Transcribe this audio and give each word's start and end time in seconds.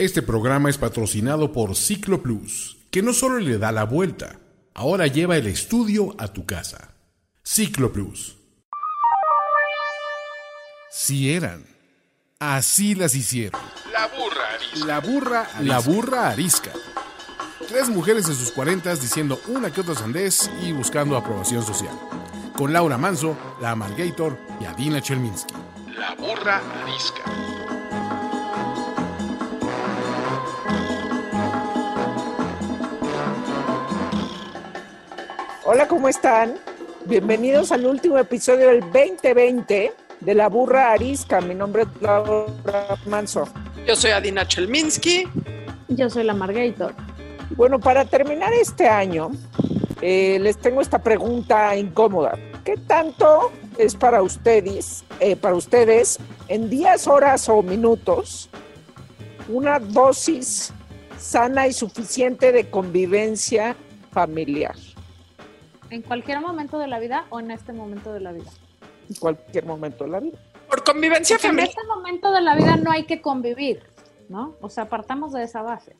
Este 0.00 0.22
programa 0.22 0.70
es 0.70 0.78
patrocinado 0.78 1.52
por 1.52 1.76
Ciclo 1.76 2.22
Plus, 2.22 2.78
que 2.90 3.02
no 3.02 3.12
solo 3.12 3.38
le 3.38 3.58
da 3.58 3.70
la 3.70 3.84
vuelta, 3.84 4.38
ahora 4.72 5.06
lleva 5.06 5.36
el 5.36 5.46
estudio 5.46 6.14
a 6.16 6.28
tu 6.28 6.46
casa. 6.46 6.94
Ciclo 7.44 7.92
Plus. 7.92 8.34
Si 10.90 11.30
eran, 11.30 11.66
así 12.38 12.94
las 12.94 13.14
hicieron. 13.14 13.60
La 13.92 14.06
burra 14.06 14.54
arisca. 14.54 14.86
La 14.86 15.00
burra, 15.00 15.48
la 15.60 15.78
burra 15.80 16.30
arisca. 16.30 16.72
Tres 17.68 17.90
mujeres 17.90 18.26
en 18.26 18.36
sus 18.36 18.52
cuarentas 18.52 19.02
diciendo 19.02 19.38
una 19.48 19.70
que 19.70 19.82
otra 19.82 19.94
sandez 19.94 20.50
y 20.62 20.72
buscando 20.72 21.14
aprobación 21.14 21.62
social. 21.62 21.94
Con 22.56 22.72
Laura 22.72 22.96
Manso, 22.96 23.36
la 23.60 23.72
Amalgator 23.72 24.38
y 24.62 24.64
Adina 24.64 25.02
Chelminsky. 25.02 25.52
La 25.94 26.14
burra 26.14 26.62
arisca. 26.84 27.59
Hola, 35.72 35.86
¿cómo 35.86 36.08
están? 36.08 36.56
Bienvenidos 37.04 37.70
al 37.70 37.86
último 37.86 38.18
episodio 38.18 38.70
del 38.70 38.80
2020 38.80 39.92
de 40.18 40.34
La 40.34 40.48
Burra 40.48 40.90
Arisca. 40.90 41.40
Mi 41.40 41.54
nombre 41.54 41.82
es 41.82 42.02
Laura 42.02 42.98
Manso. 43.06 43.46
Yo 43.86 43.94
soy 43.94 44.10
Adina 44.10 44.48
Chelminsky. 44.48 45.28
Yo 45.86 46.10
soy 46.10 46.24
la 46.24 46.34
Margator. 46.34 46.92
Bueno, 47.50 47.78
para 47.78 48.04
terminar 48.04 48.52
este 48.52 48.88
año, 48.88 49.30
eh, 50.02 50.40
les 50.40 50.58
tengo 50.58 50.80
esta 50.80 50.98
pregunta 50.98 51.76
incómoda. 51.76 52.36
¿Qué 52.64 52.76
tanto 52.76 53.52
es 53.78 53.94
para 53.94 54.22
ustedes, 54.22 55.04
eh, 55.20 55.36
para 55.36 55.54
ustedes, 55.54 56.18
en 56.48 56.68
días, 56.68 57.06
horas 57.06 57.48
o 57.48 57.62
minutos, 57.62 58.50
una 59.48 59.78
dosis 59.78 60.72
sana 61.16 61.68
y 61.68 61.72
suficiente 61.72 62.50
de 62.50 62.68
convivencia 62.68 63.76
familiar? 64.10 64.74
¿En 65.90 66.02
cualquier 66.02 66.40
momento 66.40 66.78
de 66.78 66.86
la 66.86 66.98
vida 66.98 67.26
o 67.30 67.40
en 67.40 67.50
este 67.50 67.72
momento 67.72 68.12
de 68.12 68.20
la 68.20 68.32
vida? 68.32 68.50
En 69.08 69.14
cualquier 69.16 69.66
momento 69.66 70.04
de 70.04 70.10
la 70.10 70.20
vida. 70.20 70.38
Por 70.68 70.84
convivencia 70.84 71.36
Porque 71.36 71.46
en 71.48 71.52
familiar. 71.56 71.68
este 71.76 71.86
momento 71.88 72.32
de 72.32 72.40
la 72.40 72.54
vida 72.54 72.76
no 72.76 72.92
hay 72.92 73.04
que 73.06 73.20
convivir, 73.20 73.82
¿no? 74.28 74.54
O 74.60 74.68
sea, 74.68 74.88
partamos 74.88 75.32
de 75.32 75.42
esa 75.42 75.62
base. 75.62 75.96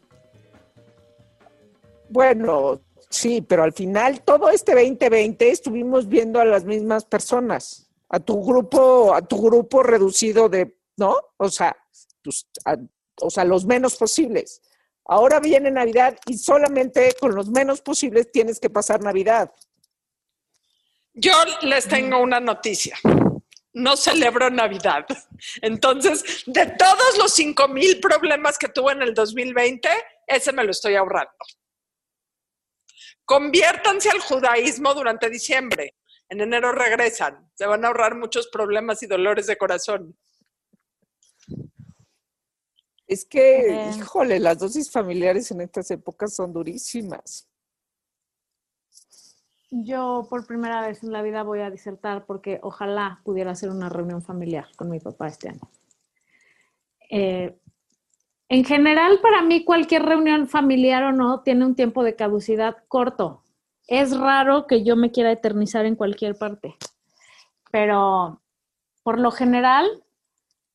Bueno, 2.09 2.81
sí, 3.09 3.41
pero 3.43 3.63
al 3.65 3.73
final 3.73 4.23
todo 4.23 4.49
este 4.51 4.73
2020 4.75 5.51
estuvimos 5.51 6.09
viendo 6.09 6.41
a 6.41 6.45
las 6.45 6.65
mismas 6.65 7.05
personas, 7.05 7.89
a 8.09 8.21
tu 8.21 8.43
grupo, 8.45 9.15
a 9.15 9.23
tu 9.23 9.41
grupo 9.43 9.83
reducido 9.83 10.49
de, 10.49 10.77
¿no? 10.97 11.17
O 11.37 11.49
sea, 11.49 11.77
tus- 12.23 12.47
a- 12.65 12.77
o 13.23 13.31
sea, 13.31 13.45
los 13.45 13.65
menos 13.67 13.97
posibles. 13.97 14.63
Ahora 15.05 15.41
viene 15.41 15.71
Navidad 15.71 16.17
y 16.27 16.39
solamente 16.39 17.15
con 17.21 17.35
los 17.35 17.49
menos 17.51 17.81
posibles 17.81 18.31
tienes 18.31 18.61
que 18.61 18.71
pasar 18.71 19.03
Navidad. 19.03 19.53
Yo 21.13 21.33
les 21.63 21.87
tengo 21.89 22.19
una 22.21 22.41
noticia. 22.41 22.97
No 23.73 23.97
celebro 23.97 24.51
Navidad. 24.51 25.07
Entonces, 25.63 26.45
de 26.47 26.67
todos 26.67 27.19
los 27.19 27.33
5 27.35 27.69
mil 27.69 28.01
problemas 28.01 28.59
que 28.59 28.69
tuve 28.69 28.93
en 28.93 29.03
el 29.03 29.15
2020, 29.15 29.89
ese 30.27 30.53
me 30.53 30.65
lo 30.65 30.71
estoy 30.73 30.97
ahorrando. 30.97 31.33
Conviértanse 33.25 34.11
al 34.11 34.21
judaísmo 34.21 34.93
durante 34.95 35.31
diciembre. 35.31 35.95
En 36.29 36.41
enero 36.41 36.73
regresan. 36.73 37.51
Se 37.55 37.67
van 37.67 37.85
a 37.85 37.89
ahorrar 37.89 38.17
muchos 38.17 38.49
problemas 38.49 39.03
y 39.03 39.07
dolores 39.07 39.47
de 39.47 39.57
corazón. 39.57 40.17
Es 43.07 43.25
que, 43.25 43.69
Eh. 43.69 43.91
híjole, 43.97 44.39
las 44.39 44.59
dosis 44.59 44.91
familiares 44.91 45.51
en 45.51 45.61
estas 45.61 45.91
épocas 45.91 46.35
son 46.35 46.53
durísimas. 46.53 47.49
Yo 49.71 50.27
por 50.29 50.47
primera 50.47 50.81
vez 50.81 51.05
en 51.05 51.13
la 51.13 51.23
vida 51.23 51.45
voy 51.45 51.61
a 51.61 51.71
disertar 51.71 52.27
porque 52.27 52.59
ojalá 52.63 53.21
pudiera 53.25 53.53
hacer 53.53 53.71
una 53.71 53.89
reunión 53.89 54.21
familiar 54.21 54.67
con 54.77 54.91
mi 54.91 54.99
papá 54.99 55.29
este 55.29 55.51
año. 55.51 55.71
Eh, 57.09 57.57
en 58.49 58.65
general, 58.65 59.21
para 59.23 59.43
mí 59.43 59.65
cualquier 59.65 60.03
reunión 60.03 60.49
familiar 60.49 61.05
o 61.05 61.13
no 61.13 61.43
tiene 61.43 61.65
un 61.65 61.77
tiempo 61.77 62.03
de 62.03 62.17
caducidad 62.17 62.79
corto. 62.89 63.45
Es 63.87 64.17
raro 64.17 64.67
que 64.67 64.83
yo 64.83 64.97
me 64.97 65.13
quiera 65.13 65.31
eternizar 65.31 65.87
en 65.87 65.95
cualquier 65.95 66.37
parte, 66.37 66.75
pero 67.71 68.41
por 69.05 69.21
lo 69.21 69.31
general, 69.31 69.87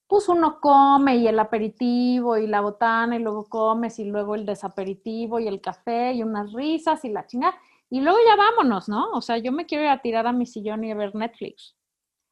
pues 0.07 0.29
uno 0.29 0.59
come 0.61 1.17
y 1.17 1.27
el 1.27 1.37
aperitivo 1.37 2.37
y 2.37 2.47
la 2.47 2.61
botana 2.61 3.17
y 3.17 3.19
luego 3.19 3.45
comes 3.49 3.99
y 3.99 4.05
luego 4.05 4.35
el 4.35 4.45
desaperitivo 4.45 5.39
y 5.39 5.47
el 5.47 5.59
café 5.59 6.13
y 6.13 6.23
unas 6.23 6.53
risas 6.53 7.03
y 7.03 7.09
la 7.09 7.25
chingada. 7.25 7.55
Y 7.89 8.01
luego 8.01 8.17
ya 8.25 8.35
vámonos, 8.35 8.89
¿no? 8.89 9.11
O 9.11 9.21
sea, 9.21 9.37
yo 9.37 9.51
me 9.51 9.65
quiero 9.65 9.83
ir 9.83 9.89
a 9.89 10.01
tirar 10.01 10.27
a 10.27 10.31
mi 10.31 10.45
sillón 10.45 10.83
y 10.83 10.91
a 10.91 10.95
ver 10.95 11.13
Netflix. 11.15 11.75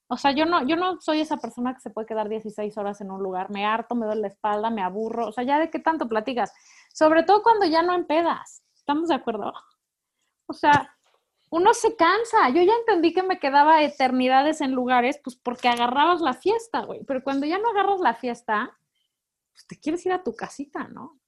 O 0.07 0.17
sea, 0.17 0.31
yo 0.31 0.45
no, 0.45 0.67
yo 0.67 0.75
no 0.75 0.99
soy 1.01 1.21
esa 1.21 1.37
persona 1.37 1.73
que 1.73 1.79
se 1.79 1.89
puede 1.89 2.07
quedar 2.07 2.29
16 2.29 2.77
horas 2.77 3.01
en 3.01 3.11
un 3.11 3.23
lugar. 3.23 3.49
Me 3.49 3.65
harto, 3.65 3.95
me 3.95 4.05
duele 4.05 4.21
la 4.21 4.27
espalda, 4.27 4.69
me 4.69 4.83
aburro. 4.83 5.27
O 5.27 5.31
sea, 5.31 5.43
ya 5.43 5.59
de 5.59 5.69
qué 5.69 5.79
tanto 5.79 6.07
platicas. 6.07 6.53
Sobre 6.93 7.23
todo 7.23 7.41
cuando 7.41 7.65
ya 7.65 7.81
no 7.81 7.93
empedas. 7.93 8.63
¿Estamos 8.75 9.09
de 9.09 9.15
acuerdo? 9.15 9.53
O 10.45 10.53
sea, 10.53 10.95
uno 11.49 11.73
se 11.73 11.95
cansa. 11.95 12.49
Yo 12.49 12.61
ya 12.61 12.73
entendí 12.75 13.13
que 13.13 13.23
me 13.23 13.39
quedaba 13.39 13.81
eternidades 13.83 14.61
en 14.61 14.71
lugares, 14.71 15.19
pues 15.23 15.35
porque 15.35 15.67
agarrabas 15.67 16.21
la 16.21 16.33
fiesta, 16.33 16.81
güey. 16.81 17.03
Pero 17.05 17.23
cuando 17.23 17.45
ya 17.45 17.57
no 17.57 17.69
agarras 17.69 17.99
la 17.99 18.13
fiesta, 18.13 18.77
pues 19.51 19.65
te 19.67 19.79
quieres 19.79 20.05
ir 20.05 20.11
a 20.11 20.23
tu 20.23 20.35
casita, 20.35 20.87
¿no? 20.89 21.19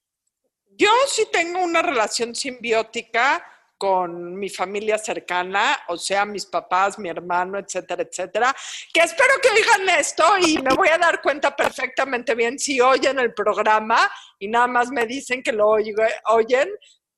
Yo 0.77 0.89
sí 1.07 1.27
tengo 1.31 1.63
una 1.63 1.81
relación 1.81 2.35
simbiótica 2.35 3.43
con 3.85 4.33
mi 4.33 4.49
familia 4.49 4.97
cercana, 4.97 5.83
o 5.89 5.95
sea, 5.95 6.25
mis 6.25 6.47
papás, 6.47 6.97
mi 6.97 7.07
hermano, 7.07 7.59
etcétera, 7.59 8.01
etcétera, 8.01 8.55
que 8.91 9.01
espero 9.01 9.35
que 9.39 9.49
oigan 9.49 9.87
esto 9.89 10.23
y 10.39 10.57
me 10.57 10.73
voy 10.73 10.87
a 10.87 10.97
dar 10.97 11.21
cuenta 11.21 11.55
perfectamente 11.55 12.33
bien 12.33 12.57
si 12.57 12.81
oyen 12.81 13.19
el 13.19 13.31
programa 13.35 14.11
y 14.39 14.47
nada 14.47 14.65
más 14.65 14.89
me 14.89 15.05
dicen 15.05 15.43
que 15.43 15.51
lo 15.51 15.67
oyen 15.67 16.67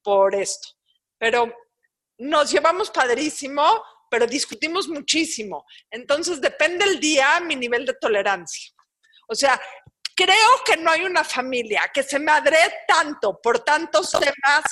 por 0.03 0.35
esto. 0.35 0.67
Pero 1.17 1.55
nos 2.17 2.51
llevamos 2.51 2.91
padrísimo, 2.91 3.81
pero 4.11 4.27
discutimos 4.27 4.89
muchísimo. 4.89 5.65
Entonces, 5.89 6.41
depende 6.41 6.83
el 6.83 6.99
día 6.99 7.39
mi 7.39 7.55
nivel 7.55 7.85
de 7.85 7.93
tolerancia. 7.93 8.73
O 9.29 9.35
sea, 9.35 9.57
creo 10.13 10.49
que 10.65 10.75
no 10.75 10.91
hay 10.91 11.05
una 11.05 11.23
familia 11.23 11.89
que 11.93 12.03
se 12.03 12.19
madre 12.19 12.57
tanto 12.85 13.39
por 13.41 13.59
tantos 13.59 14.11
temas 14.11 14.65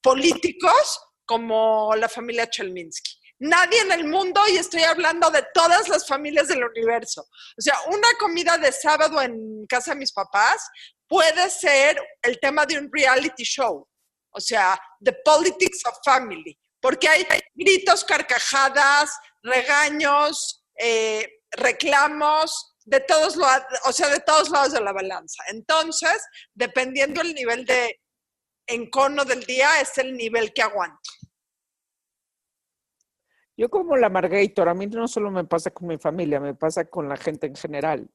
políticos 0.00 1.00
como 1.26 1.94
la 1.96 2.08
familia 2.08 2.48
Chelminsky. 2.48 3.12
Nadie 3.38 3.80
en 3.80 3.92
el 3.92 4.04
mundo, 4.04 4.40
y 4.48 4.56
estoy 4.56 4.82
hablando 4.84 5.30
de 5.30 5.44
todas 5.52 5.88
las 5.88 6.06
familias 6.06 6.48
del 6.48 6.64
universo. 6.64 7.20
O 7.22 7.60
sea, 7.60 7.78
una 7.88 8.08
comida 8.18 8.56
de 8.56 8.72
sábado 8.72 9.20
en 9.20 9.66
casa 9.66 9.90
de 9.92 9.98
mis 9.98 10.12
papás 10.12 10.66
puede 11.06 11.50
ser 11.50 12.00
el 12.22 12.40
tema 12.40 12.64
de 12.64 12.78
un 12.78 12.88
reality 12.90 13.42
show. 13.44 13.86
O 14.30 14.40
sea, 14.40 14.80
The 15.04 15.12
Politics 15.24 15.84
of 15.84 15.98
Family. 16.02 16.58
Porque 16.80 17.08
hay 17.08 17.26
gritos, 17.54 18.04
carcajadas, 18.04 19.10
regaños, 19.42 20.64
eh, 20.78 21.28
reclamos, 21.50 22.74
de 22.84 23.00
todos, 23.00 23.36
lo- 23.36 23.46
o 23.84 23.92
sea, 23.92 24.08
de 24.08 24.20
todos 24.20 24.48
lados 24.50 24.72
de 24.72 24.80
la 24.80 24.92
balanza. 24.92 25.42
Entonces, 25.48 26.22
dependiendo 26.54 27.20
el 27.20 27.34
nivel 27.34 27.64
de 27.66 28.00
encono 28.66 29.24
del 29.24 29.44
día, 29.44 29.80
es 29.80 29.98
el 29.98 30.16
nivel 30.16 30.52
que 30.52 30.62
aguanto. 30.62 31.10
Yo 33.56 33.70
como 33.70 33.96
la 33.96 34.10
Margator, 34.10 34.68
a 34.68 34.74
mí 34.74 34.86
no 34.86 35.08
solo 35.08 35.30
me 35.30 35.44
pasa 35.44 35.70
con 35.70 35.88
mi 35.88 35.96
familia, 35.98 36.40
me 36.40 36.54
pasa 36.54 36.84
con 36.84 37.08
la 37.08 37.16
gente 37.16 37.46
en 37.46 37.54
general. 37.56 38.08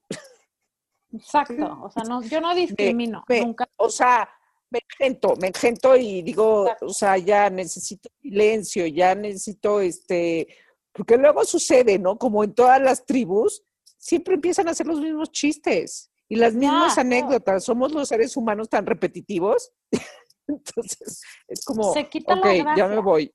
Exacto. 1.13 1.79
O 1.83 1.89
sea, 1.89 2.03
no, 2.03 2.21
yo 2.23 2.39
no 2.39 2.53
discrimino, 2.55 3.23
me- 3.27 3.41
nunca. 3.41 3.67
O 3.77 3.89
sea, 3.89 4.29
me 4.69 4.79
engento, 4.89 5.35
me 5.37 5.47
engento 5.47 5.95
y 5.97 6.21
digo, 6.21 6.67
o 6.81 6.93
sea, 6.93 7.17
ya 7.17 7.49
necesito 7.49 8.09
silencio, 8.21 8.85
ya 8.87 9.15
necesito 9.15 9.81
este, 9.81 10.47
porque 10.93 11.17
luego 11.17 11.43
sucede, 11.43 11.99
¿no? 11.99 12.17
Como 12.17 12.43
en 12.43 12.53
todas 12.53 12.81
las 12.81 13.05
tribus, 13.05 13.63
siempre 13.97 14.35
empiezan 14.35 14.67
a 14.67 14.71
hacer 14.71 14.87
los 14.87 15.01
mismos 15.01 15.31
chistes 15.31 16.09
y 16.29 16.35
las 16.35 16.53
mismas 16.53 16.97
anécdotas. 16.97 17.65
Somos 17.65 17.91
los 17.91 18.07
seres 18.07 18.37
humanos 18.37 18.69
tan 18.69 18.85
repetitivos. 18.85 19.71
Entonces, 20.47 21.21
es 21.47 21.65
como, 21.65 21.93
Se 21.93 22.07
quita 22.07 22.35
la 22.35 22.41
ok, 22.41 22.77
ya 22.77 22.87
me 22.87 22.99
voy. 22.99 23.33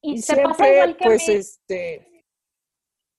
Y, 0.00 0.18
Y 0.18 0.22
te 0.22 0.36
pasa 0.36 0.64
siempre, 0.64 0.74
igual 0.74 0.96
que 0.96 1.04
pues, 1.04 1.28
a 1.28 1.32
mí. 1.32 1.38
este, 1.38 2.24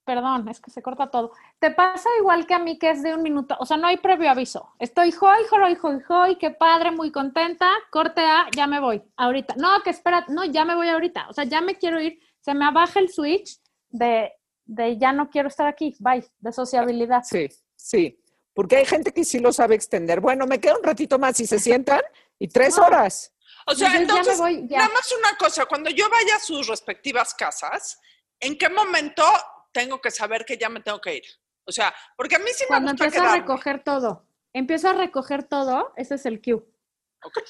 Perdón, 0.06 0.48
es 0.50 0.60
que 0.60 0.72
se 0.72 0.82
corta 0.82 1.12
todo. 1.12 1.34
Te 1.60 1.70
pasa 1.70 2.10
igual 2.20 2.48
que 2.48 2.56
a 2.56 2.60
mí 2.60 2.80
que 2.80 2.90
es 2.90 3.04
de 3.04 3.14
un 3.14 3.22
minuto, 3.22 3.56
o 3.60 3.66
sea, 3.66 3.78
no 3.78 3.86
hay 3.88 3.98
previo 3.98 4.32
aviso. 4.32 4.70
Estoy 4.80 5.14
hoy, 5.22 5.44
hoy, 5.52 5.78
hoy, 5.84 6.02
hoy, 6.10 6.36
qué 6.38 6.50
padre, 6.50 6.90
muy 6.92 7.12
contenta, 7.12 7.70
corte 7.92 8.22
A, 8.22 8.48
ya 8.56 8.66
me 8.66 8.80
voy, 8.80 9.04
ahorita. 9.18 9.54
No, 9.58 9.84
que 9.84 9.92
espera, 9.92 10.26
no, 10.30 10.46
ya 10.46 10.66
me 10.66 10.74
voy 10.74 10.88
ahorita. 10.90 11.28
O 11.30 11.34
sea, 11.34 11.44
ya 11.44 11.62
me 11.62 11.76
quiero 11.76 12.02
ir, 12.02 12.20
se 12.40 12.56
me 12.56 12.66
abaja 12.66 13.00
el 13.00 13.10
switch 13.10 13.60
de, 13.90 14.32
de 14.66 14.98
ya 14.98 15.14
no 15.14 15.30
quiero 15.30 15.48
estar 15.48 15.68
aquí, 15.68 15.96
bye, 16.00 16.26
de 16.40 16.52
sociabilidad. 16.54 17.22
sí, 17.24 17.48
sí. 17.76 18.16
Porque 18.52 18.78
hay 18.78 18.86
gente 18.86 19.14
que 19.14 19.24
sí 19.24 19.40
lo 19.40 19.54
sabe 19.54 19.76
extender. 19.76 20.20
Bueno, 20.20 20.46
me 20.46 20.60
queda 20.60 20.76
un 20.76 20.84
ratito 20.84 21.18
más 21.20 21.40
y 21.40 21.46
se 21.48 21.60
sientan 21.60 22.02
y 22.40 22.48
tres 22.50 22.78
No. 22.78 22.84
horas. 22.88 23.32
O 23.72 23.76
sea, 23.76 23.88
Entonces, 23.88 23.92
ya 23.92 23.92
me 23.92 24.00
entonces, 24.02 24.38
voy, 24.40 24.68
ya. 24.68 24.78
nada 24.80 24.90
más 24.94 25.12
una 25.12 25.38
cosa, 25.38 25.66
cuando 25.66 25.90
yo 25.90 26.10
vaya 26.10 26.36
a 26.36 26.40
sus 26.40 26.68
respectivas 26.68 27.34
casas, 27.36 28.00
¿en 28.40 28.58
qué 28.58 28.68
momento 28.70 29.24
tengo 29.72 30.02
que 30.02 30.10
saber 30.12 30.44
que 30.46 30.58
ya 30.58 30.70
me 30.70 30.80
tengo 30.82 31.00
que 31.00 31.18
ir? 31.18 31.24
O 31.66 31.72
sea, 31.72 31.94
porque 32.18 32.36
a 32.36 32.40
mí 32.40 32.50
sí 32.56 32.64
me 32.64 32.68
Cuando 32.70 32.92
gusta 32.92 33.06
empiezo 33.06 33.26
a 33.28 33.36
recoger 33.36 33.84
todo. 33.84 34.26
Empiezo 34.54 34.90
a 34.90 34.94
recoger 34.94 35.44
todo, 35.44 35.94
ese 35.96 36.16
es 36.16 36.26
el 36.26 36.42
cue. 36.42 36.64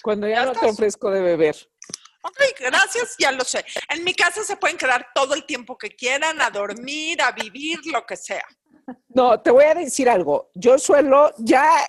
Cuando 0.04 0.28
ya 0.28 0.36
Ya 0.38 0.46
no 0.46 0.52
te 0.52 0.58
estás. 0.58 0.74
ofrezco 0.74 1.10
de 1.12 1.22
beber. 1.22 1.56
Ok, 2.22 2.38
gracias, 2.60 3.16
ya 3.18 3.32
lo 3.32 3.46
sé. 3.46 3.64
En 3.88 4.04
mi 4.04 4.14
casa 4.14 4.44
se 4.44 4.58
pueden 4.58 4.78
quedar 4.78 5.08
todo 5.16 5.34
el 5.36 5.46
tiempo 5.46 5.78
que 5.78 5.92
quieran, 5.96 6.42
a 6.42 6.50
dormir, 6.50 7.22
a 7.22 7.32
vivir, 7.32 7.80
lo 7.86 8.06
que 8.06 8.18
sea. 8.18 8.44
No, 9.08 9.40
te 9.42 9.52
voy 9.52 9.64
a 9.64 9.74
decir 9.76 10.10
algo. 10.10 10.52
Yo 10.54 10.78
suelo 10.78 11.32
ya 11.38 11.88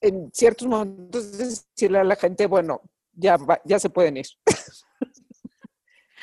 en 0.00 0.30
ciertos 0.32 0.66
momentos 0.66 1.36
decirle 1.36 1.98
a 1.98 2.04
la 2.04 2.16
gente, 2.16 2.46
bueno, 2.46 2.80
ya, 3.16 3.36
va- 3.36 3.60
ya 3.64 3.78
se 3.78 3.90
pueden 3.90 4.18
ir. 4.18 4.26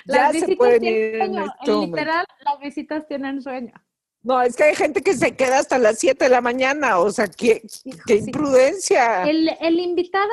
ya 0.05 0.15
Las 0.15 0.27
se 0.31 0.33
visitas 0.39 0.57
pueden 0.57 0.83
ir 0.83 0.93
tienen 1.11 1.21
en 1.21 1.33
sueño. 1.33 1.53
este 1.59 1.71
En 1.71 1.79
literal, 1.81 2.25
las 2.45 2.59
visitas 2.59 3.07
tienen 3.07 3.41
sueño. 3.41 3.73
No, 4.21 4.41
es 4.41 4.55
que 4.55 4.63
hay 4.63 4.75
gente 4.75 5.01
que 5.01 5.13
se 5.15 5.35
queda 5.35 5.59
hasta 5.59 5.77
las 5.77 5.99
7 5.99 6.25
de 6.25 6.29
la 6.29 6.39
mañana, 6.41 6.97
o 6.99 7.11
sea, 7.11 7.27
qué, 7.27 7.61
qué 8.07 8.19
Sí. 8.19 8.23
imprudencia. 8.27 9.23
El, 9.23 9.49
el 9.59 9.79
invitado 9.79 10.31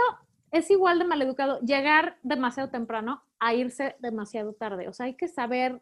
es 0.53 0.71
igual 0.71 0.99
de 1.01 1.05
maleducado 1.07 1.61
llegar 1.61 2.17
demasiado 2.23 2.71
temprano 2.71 3.23
a 3.41 3.55
irse 3.55 3.97
demasiado 3.99 4.53
tarde. 4.53 4.87
O 4.89 4.93
sea, 4.93 5.07
hay 5.07 5.15
que 5.17 5.27
saber 5.29 5.81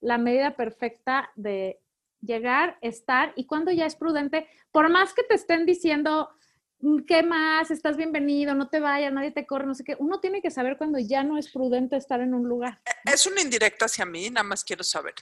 la 0.00 0.18
medida 0.18 0.54
perfecta 0.56 1.30
de 1.34 1.80
llegar, 2.20 2.76
estar 2.82 3.32
y 3.36 3.46
cuando 3.46 3.70
ya 3.70 3.86
es 3.86 3.96
prudente, 3.96 4.46
por 4.72 4.88
más 4.90 5.14
que 5.14 5.22
te 5.22 5.34
estén 5.34 5.64
diciendo, 5.64 6.28
"Mm, 6.30 6.36
¿qué 7.06 7.22
más? 7.22 7.70
Estás 7.70 7.96
bienvenido, 7.96 8.54
no 8.54 8.68
te 8.68 8.80
vayas, 8.80 9.12
nadie 9.12 9.30
te 9.30 9.46
corre, 9.46 9.66
no 9.66 9.74
sé 9.74 9.84
qué. 9.84 9.96
Uno 9.98 10.20
tiene 10.20 10.42
que 10.42 10.50
saber 10.50 10.76
cuando 10.76 10.98
ya 10.98 11.22
no 11.22 11.38
es 11.38 11.50
prudente 11.50 11.96
estar 11.96 12.20
en 12.20 12.34
un 12.34 12.48
lugar. 12.48 12.80
Es 13.04 13.26
una 13.26 13.40
indirecta 13.40 13.86
hacia 13.86 14.04
mí, 14.04 14.30
nada 14.30 14.44
más 14.44 14.64
quiero 14.64 14.84
saber. 14.84 15.14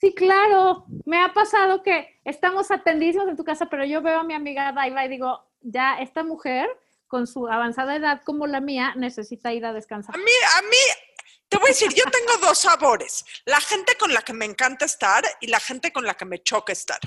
Sí, 0.00 0.14
claro. 0.14 0.86
Me 1.04 1.22
ha 1.22 1.32
pasado 1.32 1.82
que 1.82 2.20
estamos 2.24 2.70
atendidísimos 2.70 3.28
en 3.28 3.36
tu 3.36 3.44
casa, 3.44 3.66
pero 3.66 3.84
yo 3.84 4.02
veo 4.02 4.20
a 4.20 4.24
mi 4.24 4.34
amiga 4.34 4.72
Daiva 4.72 5.04
y 5.04 5.08
digo, 5.08 5.48
ya 5.60 5.98
esta 6.00 6.24
mujer 6.24 6.68
con 7.06 7.26
su 7.26 7.46
avanzada 7.46 7.94
edad 7.94 8.22
como 8.24 8.46
la 8.46 8.60
mía 8.60 8.94
necesita 8.96 9.52
ir 9.52 9.64
a 9.64 9.72
descansar. 9.72 10.14
A 10.14 10.18
mí, 10.18 10.32
a 10.58 10.62
mí, 10.62 11.26
te 11.48 11.58
voy 11.58 11.66
a 11.66 11.68
decir, 11.68 11.92
yo 11.94 12.04
tengo 12.04 12.46
dos 12.46 12.58
sabores. 12.58 13.24
La 13.44 13.60
gente 13.60 13.96
con 13.98 14.12
la 14.12 14.22
que 14.22 14.32
me 14.32 14.44
encanta 14.44 14.86
estar 14.86 15.22
y 15.40 15.48
la 15.48 15.60
gente 15.60 15.92
con 15.92 16.04
la 16.04 16.14
que 16.14 16.24
me 16.24 16.42
choca 16.42 16.72
estar. 16.72 16.98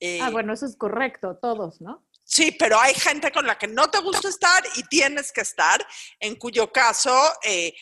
Eh, 0.00 0.20
Ah, 0.22 0.30
bueno, 0.30 0.52
eso 0.52 0.66
es 0.66 0.76
correcto, 0.76 1.38
todos, 1.40 1.80
¿no? 1.80 2.06
Sí, 2.24 2.52
pero 2.52 2.78
hay 2.80 2.92
gente 2.94 3.30
con 3.30 3.46
la 3.46 3.56
que 3.56 3.68
no 3.68 3.88
te 3.90 3.98
gusta 4.00 4.28
estar 4.28 4.62
y 4.76 4.82
tienes 4.84 5.30
que 5.32 5.42
estar, 5.42 5.86
en 6.18 6.34
cuyo 6.36 6.72
caso 6.72 7.16
eh, 7.44 7.72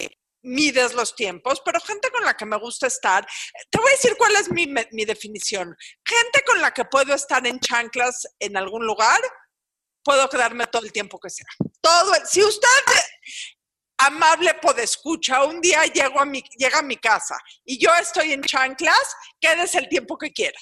mides 0.42 0.92
los 0.92 1.16
tiempos, 1.16 1.62
pero 1.64 1.80
gente 1.80 2.10
con 2.10 2.22
la 2.24 2.36
que 2.36 2.44
me 2.44 2.58
gusta 2.58 2.86
estar, 2.86 3.26
te 3.70 3.78
voy 3.78 3.88
a 3.88 3.92
decir 3.92 4.14
cuál 4.18 4.36
es 4.36 4.50
mi, 4.50 4.66
mi 4.66 5.04
definición. 5.06 5.74
Gente 6.04 6.42
con 6.46 6.60
la 6.60 6.72
que 6.72 6.84
puedo 6.84 7.14
estar 7.14 7.46
en 7.46 7.58
chanclas 7.58 8.26
en 8.38 8.56
algún 8.58 8.86
lugar, 8.86 9.20
puedo 10.04 10.28
quedarme 10.28 10.66
todo 10.66 10.84
el 10.84 10.92
tiempo 10.92 11.18
que 11.18 11.30
sea. 11.30 11.46
Todo, 11.80 12.14
el- 12.14 12.26
si 12.26 12.44
usted, 12.44 12.68
amable 13.98 14.52
podescucha, 14.60 15.44
un 15.44 15.60
día 15.60 15.84
llego 15.86 16.20
a 16.20 16.24
mi, 16.26 16.42
llega 16.58 16.80
a 16.80 16.82
mi 16.82 16.96
casa 16.96 17.36
y 17.64 17.78
yo 17.78 17.90
estoy 17.94 18.32
en 18.32 18.42
chanclas, 18.42 19.16
quédese 19.40 19.78
el 19.78 19.88
tiempo 19.88 20.18
que 20.18 20.32
quiera. 20.32 20.58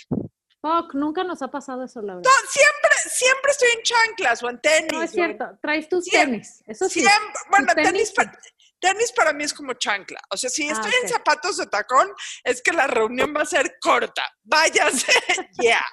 Fuck, 0.63 0.95
nunca 0.95 1.25
nos 1.25 1.43
ha 1.43 1.49
pasado 1.49 1.85
eso, 1.85 2.01
la 2.03 2.15
verdad. 2.15 2.31
No, 2.31 2.49
siempre, 2.49 2.91
siempre 3.11 3.51
estoy 3.51 3.69
en 3.77 3.83
chanclas 3.83 4.43
o 4.45 4.49
en 4.49 4.61
tenis. 4.61 4.93
No 4.93 5.03
es 5.03 5.11
en- 5.11 5.15
cierto, 5.15 5.59
traes 5.61 5.89
tus 5.89 6.05
Siempre, 6.05 6.31
tenis, 6.39 6.63
eso 6.67 6.89
sí. 6.89 7.01
Siempre, 7.01 7.41
bueno, 7.51 7.67
tenis, 7.75 7.91
tenis, 7.91 8.13
para, 8.13 8.39
tenis 8.79 9.13
para 9.13 9.33
mí 9.33 9.43
es 9.43 9.53
como 9.53 9.73
chancla. 9.75 10.21
O 10.31 10.37
sea, 10.37 10.49
si 10.49 10.69
Ah, 10.69 10.73
estoy 10.73 10.93
en 11.03 11.09
zapatos 11.09 11.57
de 11.57 11.67
tacón, 11.67 12.09
es 12.45 12.63
que 12.63 12.73
la 12.73 12.87
reunión 12.87 13.35
va 13.37 13.43
a 13.43 13.47
ser 13.47 13.77
corta. 13.81 14.23
Váyase 14.45 15.13
ya. 15.61 15.85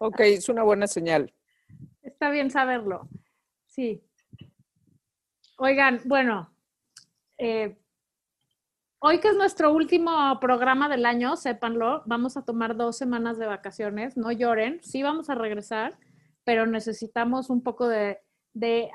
Ok, 0.00 0.20
es 0.20 0.48
una 0.48 0.62
buena 0.62 0.86
señal. 0.86 1.34
Está 2.02 2.30
bien 2.30 2.50
saberlo. 2.50 3.08
Sí. 3.66 4.02
Oigan, 5.58 6.00
bueno, 6.04 6.54
eh, 7.38 7.76
hoy 8.98 9.20
que 9.20 9.28
es 9.28 9.36
nuestro 9.36 9.72
último 9.72 10.38
programa 10.40 10.88
del 10.88 11.06
año, 11.06 11.36
sépanlo, 11.36 12.02
vamos 12.06 12.36
a 12.36 12.44
tomar 12.44 12.76
dos 12.76 12.96
semanas 12.96 13.38
de 13.38 13.46
vacaciones, 13.46 14.16
no 14.16 14.32
lloren, 14.32 14.80
sí 14.82 15.02
vamos 15.02 15.30
a 15.30 15.34
regresar, 15.34 15.98
pero 16.44 16.66
necesitamos 16.66 17.50
un 17.50 17.62
poco 17.62 17.88
de, 17.88 18.20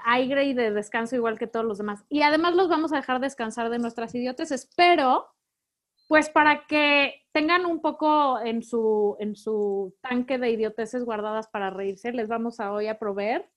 aire 0.05 0.45
y 0.45 0.53
de 0.53 0.71
descanso 0.71 1.15
igual 1.15 1.37
que 1.37 1.47
todos 1.47 1.65
los 1.65 1.77
demás. 1.77 2.03
Y 2.09 2.23
además 2.23 2.55
los 2.55 2.67
vamos 2.67 2.93
a 2.93 2.97
dejar 2.97 3.19
descansar 3.19 3.69
de 3.69 3.77
nuestras 3.77 4.15
idiotes, 4.15 4.69
pero 4.75 5.27
pues 6.07 6.29
para 6.29 6.65
que 6.65 7.21
tengan 7.31 7.65
un 7.65 7.81
poco 7.81 8.39
en 8.41 8.63
su, 8.63 9.15
en 9.19 9.35
su 9.35 9.95
tanque 10.01 10.37
de 10.37 10.49
idioteces 10.49 11.05
guardadas 11.05 11.47
para 11.47 11.69
reírse, 11.69 12.11
les 12.11 12.27
vamos 12.27 12.59
a 12.59 12.73
hoy 12.73 12.87
a 12.87 12.99
proveer, 12.99 13.49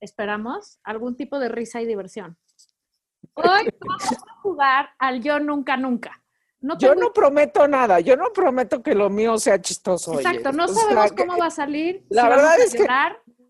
esperamos, 0.00 0.80
algún 0.82 1.16
tipo 1.16 1.38
de 1.38 1.48
risa 1.48 1.80
y 1.80 1.86
diversión. 1.86 2.38
Hoy 3.34 3.68
vamos 3.80 4.12
a 4.12 4.32
jugar 4.42 4.90
al 4.98 5.22
yo 5.22 5.38
nunca 5.40 5.76
nunca. 5.76 6.20
No 6.60 6.78
Yo 6.78 6.94
no 6.94 7.12
prometo 7.12 7.68
nada, 7.68 8.00
yo 8.00 8.16
no 8.16 8.32
prometo 8.32 8.82
que 8.82 8.94
lo 8.94 9.10
mío 9.10 9.36
sea 9.38 9.60
chistoso. 9.60 10.12
oye. 10.12 10.20
Exacto, 10.22 10.52
no 10.52 10.64
O 10.64 10.68
sea, 10.68 10.82
sabemos 10.82 11.12
cómo 11.12 11.36
va 11.36 11.46
a 11.46 11.50
salir. 11.50 12.04
la 12.08 12.22
si 12.22 12.28
verdad 12.28 12.44
vamos 12.44 12.58
a 12.60 12.64
es 12.64 12.72
que- 12.74 12.86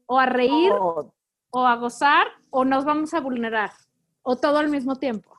o 0.06 0.18
a 0.18 0.26
reír, 0.26 0.70
no, 0.70 1.14
o 1.50 1.66
a 1.66 1.76
gozar, 1.76 2.26
o 2.50 2.64
nos 2.64 2.84
vamos 2.84 3.14
a 3.14 3.20
vulnerar, 3.20 3.70
o 4.22 4.36
todo 4.36 4.58
al 4.58 4.68
mismo 4.68 4.96
tiempo. 4.96 5.38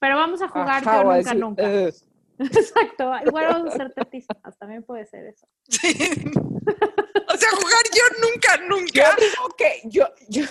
Pero 0.00 0.16
vamos 0.16 0.42
a 0.42 0.48
jugar 0.48 0.82
ajá, 0.82 0.96
yo 0.96 1.04
nunca 1.04 1.14
decir, 1.16 1.36
nunca. 1.40 1.62
eh, 1.62 1.94
Exacto, 2.38 3.12
igual 3.26 3.46
vamos 3.46 3.74
a 3.74 3.76
ser 3.76 3.92
tetísimas, 3.94 4.58
también 4.58 4.82
puede 4.82 5.06
ser 5.06 5.26
eso. 5.26 5.46
Sí. 5.68 5.94
O 7.32 7.36
sea, 7.36 7.48
jugar 7.50 7.82
yo 7.94 8.28
nunca, 8.28 8.56
Yo 8.58 8.68
nunca. 8.68 9.16
digo 9.18 9.48
que 9.56 9.80
yo, 9.84 10.04
yo, 10.28 10.44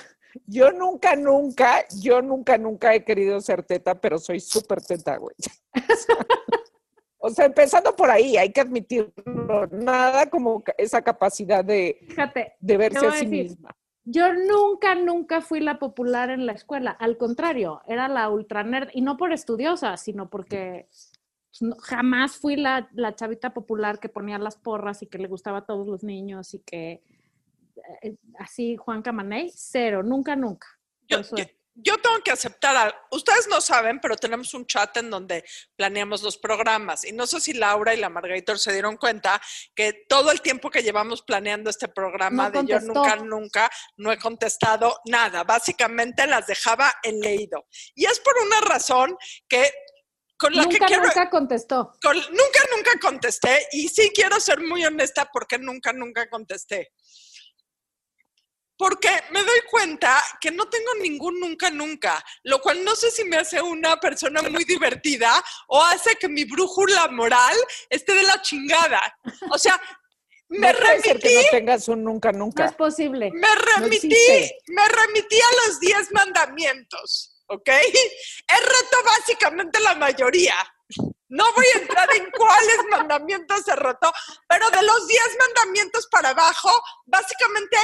yo 0.45 0.71
nunca, 0.71 1.15
nunca, 1.15 1.85
yo 1.99 2.21
nunca, 2.21 2.57
nunca 2.57 2.93
he 2.93 3.03
querido 3.03 3.41
ser 3.41 3.63
teta, 3.63 3.99
pero 3.99 4.17
soy 4.19 4.39
súper 4.39 4.81
teta, 4.81 5.17
güey. 5.17 5.35
O 7.23 7.29
sea, 7.29 7.45
empezando 7.45 7.95
por 7.95 8.09
ahí, 8.09 8.35
hay 8.35 8.51
que 8.51 8.61
admitirlo. 8.61 9.67
Nada 9.71 10.27
como 10.27 10.63
esa 10.75 11.03
capacidad 11.03 11.63
de, 11.63 11.99
Fíjate, 12.07 12.53
de 12.59 12.77
verse 12.77 13.05
a 13.05 13.11
sí 13.11 13.25
decir, 13.25 13.43
misma. 13.43 13.69
Yo 14.03 14.33
nunca, 14.33 14.95
nunca 14.95 15.41
fui 15.41 15.59
la 15.59 15.77
popular 15.77 16.31
en 16.31 16.47
la 16.47 16.53
escuela. 16.53 16.89
Al 16.89 17.17
contrario, 17.17 17.81
era 17.85 18.07
la 18.07 18.27
ultra 18.29 18.63
nerd. 18.63 18.89
Y 18.93 19.01
no 19.01 19.17
por 19.17 19.33
estudiosa, 19.33 19.97
sino 19.97 20.31
porque 20.31 20.87
pues, 21.59 21.73
jamás 21.83 22.37
fui 22.37 22.55
la, 22.55 22.89
la 22.93 23.13
chavita 23.13 23.53
popular 23.53 23.99
que 23.99 24.09
ponía 24.09 24.39
las 24.39 24.57
porras 24.57 25.03
y 25.03 25.05
que 25.05 25.19
le 25.19 25.27
gustaba 25.27 25.59
a 25.59 25.65
todos 25.67 25.85
los 25.85 26.03
niños 26.03 26.55
y 26.55 26.59
que 26.59 27.03
así 28.39 28.75
Juan 28.77 29.01
Camaney. 29.01 29.51
Cero, 29.55 30.03
nunca, 30.03 30.35
nunca. 30.35 30.67
Yo, 31.07 31.21
yo- 31.21 31.45
yo 31.73 31.97
tengo 31.99 32.19
que 32.21 32.31
aceptar, 32.31 32.75
al- 32.75 32.93
ustedes 33.11 33.47
no 33.47 33.61
saben, 33.61 33.99
pero 34.01 34.17
tenemos 34.17 34.53
un 34.53 34.65
chat 34.67 34.95
en 34.97 35.09
donde 35.09 35.43
planeamos 35.77 36.21
los 36.21 36.37
programas. 36.37 37.05
Y 37.05 37.13
no 37.13 37.25
sé 37.25 37.39
si 37.39 37.53
Laura 37.53 37.93
y 37.93 37.97
la 37.97 38.09
Margaritor 38.09 38.59
se 38.59 38.73
dieron 38.73 38.97
cuenta 38.97 39.41
que 39.73 40.05
todo 40.09 40.31
el 40.31 40.41
tiempo 40.41 40.69
que 40.69 40.83
llevamos 40.83 41.21
planeando 41.21 41.69
este 41.69 41.87
programa 41.87 42.49
No 42.49 42.51
de 42.51 42.67
Yo 42.67 42.77
contestó. 42.79 42.93
Nunca, 42.93 43.15
Nunca, 43.15 43.69
no 43.95 44.11
he 44.11 44.17
contestado 44.19 44.99
nada. 45.05 45.45
Básicamente 45.45 46.27
las 46.27 46.45
dejaba 46.45 46.93
en 47.03 47.19
leído. 47.21 47.65
Y 47.95 48.05
es 48.05 48.19
por 48.19 48.33
una 48.45 48.59
razón 48.61 49.15
que 49.47 49.71
con 50.37 50.53
la 50.53 50.63
Nunca, 50.63 50.77
que 50.79 50.85
quiero... 50.85 51.03
nunca 51.03 51.29
contestó. 51.29 51.93
con- 52.03 52.17
nunca, 52.17 52.59
nunca 52.75 52.91
contesté. 53.01 53.67
Y 53.71 53.87
sí 53.87 54.11
quiero 54.13 54.41
ser 54.41 54.59
muy 54.59 54.83
honesta 54.85 55.29
porque 55.31 55.57
nunca, 55.57 55.93
nunca 55.93 56.29
contesté. 56.29 56.91
Porque 58.81 59.09
me 59.29 59.43
doy 59.43 59.61
cuenta 59.69 60.19
que 60.39 60.49
no 60.49 60.67
tengo 60.67 60.95
ningún 61.03 61.39
nunca, 61.39 61.69
nunca, 61.69 62.25
lo 62.41 62.59
cual 62.59 62.83
no 62.83 62.95
sé 62.95 63.11
si 63.11 63.23
me 63.25 63.37
hace 63.37 63.61
una 63.61 63.99
persona 63.99 64.41
muy 64.41 64.63
divertida 64.63 65.31
o 65.67 65.83
hace 65.83 66.15
que 66.15 66.27
mi 66.27 66.45
brújula 66.45 67.07
moral 67.09 67.55
esté 67.91 68.15
de 68.15 68.23
la 68.23 68.41
chingada. 68.41 68.99
O 69.51 69.57
sea, 69.59 69.79
me 70.49 70.73
no 70.73 70.79
puede 70.79 70.99
ser 70.99 71.17
remití, 71.21 71.27
que 71.27 71.35
no 71.35 71.49
tengas 71.51 71.87
un 71.89 72.03
nunca, 72.03 72.31
No 72.31 72.39
nunca. 72.39 72.65
es 72.65 72.73
posible. 72.73 73.29
me 73.31 73.55
remití, 73.55 74.07
existe. 74.07 74.57
me 74.69 74.87
remití 74.87 75.39
a 75.39 75.67
los 75.67 75.79
10 75.79 76.11
mandamientos, 76.13 77.39
¿ok? 77.49 77.67
He 77.69 78.59
reto 78.61 78.97
básicamente 79.05 79.79
la 79.79 79.93
mayoría. 79.93 80.55
No 81.29 81.45
voy 81.53 81.65
a 81.75 81.77
entrar 81.77 82.09
en 82.15 82.31
cuáles 82.35 82.77
mandamientos 82.89 83.61
se 83.63 83.75
rotó, 83.75 84.11
pero 84.47 84.71
de 84.71 84.81
los 84.81 85.07
10 85.07 85.21
mandamientos 85.39 86.07
para 86.07 86.29
abajo, 86.29 86.71
básicamente 87.05 87.77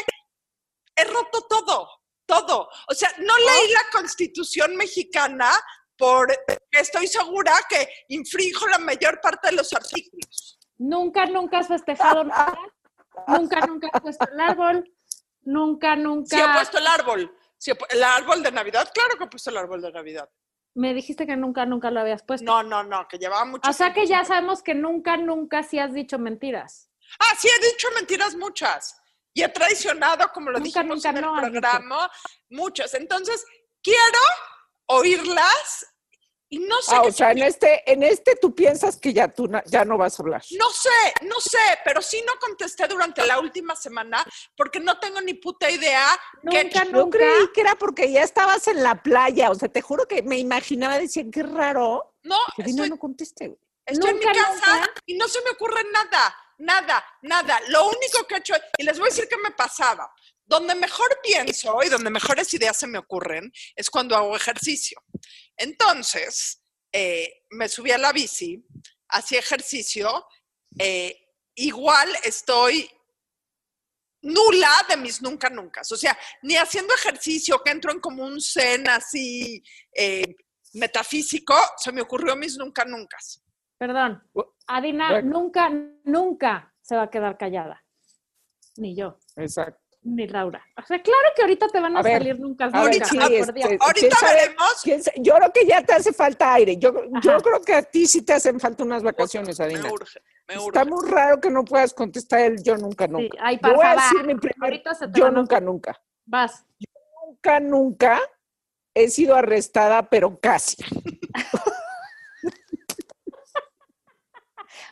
he 0.98 1.04
roto 1.06 1.46
todo, 1.48 1.90
todo. 2.26 2.70
O 2.90 2.94
sea, 2.94 3.10
no 3.20 3.38
leí 3.38 3.72
la 3.72 3.84
constitución 3.92 4.76
mexicana 4.76 5.50
porque 5.98 6.36
estoy 6.72 7.08
segura 7.08 7.54
que 7.70 7.88
infrinjo 8.10 8.68
la 8.68 8.80
mayor 8.80 9.20
parte 9.22 9.50
de 9.50 9.56
los 9.56 9.72
artículos. 9.74 10.60
Nunca, 10.78 11.26
nunca 11.26 11.60
has 11.60 11.68
festejado 11.68 12.24
nada. 12.24 12.58
Nunca, 13.28 13.62
nunca 13.62 13.90
he 13.92 14.00
puesto 14.00 14.26
el 14.32 14.40
árbol. 14.40 14.94
Nunca, 15.42 15.96
Sí 15.96 16.02
he 16.02 16.04
nunca. 16.04 16.54
puesto 16.54 16.78
el 16.78 16.86
árbol. 16.86 17.36
Sí 17.58 17.72
el 17.90 18.04
árbol 18.04 18.44
de 18.44 18.52
Navidad, 18.52 18.92
claro 18.94 19.18
que 19.18 19.24
he 19.24 19.28
puesto 19.28 19.50
el 19.50 19.58
árbol 19.58 19.82
de 19.82 19.92
Navidad. 19.92 20.30
Me 20.76 20.94
dijiste 20.94 21.26
que 21.26 21.36
nunca, 21.36 21.66
nunca 21.66 21.90
lo 21.90 22.02
habías 22.02 22.22
puesto. 22.22 22.46
No, 22.46 22.62
no, 22.62 22.84
no, 22.84 23.08
que 23.08 23.18
llevaba 23.18 23.44
mucho 23.46 23.68
o 23.68 23.74
sea 23.74 23.92
que 23.94 24.06
ya 24.06 24.24
sabemos 24.24 24.62
que 24.62 24.76
nunca, 24.76 25.18
nunca 25.18 25.64
sí 25.64 25.80
has 25.80 25.94
dicho 25.94 26.20
mentiras. 26.20 26.92
Ah, 27.20 27.34
sí, 27.36 27.48
he 27.48 27.66
dicho 27.72 27.88
mentiras 27.96 28.36
muchas. 28.36 29.02
Y 29.38 29.44
he 29.44 29.50
traicionado, 29.50 30.32
como 30.34 30.50
lo 30.50 30.58
Nunca, 30.58 30.80
dijimos 30.82 30.96
nunca 30.98 31.10
en 31.10 31.18
el 31.18 31.22
no 31.22 31.36
programa, 31.40 32.12
muchas. 32.50 32.94
Entonces, 32.96 33.46
quiero 33.84 34.20
oírlas 34.88 35.86
y 36.50 36.60
no 36.60 36.82
sé 36.82 36.96
Ah, 36.96 37.02
qué 37.04 37.10
o 37.10 37.12
sea, 37.12 37.32
en 37.34 37.40
este, 37.44 37.92
en 37.92 38.04
este 38.04 38.36
tú 38.38 38.56
piensas 38.56 38.98
que 38.98 39.14
ya 39.14 39.28
tú 39.28 39.48
na- 39.48 39.64
ya 39.68 39.84
no 39.86 39.98
vas 39.98 40.18
a 40.20 40.24
hablar. 40.24 40.42
No 40.58 40.70
sé, 40.72 40.90
no 41.24 41.40
sé, 41.42 41.60
pero 41.84 42.02
sí 42.02 42.24
no 42.26 42.34
contesté 42.40 42.88
durante 42.88 43.26
la 43.28 43.38
última 43.40 43.76
semana 43.76 44.26
porque 44.56 44.80
no 44.80 44.98
tengo 45.00 45.20
ni 45.22 45.34
puta 45.36 45.70
idea 45.70 46.08
que 46.50 46.64
Nunca, 46.64 46.84
Yo 46.86 46.92
nunca. 46.92 47.18
creí 47.20 47.48
que 47.54 47.62
era 47.62 47.76
porque 47.76 48.12
ya 48.12 48.24
estabas 48.24 48.68
en 48.70 48.82
la 48.82 49.04
playa, 49.04 49.52
o 49.52 49.56
sea, 49.56 49.68
te 49.70 49.82
juro 49.82 50.08
que 50.08 50.24
me 50.24 50.38
imaginaba, 50.40 50.98
decían, 50.98 51.30
qué 51.30 51.44
raro, 51.44 52.16
no, 52.24 52.38
que 52.56 52.64
estoy, 52.64 52.90
no 52.90 52.98
conteste. 52.98 53.50
güey. 53.50 53.60
estoy 53.86 54.10
en 54.12 54.18
mi 54.20 54.26
Nunca, 54.26 54.40
casa 54.42 54.78
nunca. 54.80 54.94
y 55.06 55.14
no 55.16 55.28
se 55.28 55.42
me 55.44 55.50
ocurre 55.52 55.84
nada, 55.92 56.36
nada, 56.58 57.04
nada. 57.22 57.60
Lo 57.68 57.88
único 57.88 58.26
que 58.28 58.36
he 58.36 58.38
hecho, 58.40 58.54
y 58.78 58.84
les 58.84 58.98
voy 58.98 59.08
a 59.08 59.10
decir 59.10 59.28
qué 59.30 59.38
me 59.38 59.52
pasaba. 59.52 60.12
Donde 60.46 60.76
mejor 60.76 61.20
pienso 61.22 61.78
y 61.84 61.90
donde 61.90 62.10
mejores 62.10 62.54
ideas 62.54 62.78
se 62.78 62.88
me 62.88 62.98
ocurren 62.98 63.52
es 63.76 63.90
cuando 63.90 64.16
hago 64.16 64.36
ejercicio. 64.36 65.02
Entonces, 65.58 66.64
eh, 66.92 67.44
me 67.50 67.68
subí 67.68 67.92
a 67.92 67.98
la 67.98 68.14
bici, 68.14 68.66
hacía 69.10 69.40
ejercicio, 69.40 70.26
eh, 70.80 71.18
igual 71.56 72.10
estoy 72.24 72.90
nula 74.22 74.72
de 74.90 74.98
mis 74.98 75.22
nunca 75.22 75.50
nunca. 75.50 75.82
O 75.82 75.96
sea, 75.96 76.18
ni 76.44 76.56
haciendo 76.56 76.94
ejercicio, 76.94 77.62
que 77.64 77.72
entro 77.72 77.92
en 77.92 78.00
como 78.00 78.24
un 78.24 78.42
zen 78.42 78.88
así 78.90 79.62
eh, 79.94 80.36
metafísico, 80.74 81.56
se 81.78 81.92
me 81.92 82.02
ocurrió 82.02 82.36
mis 82.36 82.58
nunca 82.58 82.86
nunca. 82.86 83.18
Perdón. 83.78 84.24
Adina 84.68 85.12
bueno. 85.12 85.40
nunca, 85.40 85.70
nunca 86.04 86.74
se 86.82 86.96
va 86.96 87.04
a 87.04 87.10
quedar 87.10 87.38
callada. 87.38 87.84
Ni 88.78 88.96
yo, 88.96 89.18
Exacto. 89.36 89.80
ni 90.04 90.28
Laura. 90.28 90.64
O 90.78 90.86
sea, 90.86 91.02
claro 91.02 91.30
que 91.36 91.42
ahorita 91.42 91.68
te 91.68 91.80
van 91.80 91.96
a, 91.98 92.00
A 92.02 92.04
ver, 92.04 92.20
salir 92.20 92.40
nunca 92.40 92.68
ver, 92.68 92.94
nunca. 92.94 93.06
sí, 93.06 93.18
ah, 93.20 93.28
este, 93.32 93.52
Dios. 93.54 93.68
¿quién 93.68 93.80
Ahorita 93.82 94.16
sabe? 94.18 94.36
veremos. 94.36 94.82
¿Quién 94.84 95.04
sa- 95.04 95.12
Yo 95.18 95.34
creo 95.36 95.52
que 95.54 95.66
ya 95.66 95.82
te 95.84 95.94
hace 95.94 96.14
falta 96.14 96.54
aire. 96.54 96.78
Yo, 96.78 96.94
yo 97.24 97.38
creo 97.40 97.62
que 97.62 97.74
a 97.74 97.82
ti 97.82 98.06
sí 98.06 98.22
te 98.24 98.34
hacen 98.34 98.60
falta 98.60 98.84
unas 98.84 99.02
vacaciones, 99.04 99.60
Adina. 99.60 99.82
Me 99.84 99.92
urge, 99.92 100.20
me 100.48 100.54
Está 100.56 100.82
urge. 100.84 100.92
muy 100.92 101.10
raro 101.10 101.40
que 101.42 101.50
no 101.50 101.66
puedas 101.66 101.94
contestar 101.94 102.42
el 102.42 102.62
yo 102.64 102.78
nunca, 102.78 103.06
Sí, 103.06 103.12
nunca. 103.12 103.38
ay, 103.42 103.60
Yo 103.64 103.74
voy 103.74 103.86
a 103.86 103.96
decir 103.96 104.24
mi 104.26 104.36
primer 104.36 104.70
Ahorita 104.72 104.94
se 104.94 105.08
te 105.08 105.20
yo 105.20 105.32
nunca, 105.32 105.60
nunca. 105.60 106.00
Vas. 106.26 106.66
Nunca, 107.26 107.60
nunca 107.60 108.22
he 108.94 109.10
sido 109.10 109.36
arrestada, 109.36 110.08
pero 110.10 110.40
casi. 110.40 110.78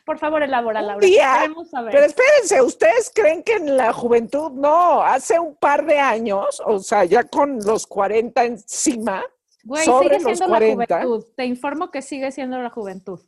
Por 0.05 0.19
favor, 0.19 0.43
elabora, 0.43 0.81
Un 0.81 0.87
Laura. 0.87 1.05
día, 1.05 1.37
Queremos 1.41 1.69
saber. 1.69 1.91
Pero 1.91 2.05
espérense, 2.05 2.61
¿ustedes 2.61 3.11
creen 3.13 3.41
que 3.43 3.53
en 3.53 3.75
la 3.75 3.91
juventud? 3.91 4.51
No, 4.51 5.01
hace 5.01 5.39
un 5.39 5.55
par 5.55 5.85
de 5.85 5.97
años, 5.99 6.61
o 6.65 6.79
sea, 6.79 7.05
ya 7.05 7.23
con 7.23 7.57
los 7.65 7.87
40 7.87 8.45
encima, 8.45 9.23
Güey, 9.63 9.83
sobre 9.83 10.19
sigue 10.19 10.29
los 10.29 10.37
siendo 10.37 10.47
40. 10.55 10.95
la 10.99 11.05
juventud. 11.05 11.25
Te 11.35 11.45
informo 11.45 11.89
que 11.91 12.01
sigue 12.03 12.31
siendo 12.31 12.59
la 12.59 12.69
juventud. 12.69 13.19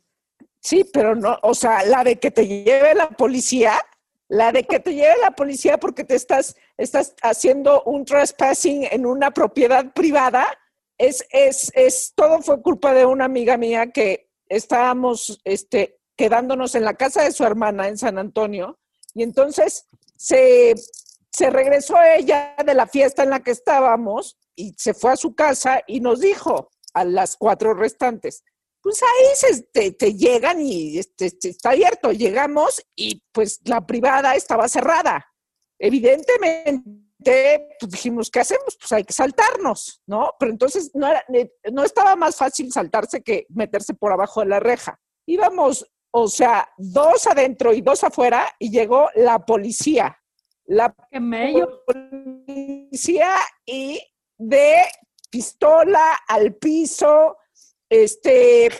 sí, 0.60 0.84
pero 0.92 1.14
no, 1.16 1.36
o 1.42 1.54
sea, 1.54 1.84
la 1.84 2.04
de 2.04 2.18
que 2.20 2.30
te 2.30 2.46
lleve 2.46 2.94
la 2.94 3.08
policía, 3.10 3.72
la 4.28 4.52
de 4.52 4.62
que 4.64 4.78
te 4.78 4.94
lleve 4.94 5.14
la 5.20 5.32
policía 5.32 5.78
porque 5.78 6.04
te 6.04 6.14
estás, 6.14 6.54
estás 6.76 7.14
haciendo 7.22 7.82
un 7.84 8.04
trespassing 8.04 8.84
en 8.90 9.04
una 9.06 9.32
propiedad 9.32 9.92
privada, 9.92 10.46
es, 10.96 11.26
es, 11.30 11.72
es, 11.74 12.12
todo 12.14 12.40
fue 12.42 12.60
culpa 12.62 12.92
de 12.92 13.04
una 13.06 13.24
amiga 13.24 13.56
mía 13.56 13.90
que 13.90 14.28
estábamos, 14.48 15.40
este, 15.44 15.97
quedándonos 16.18 16.74
en 16.74 16.84
la 16.84 16.94
casa 16.94 17.22
de 17.22 17.32
su 17.32 17.44
hermana 17.44 17.88
en 17.88 17.96
San 17.96 18.18
Antonio, 18.18 18.78
y 19.14 19.22
entonces 19.22 19.86
se, 20.16 20.74
se 21.30 21.48
regresó 21.48 21.96
ella 22.02 22.54
de 22.66 22.74
la 22.74 22.86
fiesta 22.86 23.22
en 23.22 23.30
la 23.30 23.40
que 23.40 23.52
estábamos 23.52 24.36
y 24.56 24.74
se 24.76 24.92
fue 24.92 25.12
a 25.12 25.16
su 25.16 25.34
casa 25.34 25.80
y 25.86 26.00
nos 26.00 26.20
dijo 26.20 26.70
a 26.92 27.04
las 27.04 27.36
cuatro 27.36 27.72
restantes, 27.72 28.42
pues 28.82 29.00
ahí 29.02 29.54
se, 29.54 29.92
te, 29.92 30.14
llegan 30.14 30.60
y 30.60 30.98
este, 30.98 31.26
este, 31.26 31.50
está 31.50 31.70
abierto. 31.70 32.10
Llegamos 32.12 32.82
y 32.96 33.22
pues 33.32 33.60
la 33.64 33.86
privada 33.86 34.34
estaba 34.34 34.68
cerrada. 34.68 35.26
Evidentemente, 35.78 37.68
pues 37.78 37.92
dijimos, 37.92 38.30
¿qué 38.30 38.40
hacemos? 38.40 38.76
Pues 38.78 38.90
hay 38.92 39.04
que 39.04 39.12
saltarnos, 39.12 40.02
¿no? 40.06 40.32
Pero 40.38 40.52
entonces 40.52 40.90
no, 40.94 41.08
era, 41.08 41.24
eh, 41.32 41.52
no 41.72 41.84
estaba 41.84 42.16
más 42.16 42.36
fácil 42.36 42.72
saltarse 42.72 43.22
que 43.22 43.46
meterse 43.50 43.94
por 43.94 44.12
abajo 44.12 44.40
de 44.40 44.46
la 44.46 44.60
reja. 44.60 44.98
Íbamos, 45.26 45.86
o 46.10 46.28
sea, 46.28 46.68
dos 46.76 47.26
adentro 47.26 47.72
y 47.72 47.80
dos 47.80 48.04
afuera 48.04 48.54
y 48.58 48.70
llegó 48.70 49.08
la 49.14 49.44
policía. 49.44 50.18
La 50.66 50.94
policía 51.86 53.36
y 53.64 54.00
de 54.36 54.82
pistola 55.30 56.18
al 56.26 56.54
piso, 56.54 57.36
este, 57.88 58.70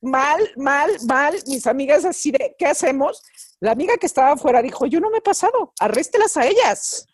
mal, 0.00 0.40
mal, 0.56 0.90
mal, 1.06 1.34
mis 1.46 1.66
amigas 1.66 2.04
así 2.04 2.30
de, 2.30 2.54
¿qué 2.58 2.66
hacemos? 2.66 3.22
La 3.60 3.72
amiga 3.72 3.96
que 3.96 4.06
estaba 4.06 4.32
afuera 4.32 4.62
dijo, 4.62 4.86
yo 4.86 5.00
no 5.00 5.10
me 5.10 5.18
he 5.18 5.22
pasado, 5.22 5.72
arréstelas 5.80 6.36
a 6.36 6.46
ellas. 6.46 7.07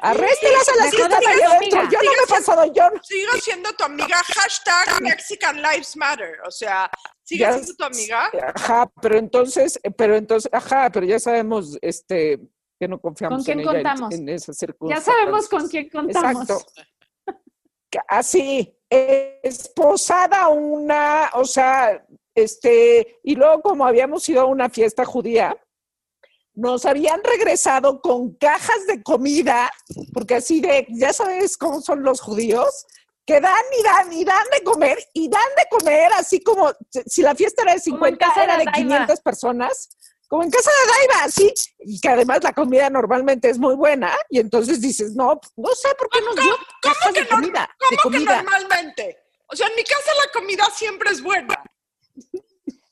Arréstelas 0.00 0.68
a 0.68 0.76
las 0.84 0.94
que 0.94 1.02
están 1.02 1.26
ahí 1.26 1.34
digas 1.34 1.52
adentro. 1.52 1.82
Yo 1.90 1.98
no 2.02 2.10
me 2.10 2.16
he 2.24 2.26
pasado, 2.28 2.72
yo 2.72 2.90
no. 2.90 3.02
Sigo 3.02 3.32
siendo 3.42 3.72
tu 3.72 3.84
amiga, 3.84 4.16
hashtag 4.34 5.02
Mexican 5.02 5.56
Lives 5.56 5.96
Matter. 5.96 6.38
O 6.46 6.50
sea, 6.50 6.90
sigue 7.22 7.40
Ya 7.42 7.52
siendo 7.54 7.74
tu 7.74 7.84
amiga. 7.84 8.30
Ajá, 8.54 8.90
pero 9.00 9.18
entonces, 9.18 9.80
pero 9.96 10.16
entonces, 10.16 10.50
ajá, 10.52 10.90
pero 10.90 11.06
ya 11.06 11.18
sabemos, 11.18 11.78
este, 11.80 12.40
que 12.78 12.88
no 12.88 13.00
confiamos 13.00 13.38
¿Con 13.38 13.44
quién 13.44 13.60
en 13.60 13.68
ella 13.68 13.78
en- 13.78 13.84
contamos? 13.84 14.14
en, 14.14 14.28
esas 14.28 14.58
Ya 14.82 15.00
sabemos 15.00 15.48
con 15.48 15.68
quién 15.68 15.88
contamos. 15.88 16.42
Exacto. 16.42 16.66
Así, 18.08 18.76
esposada 18.90 20.48
una, 20.48 21.30
o 21.34 21.44
sea, 21.44 22.04
este, 22.34 23.18
y 23.22 23.34
luego 23.34 23.62
como 23.62 23.86
habíamos 23.86 24.28
ido 24.28 24.42
a 24.42 24.46
una 24.46 24.68
fiesta 24.68 25.04
judía, 25.04 25.56
nos 26.56 26.84
habían 26.86 27.22
regresado 27.22 28.00
con 28.00 28.34
cajas 28.34 28.86
de 28.86 29.02
comida, 29.02 29.70
porque 30.12 30.36
así 30.36 30.60
de, 30.60 30.86
ya 30.90 31.12
sabes 31.12 31.56
cómo 31.56 31.80
son 31.82 32.02
los 32.02 32.20
judíos, 32.20 32.86
que 33.26 33.40
dan 33.40 33.62
y 33.78 33.82
dan 33.82 34.12
y 34.12 34.24
dan 34.24 34.44
de 34.56 34.64
comer 34.64 34.98
y 35.12 35.28
dan 35.28 35.42
de 35.56 35.64
comer, 35.78 36.10
así 36.14 36.40
como 36.40 36.72
si 37.06 37.22
la 37.22 37.34
fiesta 37.34 37.62
era 37.62 37.74
de 37.74 37.80
Como 37.90 38.06
en 38.06 38.14
50, 38.14 38.26
casa 38.26 38.40
de 38.40 38.44
era 38.46 38.56
de 38.58 38.64
Daiva. 38.64 38.76
500 38.76 39.20
personas, 39.20 39.88
como 40.28 40.42
en 40.44 40.50
casa 40.50 40.70
de 40.70 40.92
Daiva, 41.14 41.30
sí, 41.30 41.52
y 41.80 42.00
que 42.00 42.08
además 42.08 42.42
la 42.42 42.52
comida 42.52 42.88
normalmente 42.88 43.50
es 43.50 43.58
muy 43.58 43.74
buena, 43.74 44.16
y 44.30 44.40
entonces 44.40 44.80
dices, 44.80 45.12
no, 45.14 45.38
no 45.56 45.74
sé 45.74 45.88
por 45.98 46.08
qué 46.08 46.20
nos 46.22 46.36
dio 46.36 46.56
cajas 46.80 47.12
que 47.12 47.20
de 47.20 47.24
no- 47.28 47.36
comida, 47.36 47.70
de 47.90 47.96
¿Cómo 47.98 48.12
que 48.12 48.24
comida. 48.24 48.42
normalmente? 48.42 49.18
O 49.48 49.54
sea, 49.54 49.66
en 49.68 49.74
mi 49.76 49.84
casa 49.84 50.10
la 50.24 50.32
comida 50.40 50.64
siempre 50.74 51.10
es 51.10 51.22
buena. 51.22 51.62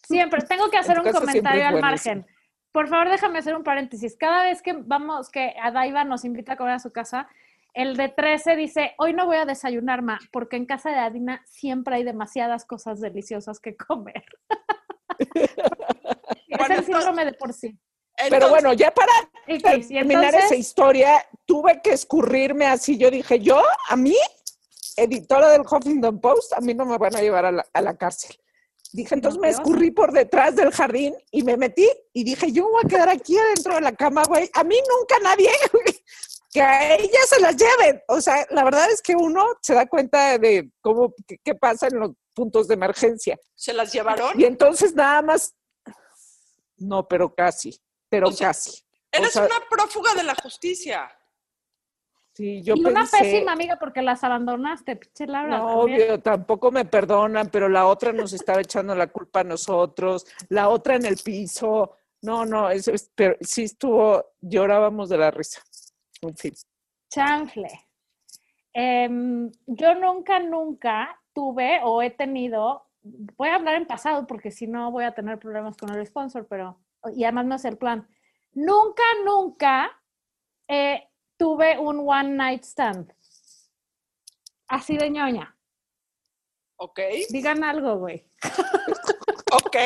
Siempre, 0.06 0.42
tengo 0.42 0.70
que 0.70 0.76
hacer 0.76 1.00
un 1.00 1.10
comentario 1.10 1.66
al 1.66 1.80
margen. 1.80 2.26
Por 2.74 2.88
favor, 2.88 3.08
déjame 3.08 3.38
hacer 3.38 3.54
un 3.54 3.62
paréntesis. 3.62 4.16
Cada 4.18 4.42
vez 4.42 4.60
que 4.60 4.72
vamos, 4.72 5.30
que 5.30 5.54
Adaiva 5.62 6.02
nos 6.02 6.24
invita 6.24 6.54
a 6.54 6.56
comer 6.56 6.74
a 6.74 6.78
su 6.80 6.90
casa, 6.90 7.28
el 7.72 7.96
de 7.96 8.08
13 8.08 8.56
dice, 8.56 8.94
hoy 8.98 9.12
no 9.12 9.26
voy 9.26 9.36
a 9.36 9.44
desayunar, 9.44 10.02
ma, 10.02 10.18
porque 10.32 10.56
en 10.56 10.66
casa 10.66 10.90
de 10.90 10.96
Adina 10.96 11.40
siempre 11.46 11.94
hay 11.94 12.02
demasiadas 12.02 12.64
cosas 12.64 13.00
deliciosas 13.00 13.60
que 13.60 13.76
comer. 13.76 14.24
es 15.34 16.58
Bueno, 16.58 16.74
el 16.74 16.84
síndrome 16.84 17.24
de 17.24 17.34
por 17.34 17.52
sí. 17.52 17.78
Pero 18.28 18.48
bueno, 18.48 18.72
ya 18.72 18.90
para 18.90 19.12
y 19.46 19.60
terminar 19.60 20.24
entonces, 20.24 20.44
esa 20.46 20.56
historia, 20.56 21.24
tuve 21.46 21.80
que 21.80 21.92
escurrirme 21.92 22.66
así. 22.66 22.98
Yo 22.98 23.08
dije, 23.08 23.38
yo, 23.38 23.62
a 23.88 23.94
mí, 23.94 24.16
editora 24.96 25.48
del 25.50 25.60
Huffington 25.62 26.20
Post, 26.20 26.54
a 26.54 26.60
mí 26.60 26.74
no 26.74 26.86
me 26.86 26.98
van 26.98 27.14
a 27.14 27.20
llevar 27.20 27.44
a 27.44 27.52
la, 27.52 27.64
a 27.72 27.80
la 27.80 27.96
cárcel. 27.96 28.34
Dije, 28.94 29.16
entonces 29.16 29.40
me 29.40 29.48
escurrí 29.48 29.90
por 29.90 30.12
detrás 30.12 30.54
del 30.54 30.70
jardín 30.70 31.16
y 31.32 31.42
me 31.42 31.56
metí 31.56 31.84
y 32.12 32.22
dije, 32.22 32.52
yo 32.52 32.68
voy 32.68 32.80
a 32.84 32.88
quedar 32.88 33.08
aquí 33.08 33.36
adentro 33.36 33.74
de 33.74 33.80
la 33.80 33.92
cama, 33.92 34.22
güey. 34.22 34.48
A 34.54 34.62
mí 34.62 34.76
nunca 34.88 35.18
nadie, 35.18 35.50
que 36.52 36.62
a 36.62 36.94
ellas 36.94 37.28
se 37.28 37.40
las 37.40 37.56
lleven. 37.56 38.00
O 38.06 38.20
sea, 38.20 38.46
la 38.50 38.62
verdad 38.62 38.88
es 38.92 39.02
que 39.02 39.16
uno 39.16 39.44
se 39.62 39.74
da 39.74 39.86
cuenta 39.86 40.38
de 40.38 40.70
cómo, 40.80 41.12
qué, 41.26 41.38
qué 41.42 41.56
pasa 41.56 41.88
en 41.88 41.98
los 41.98 42.12
puntos 42.32 42.68
de 42.68 42.74
emergencia. 42.74 43.36
¿se 43.56 43.72
las 43.72 43.92
llevaron? 43.92 44.40
Y 44.40 44.44
entonces 44.44 44.94
nada 44.94 45.22
más, 45.22 45.56
no, 46.76 47.08
pero 47.08 47.34
casi, 47.34 47.76
pero 48.08 48.28
O 48.28 48.32
sea, 48.32 48.50
casi. 48.50 48.80
Eres 49.10 49.30
o 49.30 49.32
sea- 49.32 49.46
una 49.46 49.60
prófuga 49.68 50.14
de 50.14 50.22
la 50.22 50.36
justicia. 50.36 51.10
Sí, 52.34 52.62
yo 52.62 52.74
y 52.74 52.84
una 52.84 53.04
pésima 53.04 53.52
amiga 53.52 53.76
porque 53.78 54.02
las 54.02 54.24
abandonaste, 54.24 54.96
pinche 54.96 55.26
Laura. 55.26 55.56
No, 55.56 55.78
obvio, 55.78 56.20
tampoco 56.20 56.72
me 56.72 56.84
perdonan, 56.84 57.48
pero 57.48 57.68
la 57.68 57.86
otra 57.86 58.12
nos 58.12 58.32
estaba 58.32 58.60
echando 58.60 58.92
la 58.96 59.06
culpa 59.06 59.40
a 59.40 59.44
nosotros, 59.44 60.26
la 60.48 60.68
otra 60.68 60.96
en 60.96 61.06
el 61.06 61.16
piso, 61.16 61.96
No, 62.22 62.44
no, 62.44 62.70
eso 62.70 62.90
es, 62.90 63.12
pero 63.14 63.36
sí 63.40 63.64
estuvo, 63.64 64.32
llorábamos 64.40 65.10
de 65.10 65.18
la 65.18 65.30
risa. 65.30 65.62
En 66.22 66.36
fin. 66.36 66.54
Chanfle. 67.08 67.68
Em, 68.72 69.52
yo 69.66 69.94
nunca, 69.94 70.40
nunca 70.40 71.20
tuve 71.32 71.80
o 71.84 72.02
he 72.02 72.10
tenido, 72.10 72.88
voy 73.36 73.50
a 73.50 73.54
hablar 73.54 73.76
en 73.76 73.86
pasado 73.86 74.26
porque 74.26 74.50
si 74.50 74.66
no 74.66 74.90
voy 74.90 75.04
a 75.04 75.14
tener 75.14 75.38
problemas 75.38 75.76
con 75.76 75.94
el 75.94 76.04
sponsor, 76.04 76.48
pero, 76.48 76.80
y 77.14 77.22
además 77.22 77.46
no 77.46 77.54
es 77.54 77.64
el 77.64 77.76
plan. 77.76 78.08
Nunca, 78.54 79.04
nunca 79.24 79.92
eh, 80.66 81.08
tuve 81.36 81.78
un 81.78 82.04
one 82.06 82.30
night 82.30 82.62
stand. 82.64 83.12
Así 84.68 84.96
de 84.96 85.10
ñoña. 85.10 85.56
¿Ok? 86.76 87.00
Digan 87.30 87.62
algo, 87.64 87.98
güey. 87.98 88.26
¿Ok? 89.52 89.76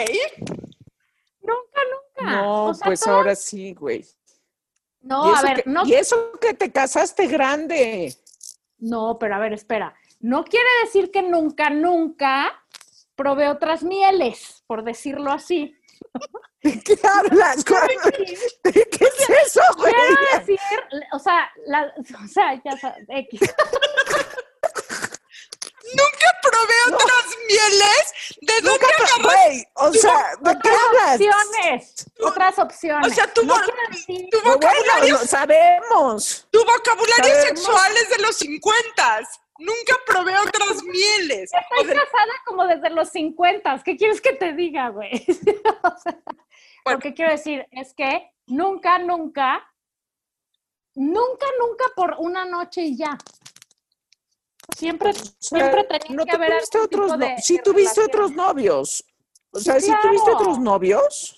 Nunca, 1.42 1.80
nunca. 1.92 2.36
No, 2.36 2.66
O 2.66 2.74
sea, 2.74 2.86
pues 2.86 3.06
ahora 3.06 3.34
sí, 3.34 3.74
güey. 3.74 4.04
No, 5.00 5.34
a 5.34 5.42
ver, 5.42 5.62
que, 5.62 5.70
no 5.70 5.86
y 5.86 5.94
eso 5.94 6.32
que 6.40 6.54
te 6.54 6.72
casaste 6.72 7.26
grande. 7.26 8.14
No, 8.78 9.18
pero 9.18 9.36
a 9.36 9.38
ver, 9.38 9.52
espera. 9.52 9.94
No 10.20 10.44
quiere 10.44 10.68
decir 10.82 11.10
que 11.10 11.22
nunca, 11.22 11.70
nunca 11.70 12.64
probé 13.14 13.48
otras 13.48 13.82
mieles, 13.82 14.64
por 14.66 14.84
decirlo 14.84 15.32
así. 15.32 15.74
¿De 16.62 16.80
qué 16.82 16.98
hablas? 17.06 17.64
¿De 18.64 18.72
qué 18.90 19.04
es 19.04 19.30
eso, 19.46 19.60
güey? 19.76 19.92
Quiero 19.92 20.38
decir, 20.40 20.58
o 21.12 21.18
sea, 21.18 21.50
la- 21.66 21.92
o 21.96 22.28
sea, 22.28 22.60
ya 22.64 22.76
sabes, 22.78 23.04
X. 23.08 23.40
¿Nunca 25.94 26.28
probé 26.42 26.74
otras 26.94 27.26
mieles? 27.46 28.36
¿De 28.42 28.60
dónde 28.60 28.86
güey, 29.22 29.66
o 29.74 29.92
sea, 29.94 30.32
¿de 30.40 30.50
qué 30.62 30.68
Otras 30.68 30.82
hablas? 30.86 31.14
opciones, 31.14 32.06
otras 32.20 32.58
opciones. 32.58 33.06
O 33.10 33.14
sea, 33.14 33.32
tu, 33.32 33.42
No 33.44 33.54
vo- 33.54 33.64
tu 33.64 34.36
No, 34.38 34.42
bueno, 34.42 34.54
vocabulario, 34.54 35.14
lo 35.14 35.26
sabemos. 35.26 36.46
tu 36.50 36.58
vocabulario 36.64 37.24
sabemos. 37.34 37.42
sexual 37.60 37.96
es 37.96 38.08
de 38.10 38.18
los 38.18 38.36
50. 38.36 39.20
Nunca 39.60 39.96
probé 40.06 40.38
otras 40.38 40.82
mieles. 40.84 41.50
O 41.54 41.58
Estoy 41.58 41.86
de- 41.86 41.94
casada 41.94 42.32
como 42.46 42.66
desde 42.66 42.90
los 42.90 43.08
50. 43.08 43.82
¿Qué 43.82 43.96
quieres 43.96 44.20
que 44.20 44.34
te 44.34 44.52
diga, 44.52 44.90
güey? 44.90 45.10
O 45.82 45.96
sea, 46.02 46.12
Bueno. 46.24 46.47
Lo 46.94 46.98
que 47.00 47.14
quiero 47.14 47.30
decir 47.30 47.66
es 47.70 47.94
que 47.94 48.30
nunca, 48.46 48.98
nunca, 48.98 49.62
nunca, 50.94 51.46
nunca 51.60 51.84
por 51.96 52.16
una 52.18 52.44
noche 52.44 52.82
y 52.82 52.96
ya. 52.96 53.16
Siempre, 54.76 55.12
siempre 55.38 55.84
tenía 55.84 56.16
no 56.16 56.24
que 56.24 56.32
haber 56.32 56.50
tuviste 56.58 56.78
algún 56.78 56.90
tipo 56.90 57.02
otros, 57.04 57.18
no- 57.18 57.26
de- 57.26 57.38
sí 57.42 57.56
de 57.56 57.62
tuviste 57.62 58.00
relación. 58.00 58.06
otros 58.08 58.32
novios. 58.32 59.04
O 59.50 59.58
Sí, 59.58 59.64
sea, 59.64 59.80
sí 59.80 59.92
tuviste 60.02 60.24
claro. 60.30 60.38
otros 60.38 60.58
novios. 60.58 61.34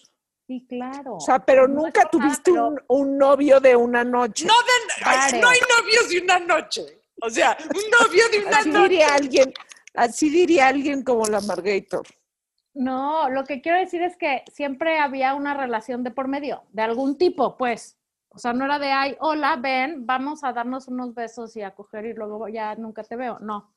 Sí, 0.47 0.67
claro. 0.69 1.15
O 1.17 1.21
sea, 1.21 1.39
pero 1.39 1.69
No 1.69 1.83
nunca 1.83 2.01
nada, 2.01 2.11
tuviste 2.11 2.51
pero- 2.51 2.67
un, 2.69 2.81
un 2.89 3.19
novio 3.19 3.61
de 3.61 3.77
una 3.77 4.03
noche. 4.03 4.47
No, 4.47 4.53
de- 4.55 5.05
ay, 5.05 5.31
Claro. 5.31 5.39
no 5.43 5.49
hay 5.49 5.59
novios 5.79 6.09
de 6.09 6.19
una 6.21 6.39
noche. 6.41 7.01
O 7.23 7.31
sea, 7.31 7.57
un 7.63 8.07
novio 8.07 8.29
de 8.31 8.39
una 8.47 8.59
Así 8.59 8.69
noche. 8.71 8.89
diría 8.89 9.15
alguien, 9.15 9.55
así 9.95 10.29
diría 10.31 10.67
alguien 10.69 11.05
como 11.05 11.25
la 11.27 11.41
Margator. 11.43 12.05
No, 12.75 13.29
lo 13.31 13.45
que 13.45 13.61
quiero 13.61 13.79
decir 13.79 14.03
es 14.03 14.17
que 14.17 14.45
siempre 14.53 14.99
había 15.01 15.35
una 15.35 15.55
relación 15.55 16.05
de 16.05 16.11
por 16.11 16.29
medio, 16.29 16.63
de 16.73 16.83
algún 16.83 17.19
tipo, 17.19 17.57
pues. 17.57 17.97
O 18.29 18.39
sea, 18.39 18.53
no 18.53 18.65
era 18.65 18.79
de, 18.79 18.93
ay, 18.93 19.17
hola, 19.19 19.57
ven, 19.57 20.07
vamos 20.07 20.45
a 20.45 20.53
darnos 20.53 20.87
unos 20.87 21.15
besos 21.15 21.57
y 21.57 21.63
a 21.63 21.75
coger 21.75 22.07
y 22.07 22.15
luego 22.15 22.47
ya 22.49 22.77
nunca 22.77 23.03
te 23.03 23.17
veo. 23.17 23.39
No. 23.41 23.73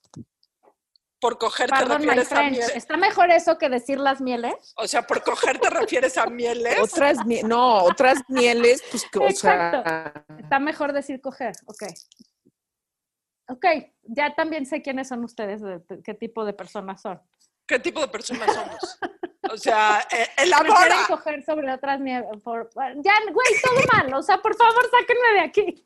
Por 1.20 1.40
coger 1.40 1.72
te 1.72 1.76
Perdón, 1.78 2.02
my 2.02 2.08
refieres 2.10 2.32
a 2.34 2.42
mieles. 2.44 2.76
¿Está 2.76 2.98
mejor 2.98 3.32
eso 3.32 3.58
que 3.58 3.70
decir 3.70 3.98
las 3.98 4.22
mieles? 4.22 4.74
O 4.78 4.86
sea, 4.88 5.02
por 5.04 5.24
coger 5.24 5.58
te 5.58 5.70
refieres 5.72 6.18
a 6.18 6.28
mieles. 6.28 6.78
Otras, 6.80 7.18
mie- 7.26 7.42
no, 7.44 7.84
otras 7.86 8.22
mieles, 8.28 8.84
pues 8.92 9.06
que, 9.10 9.20
o 9.20 9.32
sea, 9.32 10.26
Está 10.38 10.60
mejor 10.60 10.94
decir 10.94 11.20
coger, 11.22 11.54
ok. 11.66 11.84
Ok, 13.50 13.66
ya 14.04 14.36
también 14.36 14.66
sé 14.66 14.82
quiénes 14.82 15.08
son 15.08 15.24
ustedes, 15.24 15.62
de- 15.62 15.80
de 15.80 16.04
qué 16.04 16.14
tipo 16.14 16.46
de 16.46 16.54
personas 16.54 17.02
son. 17.02 17.20
¿Qué 17.66 17.80
tipo 17.80 18.02
de 18.02 18.08
personas 18.10 18.54
somos? 18.54 19.00
O 19.52 19.58
sea, 19.58 20.06
eh, 20.12 20.28
elabora. 20.38 20.96
coger 21.08 21.44
sobre 21.46 21.72
otras. 21.72 22.00
Por... 22.44 22.70
Ya, 23.04 23.14
güey, 23.32 23.48
todo 23.64 23.80
mal. 23.94 24.14
O 24.16 24.22
sea, 24.24 24.38
por 24.42 24.56
favor, 24.56 24.82
sáquenme 24.92 25.34
de 25.34 25.40
aquí. 25.40 25.86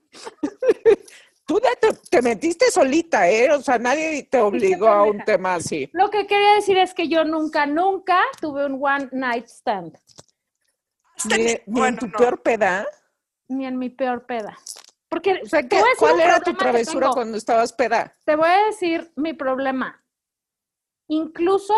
tú 1.45 1.59
ya 1.63 1.75
te, 1.79 1.93
te 2.09 2.21
metiste 2.21 2.69
solita, 2.71 3.29
¿eh? 3.29 3.51
O 3.51 3.61
sea, 3.61 3.77
nadie 3.77 4.23
te 4.29 4.39
obligó 4.39 4.87
a 4.87 5.03
un 5.03 5.23
tema 5.23 5.55
así. 5.55 5.89
Lo 5.93 6.09
que 6.09 6.25
quería 6.27 6.55
decir 6.55 6.77
es 6.77 6.93
que 6.93 7.07
yo 7.07 7.23
nunca, 7.23 7.65
nunca 7.65 8.21
tuve 8.41 8.65
un 8.65 8.79
one 8.83 9.09
night 9.11 9.45
stand, 9.47 9.97
Ni, 11.25 11.55
ni 11.65 11.81
en 11.87 11.97
tu 11.97 12.07
no. 12.07 12.17
peor 12.17 12.41
peda. 12.41 12.85
ni 13.49 13.65
en 13.65 13.77
mi 13.77 13.89
peor 13.89 14.25
peda. 14.25 14.57
Porque 15.09 15.39
O 15.43 15.45
sea, 15.45 15.61
te 15.61 15.69
¿qué- 15.69 15.75
voy 15.79 15.85
a 15.87 15.89
decir 15.91 15.99
¿cuál 15.99 16.19
era 16.19 16.39
tu 16.41 16.53
travesura 16.53 17.09
cuando 17.09 17.37
estabas 17.37 17.71
peda? 17.71 18.13
Te 18.25 18.35
voy 18.35 18.49
a 18.49 18.65
decir 18.65 19.11
mi 19.15 19.33
problema. 19.33 20.03
Incluso, 21.07 21.73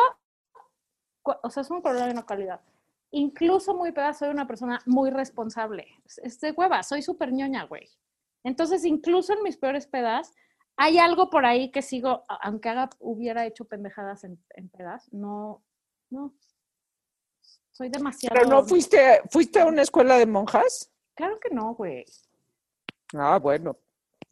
o 1.23 1.49
sea, 1.49 1.61
es 1.61 1.69
un 1.69 1.81
problema 1.81 2.05
de 2.07 2.13
una 2.13 2.25
calidad. 2.25 2.61
Incluso 3.11 3.73
muy 3.73 3.91
peda, 3.91 4.13
soy 4.13 4.29
una 4.29 4.47
persona 4.47 4.81
muy 4.85 5.09
responsable. 5.09 5.87
Es- 6.21 6.39
de 6.39 6.51
hueva, 6.51 6.83
soy 6.83 7.01
súper 7.01 7.31
ñoña, 7.31 7.63
güey. 7.65 7.89
Entonces, 8.43 8.85
incluso 8.85 9.33
en 9.33 9.43
mis 9.43 9.57
peores 9.57 9.87
pedas, 9.87 10.31
hay 10.77 10.97
algo 10.97 11.29
por 11.29 11.45
ahí 11.45 11.71
que 11.71 11.81
sigo, 11.81 12.23
aunque 12.27 12.69
haga, 12.69 12.89
hubiera 12.99 13.45
hecho 13.45 13.65
pendejadas 13.65 14.23
en, 14.23 14.41
en 14.51 14.69
pedas, 14.69 15.11
no, 15.11 15.61
no. 16.09 16.33
Soy 17.71 17.89
demasiado. 17.89 18.33
Pero 18.33 18.49
no 18.49 18.63
fuiste, 18.63 19.21
fuiste 19.29 19.59
a 19.59 19.65
una 19.65 19.81
escuela 19.81 20.17
de 20.17 20.25
monjas. 20.25 20.91
Claro 21.15 21.39
que 21.39 21.49
no, 21.53 21.73
güey. 21.75 22.05
Ah, 23.13 23.39
bueno. 23.39 23.77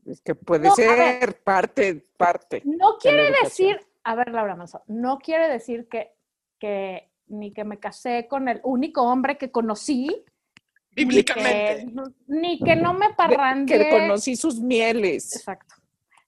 Es 0.05 0.21
que 0.21 0.35
puede 0.35 0.67
No, 0.69 0.75
ser 0.75 0.97
ver. 0.97 1.43
parte, 1.43 1.95
parte. 2.17 2.61
No 2.65 2.97
quiere 2.97 3.31
decir, 3.43 3.85
a 4.07 4.15
ver, 4.15 4.29
Laura 4.29 4.55
Manso, 4.55 4.83
no 4.87 5.19
quiere 5.19 5.49
decir 5.49 5.89
que, 5.89 6.13
que 6.59 7.11
ni 7.27 7.51
que 7.51 7.65
me 7.65 7.77
casé 7.77 8.25
con 8.29 8.47
el 8.47 8.61
único 8.63 9.01
hombre 9.01 9.37
que 9.37 9.51
conocí, 9.51 10.07
ni 10.95 11.03
Bíblicamente. 11.03 11.85
que, 11.85 12.11
ni 12.27 12.57
que 12.57 12.77
no 12.77 12.93
me 12.93 13.13
parrandeé. 13.13 13.77
Que 13.77 13.89
conocí 13.89 14.37
sus 14.37 14.61
mieles. 14.61 15.35
Exacto. 15.35 15.75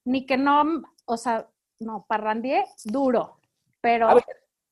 Ni 0.03 0.25
que 0.25 0.35
no, 0.35 0.83
o 1.05 1.15
sea, 1.15 1.47
no, 1.79 2.05
parrandeé 2.05 2.65
duro, 2.83 3.39
pero 3.79 4.09
A 4.09 4.13
ver, 4.15 4.25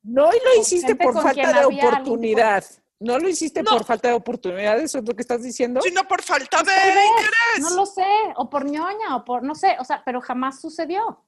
No, 0.04 0.28
y 0.28 0.40
lo 0.44 0.62
hiciste 0.62 0.94
por 0.98 1.14
falta 1.14 1.62
de 1.62 1.66
oportunidad. 1.66 2.66
No 3.00 3.20
lo 3.20 3.30
hiciste 3.30 3.64
No. 3.64 3.72
por 3.72 3.86
falta 3.86 4.10
de 4.10 4.16
oportunidad, 4.16 4.78
eso 4.82 4.98
es 4.98 5.08
lo 5.08 5.16
que 5.16 5.22
estás 5.22 5.42
diciendo. 5.44 5.80
Sino 5.82 6.06
por 6.06 6.22
falta 6.22 6.62
de 6.62 6.74
interés. 6.74 7.62
no 7.62 7.70
lo 7.70 7.86
sé, 7.86 8.06
o 8.36 8.50
por 8.50 8.66
ñoña, 8.66 9.16
o 9.16 9.24
por, 9.24 9.44
no 9.44 9.56
sé, 9.56 9.78
o 9.80 9.86
sea, 9.86 10.04
pero 10.06 10.20
jamás 10.20 10.60
sucedió. 10.60 11.24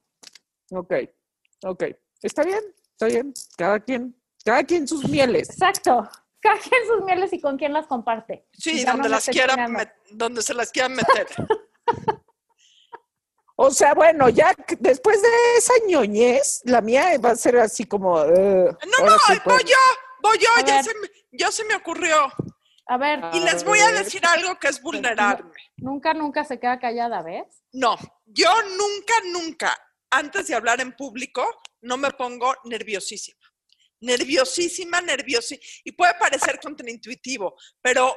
Ok, 0.72 0.92
ok. 1.64 1.84
Está 2.22 2.42
bien, 2.44 2.60
está 2.92 3.06
bien. 3.06 3.32
Cada 3.56 3.80
quien, 3.80 4.14
cada 4.44 4.62
quien 4.64 4.86
sus 4.86 5.08
mieles. 5.08 5.50
Exacto. 5.50 6.08
Cada 6.40 6.58
quien 6.58 6.86
sus 6.86 7.04
mieles 7.04 7.32
y 7.32 7.40
con 7.40 7.56
quién 7.58 7.72
las 7.72 7.86
comparte. 7.86 8.46
Sí, 8.52 8.84
no 8.84 8.92
donde 8.92 9.08
las 9.10 9.26
quiera 9.26 9.54
met- 9.68 9.92
donde 10.10 10.40
se 10.42 10.54
las 10.54 10.70
quieran 10.70 10.94
meter. 10.94 11.26
O 13.62 13.70
sea, 13.70 13.92
bueno, 13.92 14.30
ya 14.30 14.54
después 14.78 15.20
de 15.20 15.28
esa 15.58 15.74
ñoñez, 15.86 16.62
la 16.64 16.80
mía 16.80 17.18
va 17.22 17.32
a 17.32 17.36
ser 17.36 17.58
así 17.58 17.84
como. 17.84 18.14
uh, 18.14 18.24
No, 18.24 19.06
no, 19.06 19.18
sí 19.26 19.34
voy 19.44 19.62
yo, 19.64 19.76
voy 20.22 20.38
yo, 20.38 20.48
A 20.56 20.60
ya 20.64 20.76
ver. 20.76 20.84
se, 20.84 20.94
me, 20.98 21.08
ya 21.32 21.52
se 21.52 21.64
me 21.64 21.74
ocurrió. 21.74 22.32
A 22.86 22.96
ver. 22.96 23.20
Y 23.34 23.40
les 23.40 23.62
voy 23.62 23.78
a 23.80 23.92
decir 23.92 24.22
algo 24.24 24.58
que 24.58 24.68
es 24.68 24.80
vulnerarme. 24.80 25.52
nunca, 25.76 26.14
nunca 26.14 26.42
se 26.44 26.58
queda 26.58 26.78
callada, 26.78 27.20
¿ves? 27.22 27.62
No, 27.72 27.96
yo 28.24 28.50
nunca, 28.78 29.14
nunca, 29.30 29.78
antes 30.10 30.48
de 30.48 30.54
hablar 30.54 30.80
en 30.80 30.92
público, 30.92 31.46
no 31.82 31.96
me 31.96 32.10
pongo 32.12 32.54
nerviosísima. 32.64 33.40
Nerviosísima, 34.00 35.00
nerviosísima. 35.00 35.62
Y 35.84 35.92
puede 35.92 36.14
parecer 36.14 36.58
contraintuitivo, 36.60 37.54
pero 37.80 38.16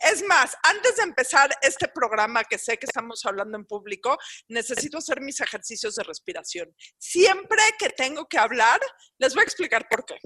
es 0.00 0.22
más, 0.24 0.56
antes 0.64 0.96
de 0.96 1.04
empezar 1.04 1.50
este 1.62 1.86
programa 1.88 2.42
que 2.44 2.58
sé 2.58 2.76
que 2.76 2.86
estamos 2.86 3.24
hablando 3.24 3.56
en 3.56 3.64
público, 3.64 4.18
necesito 4.48 4.98
hacer 4.98 5.20
mis 5.20 5.40
ejercicios 5.40 5.94
de 5.94 6.02
respiración. 6.02 6.74
Siempre 6.98 7.62
que 7.78 7.90
tengo 7.90 8.26
que 8.26 8.38
hablar, 8.38 8.80
les 9.18 9.32
voy 9.34 9.42
a 9.42 9.44
explicar 9.44 9.86
por 9.88 10.04
qué. 10.04 10.18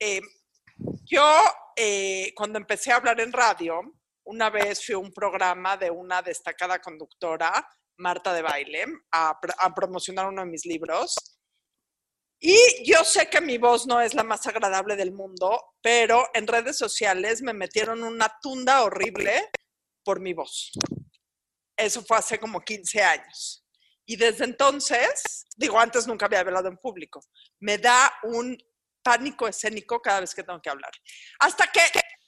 Eh, 0.00 0.22
yo, 1.04 1.38
eh, 1.76 2.32
cuando 2.34 2.58
empecé 2.58 2.92
a 2.92 2.96
hablar 2.96 3.20
en 3.20 3.32
radio, 3.32 3.80
una 4.24 4.48
vez 4.48 4.84
fui 4.84 4.94
a 4.94 4.98
un 4.98 5.12
programa 5.12 5.76
de 5.76 5.90
una 5.90 6.22
destacada 6.22 6.80
conductora, 6.80 7.68
Marta 7.98 8.32
de 8.32 8.42
Baile, 8.42 8.86
a, 9.12 9.38
a 9.58 9.74
promocionar 9.74 10.26
uno 10.26 10.42
de 10.42 10.50
mis 10.50 10.64
libros. 10.66 11.14
Y 12.40 12.56
yo 12.84 13.04
sé 13.04 13.30
que 13.30 13.40
mi 13.40 13.58
voz 13.58 13.86
no 13.86 14.00
es 14.00 14.14
la 14.14 14.22
más 14.22 14.46
agradable 14.46 14.96
del 14.96 15.12
mundo, 15.12 15.60
pero 15.80 16.28
en 16.34 16.46
redes 16.46 16.76
sociales 16.76 17.42
me 17.42 17.54
metieron 17.54 18.02
una 18.02 18.30
tunda 18.42 18.82
horrible 18.82 19.50
por 20.04 20.20
mi 20.20 20.34
voz. 20.34 20.72
Eso 21.76 22.04
fue 22.04 22.18
hace 22.18 22.38
como 22.38 22.60
15 22.60 23.02
años. 23.02 23.64
Y 24.06 24.16
desde 24.16 24.44
entonces, 24.44 25.46
digo, 25.56 25.80
antes 25.80 26.06
nunca 26.06 26.26
había 26.26 26.40
hablado 26.40 26.68
en 26.68 26.76
público, 26.76 27.20
me 27.60 27.78
da 27.78 28.12
un 28.24 28.56
pánico 29.02 29.48
escénico 29.48 30.00
cada 30.00 30.20
vez 30.20 30.34
que 30.34 30.42
tengo 30.42 30.60
que 30.60 30.70
hablar. 30.70 30.92
Hasta 31.38 31.66
que 31.68 31.80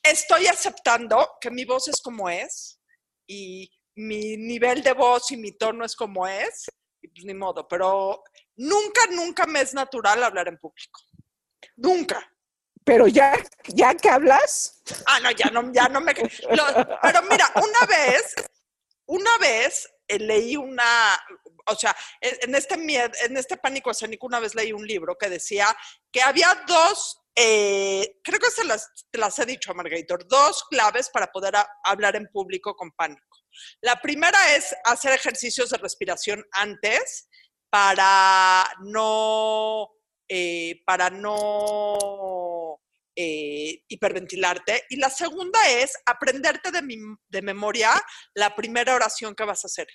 estoy 0.02 0.46
aceptando 0.46 1.36
que 1.40 1.50
mi 1.50 1.64
voz 1.64 1.88
es 1.88 2.00
como 2.00 2.28
es 2.28 2.80
y 3.28 3.70
mi 3.96 4.36
nivel 4.36 4.82
de 4.82 4.92
voz 4.92 5.30
y 5.32 5.36
mi 5.36 5.52
tono 5.52 5.84
es 5.84 5.96
como 5.96 6.26
es, 6.26 6.66
y 7.02 7.08
pues 7.08 7.24
ni 7.24 7.34
modo, 7.34 7.66
pero 7.66 8.22
nunca, 8.56 9.06
nunca 9.10 9.46
me 9.46 9.60
es 9.60 9.74
natural 9.74 10.22
hablar 10.22 10.48
en 10.48 10.58
público. 10.58 11.00
Nunca. 11.76 12.30
Pero 12.84 13.08
ya, 13.08 13.34
ya 13.68 13.94
que 13.94 14.08
hablas, 14.08 14.82
Ah, 15.06 15.18
no, 15.20 15.30
ya 15.32 15.50
no, 15.50 15.72
ya 15.72 15.88
no 15.88 16.00
me. 16.00 16.14
lo- 16.14 16.98
pero 17.02 17.22
mira, 17.22 17.50
una 17.56 17.86
vez, 17.88 18.34
una 19.06 19.36
vez 19.38 19.88
eh, 20.08 20.18
leí 20.20 20.56
una, 20.56 21.18
o 21.66 21.74
sea, 21.74 21.96
en 22.20 22.36
en 22.42 22.54
este, 22.54 22.76
mie- 22.76 23.10
en 23.24 23.36
este 23.36 23.56
pánico 23.56 23.90
escénico, 23.90 24.26
una 24.26 24.38
vez 24.40 24.54
leí 24.54 24.72
un 24.72 24.86
libro 24.86 25.16
que 25.18 25.28
decía 25.28 25.76
que 26.12 26.22
había 26.22 26.62
dos, 26.68 27.22
eh, 27.34 28.20
creo 28.22 28.38
que 28.38 28.50
se 28.52 28.62
las, 28.64 28.88
te 29.10 29.18
las 29.18 29.36
he 29.40 29.46
dicho, 29.46 29.74
Margator, 29.74 30.26
dos 30.28 30.62
claves 30.70 31.10
para 31.10 31.26
poder 31.32 31.56
a- 31.56 31.68
hablar 31.82 32.14
en 32.14 32.28
público 32.30 32.76
con 32.76 32.92
pánico. 32.92 33.38
La 33.80 34.00
primera 34.00 34.54
es 34.54 34.74
hacer 34.84 35.12
ejercicios 35.12 35.70
de 35.70 35.78
respiración 35.78 36.44
antes 36.52 37.28
para 37.70 38.64
no, 38.80 39.88
eh, 40.28 40.82
para 40.84 41.10
no 41.10 42.80
eh, 43.14 43.82
hiperventilarte. 43.88 44.84
Y 44.90 44.96
la 44.96 45.10
segunda 45.10 45.58
es 45.68 45.92
aprenderte 46.06 46.70
de, 46.70 46.82
de 47.28 47.42
memoria 47.42 47.90
la 48.34 48.54
primera 48.54 48.94
oración 48.94 49.34
que 49.34 49.44
vas 49.44 49.64
a 49.64 49.68
hacer. 49.68 49.86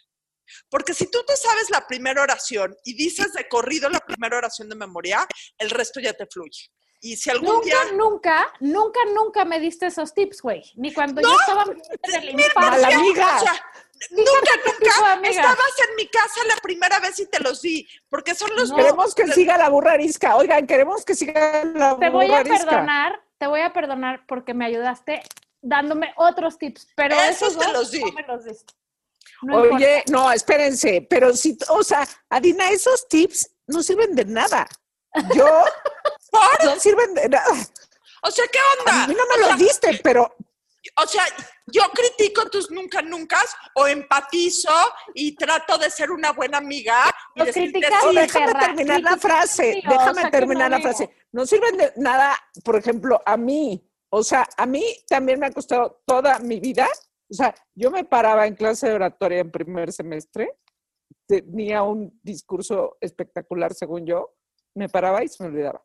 Porque 0.70 0.94
si 0.94 1.10
tú 1.10 1.24
te 1.26 1.36
sabes 1.36 1.70
la 1.70 1.88
primera 1.88 2.22
oración 2.22 2.76
y 2.84 2.94
dices 2.96 3.34
de 3.34 3.48
corrido 3.48 3.90
la 3.90 4.00
primera 4.00 4.38
oración 4.38 4.70
de 4.70 4.76
memoria, 4.76 5.26
el 5.58 5.70
resto 5.70 6.00
ya 6.00 6.14
te 6.14 6.28
fluye. 6.28 6.72
Y 7.04 7.16
si 7.18 7.32
algún 7.32 7.48
Nunca, 7.50 7.66
día... 7.66 7.92
nunca, 7.96 8.54
nunca, 8.60 9.00
nunca 9.16 9.44
me 9.46 9.60
diste 9.60 9.88
esos 9.88 10.14
tips, 10.14 10.42
güey. 10.42 10.64
Ni 10.76 10.94
cuando 10.94 11.20
yo 11.22 11.36
estaba 11.40 11.64
en 11.64 12.14
el 12.14 12.36
mala 12.36 12.78
infarto. 12.78 12.86
amiga. 13.00 13.36
O 13.38 13.40
sea, 13.40 13.66
nunca, 14.12 14.52
nunca 14.66 15.30
estabas 15.30 15.74
en 15.90 15.96
mi 15.96 16.08
casa 16.08 16.42
la 16.48 16.56
primera 16.58 17.00
vez 17.00 17.20
y 17.20 17.26
te 17.26 17.40
los 17.40 17.62
di, 17.64 17.88
porque 18.08 18.36
son 18.36 18.56
los 18.56 18.70
No. 18.70 18.76
queremos 18.76 19.16
que 19.16 19.28
siga 19.30 19.58
la 19.58 19.70
burra 19.70 19.94
arisca. 19.94 20.36
Oigan, 20.36 20.68
queremos 20.68 21.04
que 21.04 21.16
siga 21.16 21.64
la 21.66 21.98
Te 21.98 22.10
voy 22.10 22.28
burra 22.28 22.38
a 22.38 22.40
arisca. 22.42 22.66
perdonar, 22.70 23.20
te 23.40 23.48
voy 23.48 23.62
a 23.62 23.74
perdonar 23.74 24.26
porque 24.28 24.54
me 24.54 24.66
ayudaste 24.66 25.24
dándome 25.60 26.14
otros 26.18 26.60
tips, 26.60 26.88
pero 26.96 27.16
Esos 27.16 27.50
esos 27.54 27.58
te 27.58 27.66
dos 27.66 27.74
los 27.74 27.92
di. 27.92 28.02
no 28.04 28.12
me 28.12 28.24
los 28.28 28.46
diste. 28.46 28.74
No 29.42 29.56
importa. 29.56 29.76
Oye, 29.76 30.04
no, 30.12 30.32
espérense, 30.32 31.06
pero 31.10 31.34
si, 31.36 31.58
o 31.70 31.82
sea, 31.84 32.08
Adina, 32.30 32.70
esos 32.70 33.08
tips 33.08 33.50
no 33.66 33.82
sirven 33.82 34.14
de 34.14 34.26
nada. 34.26 34.68
Yo 35.36 35.48
no 36.64 36.80
sirven 36.80 37.14
de 37.14 37.30
nada. 37.30 37.54
O 38.24 38.32
sea, 38.32 38.46
¿qué 38.52 38.60
onda? 38.80 39.04
A 39.04 39.08
mí 39.08 39.16
no 39.16 39.26
me 39.26 39.34
O 39.34 39.38
sea, 39.38 39.50
los 39.50 39.60
diste, 39.60 40.00
pero 40.04 40.36
O 40.96 41.08
sea, 41.08 41.24
yo 41.68 41.84
critico 41.94 42.50
tus 42.50 42.70
nunca 42.72 43.02
nunca 43.02 43.40
o 43.76 43.88
empatizo 43.88 44.72
y 45.14 45.36
trato 45.36 45.78
de 45.78 45.90
ser 45.90 46.12
una 46.12 46.32
buena 46.32 46.58
amiga. 46.60 47.04
Y 47.36 47.40
Los 47.40 47.48
decirte, 47.48 47.80
criticas 47.80 48.04
y 48.12 48.16
déjame 48.16 48.46
perra, 48.48 48.60
terminar 48.60 49.02
la 49.02 49.18
frase, 49.18 49.74
tío, 49.82 49.90
déjame 49.90 50.12
o 50.12 50.16
sea, 50.16 50.24
que 50.24 50.32
terminar 50.32 50.72
no 50.72 50.78
la 50.78 50.84
frase. 50.84 51.10
No 51.32 51.46
sirven 51.46 51.78
de 51.78 51.94
nada, 51.98 52.38
por 52.64 52.76
ejemplo, 52.76 53.22
a 53.26 53.38
mí. 53.38 53.88
O 54.10 54.24
sea, 54.24 54.48
a 54.58 54.66
mí 54.66 54.84
también 55.08 55.40
me 55.40 55.48
ha 55.48 55.52
costado 55.52 56.04
toda 56.06 56.40
mi 56.40 56.60
vida. 56.60 56.88
O 57.30 57.34
sea, 57.34 57.56
yo 57.74 57.92
me 57.92 58.04
paraba 58.04 58.46
en 58.46 58.56
clase 58.56 58.90
de 58.90 58.96
oratoria 58.96 59.40
en 59.40 59.52
primer 59.52 59.94
semestre, 59.94 60.60
tenía 61.26 61.82
un 61.82 62.20
discurso 62.22 62.98
espectacular, 63.00 63.74
según 63.74 64.06
yo, 64.06 64.36
me 64.76 64.90
paraba 64.90 65.24
y 65.24 65.30
se 65.30 65.42
me 65.44 65.50
olvidaba. 65.50 65.82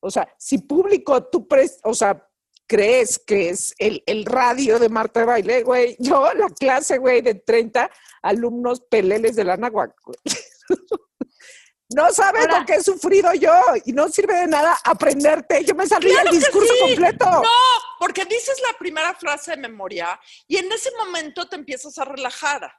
O 0.00 0.10
sea, 0.10 0.28
si 0.38 0.58
público 0.58 1.24
tú 1.24 1.46
pres, 1.48 1.78
o 1.84 1.94
sea, 1.94 2.24
crees 2.66 3.18
que 3.18 3.48
es 3.50 3.74
el, 3.78 4.02
el 4.06 4.24
radio 4.24 4.78
de 4.78 4.88
Marta 4.88 5.20
de 5.20 5.26
Baile, 5.26 5.62
güey, 5.62 5.96
yo 6.00 6.32
la 6.34 6.48
clase, 6.48 6.98
güey, 6.98 7.20
de 7.22 7.34
30 7.34 7.90
alumnos 8.22 8.80
peleles 8.90 9.36
de 9.36 9.44
la 9.44 9.56
náhuatl. 9.56 9.94
No 11.94 12.12
sabes 12.12 12.42
Ahora- 12.42 12.60
lo 12.60 12.66
que 12.66 12.74
he 12.74 12.82
sufrido 12.82 13.32
yo 13.32 13.50
y 13.86 13.92
no 13.92 14.10
sirve 14.10 14.34
de 14.40 14.46
nada 14.46 14.76
aprenderte. 14.84 15.64
Yo 15.64 15.74
me 15.74 15.86
sabía 15.86 16.20
Claro 16.20 16.30
el 16.32 16.38
discurso 16.38 16.70
sí. 16.74 16.80
completo. 16.80 17.24
No, 17.24 17.48
porque 17.98 18.26
dices 18.26 18.60
la 18.70 18.76
primera 18.78 19.14
frase 19.14 19.52
de 19.52 19.56
memoria 19.56 20.20
y 20.46 20.58
en 20.58 20.70
ese 20.70 20.90
momento 20.98 21.48
te 21.48 21.56
empiezas 21.56 21.96
a 21.98 22.04
relajar. 22.04 22.70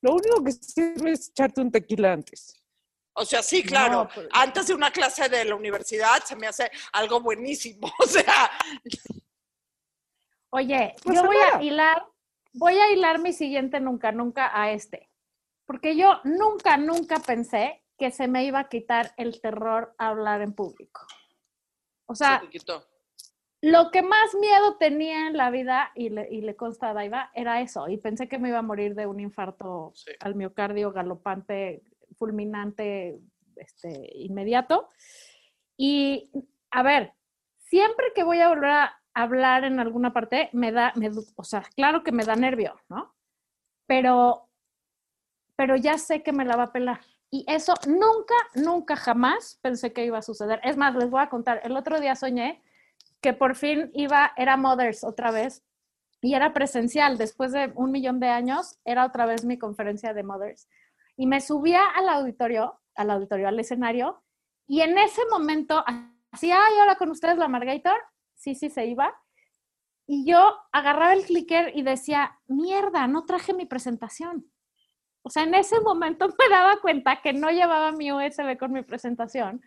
Lo 0.00 0.12
único 0.12 0.44
que 0.44 0.52
sirve 0.52 1.10
es 1.10 1.30
echarte 1.30 1.60
un 1.60 1.72
tequila 1.72 2.12
antes. 2.12 2.54
O 3.14 3.24
sea, 3.24 3.42
sí, 3.42 3.62
claro. 3.62 4.04
No, 4.04 4.08
pues- 4.08 4.28
Antes 4.32 4.66
de 4.68 4.74
una 4.74 4.90
clase 4.90 5.28
de 5.28 5.44
la 5.44 5.54
universidad 5.54 6.22
se 6.24 6.34
me 6.36 6.46
hace 6.46 6.70
algo 6.92 7.20
buenísimo. 7.20 7.90
O 8.00 8.06
sea, 8.06 8.50
Oye, 10.50 10.94
No 11.06 11.14
yo 11.14 11.24
voy 11.24 11.36
a 11.36 11.62
hilar, 11.62 12.04
voy 12.52 12.74
a 12.74 12.90
hilar 12.92 13.18
mi 13.20 13.32
siguiente 13.32 13.80
nunca, 13.80 14.12
nunca 14.12 14.50
a 14.52 14.70
este. 14.72 15.08
Porque 15.66 15.96
yo 15.96 16.20
nunca, 16.24 16.76
nunca 16.76 17.20
pensé 17.20 17.82
que 17.98 18.10
se 18.10 18.28
me 18.28 18.44
iba 18.44 18.58
a 18.60 18.68
quitar 18.68 19.14
el 19.16 19.40
terror 19.40 19.94
a 19.96 20.08
hablar 20.08 20.42
en 20.42 20.52
público. 20.52 21.06
O 22.06 22.14
sea, 22.14 22.40
se 22.40 22.46
te 22.46 22.50
quitó. 22.58 22.86
lo 23.62 23.90
que 23.90 24.02
más 24.02 24.34
miedo 24.34 24.76
tenía 24.76 25.28
en 25.28 25.36
la 25.36 25.50
vida, 25.50 25.90
y 25.94 26.10
le, 26.10 26.28
y 26.30 26.40
le 26.42 26.56
consta 26.56 26.90
a 26.90 26.94
Daiva, 26.94 27.30
era 27.34 27.60
eso. 27.62 27.88
Y 27.88 27.96
pensé 27.96 28.28
que 28.28 28.38
me 28.38 28.48
iba 28.48 28.58
a 28.58 28.62
morir 28.62 28.94
de 28.94 29.06
un 29.06 29.20
infarto 29.20 29.92
Sí. 29.94 30.10
al 30.20 30.34
miocardio 30.34 30.92
galopante, 30.92 31.82
fulminante, 32.22 33.18
este, 33.56 34.08
inmediato. 34.14 34.88
Y, 35.76 36.30
a 36.70 36.84
ver, 36.84 37.14
siempre 37.58 38.12
que 38.14 38.22
voy 38.22 38.38
a 38.38 38.48
volver 38.48 38.70
a 38.70 39.02
hablar 39.12 39.64
en 39.64 39.80
alguna 39.80 40.12
parte, 40.12 40.50
me 40.52 40.70
da, 40.70 40.94
o 41.34 41.42
sea, 41.42 41.64
claro 41.74 42.04
que 42.04 42.12
me 42.12 42.24
da 42.24 42.36
nervio, 42.36 42.80
¿no? 42.88 43.12
Pero, 43.88 44.48
pero 45.56 45.74
ya 45.74 45.98
sé 45.98 46.22
que 46.22 46.32
me 46.32 46.44
la 46.44 46.54
va 46.54 46.64
a 46.64 46.72
pelar. 46.72 47.00
Y 47.28 47.44
eso 47.48 47.74
nunca, 47.88 48.36
nunca, 48.54 48.94
jamás 48.94 49.58
pensé 49.60 49.92
que 49.92 50.06
iba 50.06 50.18
a 50.18 50.22
suceder. 50.22 50.60
Es 50.62 50.76
más, 50.76 50.94
les 50.94 51.10
voy 51.10 51.22
a 51.22 51.28
contar, 51.28 51.60
el 51.64 51.76
otro 51.76 51.98
día 51.98 52.14
soñé 52.14 52.62
que 53.20 53.32
por 53.32 53.56
fin 53.56 53.90
iba, 53.94 54.32
era 54.36 54.56
Mothers 54.56 55.02
otra 55.02 55.32
vez, 55.32 55.64
y 56.20 56.34
era 56.34 56.52
presencial, 56.52 57.18
después 57.18 57.50
de 57.50 57.72
un 57.74 57.90
millón 57.90 58.20
de 58.20 58.28
años, 58.28 58.78
era 58.84 59.04
otra 59.04 59.26
vez 59.26 59.44
mi 59.44 59.58
conferencia 59.58 60.14
de 60.14 60.22
Mothers. 60.22 60.68
Y 61.16 61.26
me 61.26 61.40
subía 61.40 61.84
al 61.86 62.08
auditorio, 62.08 62.80
al 62.94 63.10
auditorio, 63.10 63.48
al 63.48 63.60
escenario, 63.60 64.22
y 64.66 64.80
en 64.80 64.96
ese 64.98 65.22
momento, 65.30 65.84
así, 66.30 66.50
ay, 66.50 66.74
hola 66.82 66.96
con 66.96 67.10
ustedes 67.10 67.36
la 67.36 67.48
Margator, 67.48 68.00
sí, 68.34 68.54
sí, 68.54 68.70
se 68.70 68.86
iba, 68.86 69.14
y 70.06 70.24
yo 70.26 70.56
agarraba 70.72 71.12
el 71.12 71.24
clicker 71.24 71.72
y 71.74 71.82
decía, 71.82 72.38
mierda, 72.46 73.06
no 73.06 73.24
traje 73.24 73.54
mi 73.54 73.66
presentación. 73.66 74.50
O 75.22 75.30
sea, 75.30 75.44
en 75.44 75.54
ese 75.54 75.80
momento 75.80 76.28
me 76.38 76.48
daba 76.50 76.80
cuenta 76.80 77.20
que 77.22 77.32
no 77.32 77.50
llevaba 77.50 77.92
mi 77.92 78.12
USB 78.12 78.58
con 78.58 78.72
mi 78.72 78.82
presentación, 78.82 79.62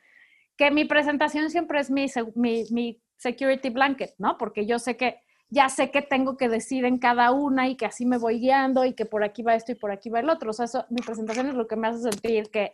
que 0.57 0.71
mi 0.71 0.85
presentación 0.85 1.49
siempre 1.49 1.79
es 1.79 1.89
mi, 1.89 2.07
mi, 2.35 2.65
mi 2.71 3.01
security 3.17 3.69
blanket, 3.69 4.15
¿no? 4.17 4.37
Porque 4.37 4.65
yo 4.65 4.79
sé 4.79 4.97
que 4.97 5.21
ya 5.49 5.69
sé 5.69 5.91
que 5.91 6.01
tengo 6.01 6.37
que 6.37 6.49
decir 6.49 6.85
en 6.85 6.97
cada 6.97 7.31
una 7.31 7.67
y 7.67 7.75
que 7.75 7.85
así 7.85 8.05
me 8.05 8.17
voy 8.17 8.39
guiando 8.39 8.85
y 8.85 8.93
que 8.93 9.05
por 9.05 9.23
aquí 9.23 9.43
va 9.43 9.55
esto 9.55 9.71
y 9.71 9.75
por 9.75 9.91
aquí 9.91 10.09
va 10.09 10.19
el 10.19 10.29
otro. 10.29 10.49
O 10.49 10.53
sea, 10.53 10.65
eso, 10.65 10.85
mi 10.89 11.01
presentación 11.01 11.47
es 11.47 11.53
lo 11.53 11.67
que 11.67 11.75
me 11.75 11.87
hace 11.87 11.99
sentir 12.11 12.49
que, 12.49 12.73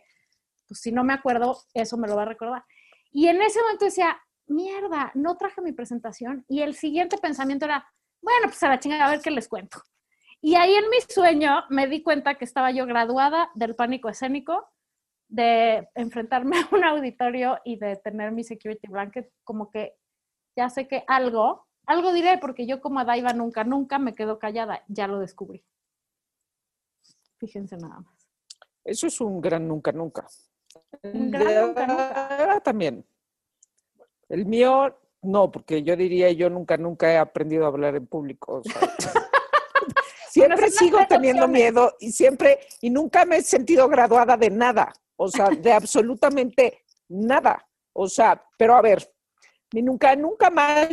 pues 0.66 0.80
si 0.80 0.92
no 0.92 1.04
me 1.04 1.12
acuerdo, 1.12 1.58
eso 1.74 1.96
me 1.96 2.08
lo 2.08 2.16
va 2.16 2.22
a 2.22 2.26
recordar. 2.26 2.64
Y 3.10 3.28
en 3.28 3.40
ese 3.42 3.60
momento 3.60 3.84
decía, 3.84 4.18
mierda, 4.46 5.12
no 5.14 5.36
traje 5.36 5.60
mi 5.60 5.72
presentación. 5.72 6.44
Y 6.48 6.62
el 6.62 6.74
siguiente 6.74 7.18
pensamiento 7.18 7.66
era, 7.66 7.86
bueno, 8.20 8.46
pues 8.46 8.62
a 8.62 8.68
la 8.68 8.80
chingada, 8.80 9.06
a 9.06 9.10
ver 9.10 9.20
qué 9.20 9.30
les 9.30 9.48
cuento. 9.48 9.82
Y 10.40 10.56
ahí 10.56 10.74
en 10.74 10.90
mi 10.90 11.00
sueño 11.08 11.64
me 11.68 11.86
di 11.86 12.02
cuenta 12.02 12.34
que 12.34 12.44
estaba 12.44 12.72
yo 12.72 12.86
graduada 12.86 13.50
del 13.54 13.76
pánico 13.76 14.08
escénico, 14.08 14.68
de 15.28 15.88
enfrentarme 15.94 16.58
a 16.58 16.68
un 16.74 16.84
auditorio 16.84 17.58
y 17.64 17.76
de 17.78 17.96
tener 17.96 18.32
mi 18.32 18.42
security 18.44 18.88
blanket, 18.88 19.30
como 19.44 19.70
que 19.70 19.94
ya 20.56 20.68
sé 20.68 20.88
que 20.88 21.04
algo, 21.06 21.66
algo 21.86 22.12
diré, 22.12 22.38
porque 22.38 22.66
yo 22.66 22.80
como 22.80 23.00
a 23.00 23.04
Daiva 23.04 23.32
nunca, 23.32 23.64
nunca 23.64 23.98
me 23.98 24.14
quedo 24.14 24.38
callada, 24.38 24.82
ya 24.88 25.06
lo 25.06 25.18
descubrí. 25.18 25.64
Fíjense 27.38 27.76
nada 27.76 28.00
más. 28.00 28.28
Eso 28.84 29.06
es 29.06 29.20
un 29.20 29.40
gran 29.40 29.66
nunca, 29.66 29.92
nunca. 29.92 30.26
Un 31.02 31.30
gran 31.30 31.66
nunca, 31.68 31.86
nunca. 31.86 32.54
Ah, 32.54 32.60
También. 32.60 33.04
El 34.28 34.46
mío, 34.46 34.96
no, 35.22 35.50
porque 35.50 35.82
yo 35.82 35.96
diría, 35.96 36.30
yo 36.32 36.48
nunca, 36.48 36.76
nunca 36.76 37.12
he 37.12 37.18
aprendido 37.18 37.64
a 37.64 37.68
hablar 37.68 37.96
en 37.96 38.06
público. 38.06 38.54
o 38.54 38.62
sea. 38.62 38.80
siempre 40.30 40.56
Bueno, 40.56 40.72
sigo 40.72 40.98
teniendo 41.08 41.44
opciones. 41.44 41.72
miedo 41.72 41.96
y 42.00 42.12
siempre, 42.12 42.60
y 42.80 42.90
nunca 42.90 43.24
me 43.24 43.36
he 43.36 43.42
sentido 43.42 43.88
graduada 43.88 44.36
de 44.36 44.50
nada. 44.50 44.92
O 45.16 45.28
sea, 45.28 45.50
de 45.50 45.72
absolutamente 45.72 46.84
nada. 47.08 47.68
O 47.92 48.08
sea, 48.08 48.42
pero 48.56 48.74
a 48.74 48.80
ver, 48.80 49.12
mi 49.74 49.82
nunca, 49.82 50.16
nunca 50.16 50.48
más 50.50 50.88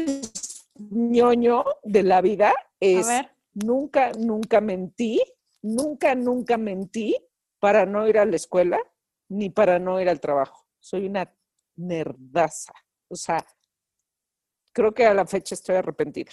ñoño 0.79 1.65
de 1.83 2.03
la 2.03 2.21
vida 2.21 2.53
es 2.79 3.07
nunca, 3.53 4.11
nunca 4.17 4.61
mentí, 4.61 5.21
nunca, 5.61 6.15
nunca 6.15 6.57
mentí 6.57 7.15
para 7.59 7.85
no 7.85 8.07
ir 8.07 8.17
a 8.17 8.25
la 8.25 8.35
escuela 8.37 8.79
ni 9.27 9.49
para 9.49 9.77
no 9.79 9.99
ir 10.01 10.09
al 10.09 10.19
trabajo. 10.19 10.65
Soy 10.79 11.05
una 11.05 11.31
nerdaza. 11.75 12.73
O 13.09 13.15
sea, 13.15 13.45
creo 14.71 14.93
que 14.93 15.05
a 15.05 15.13
la 15.13 15.25
fecha 15.25 15.55
estoy 15.55 15.75
arrepentida. 15.75 16.31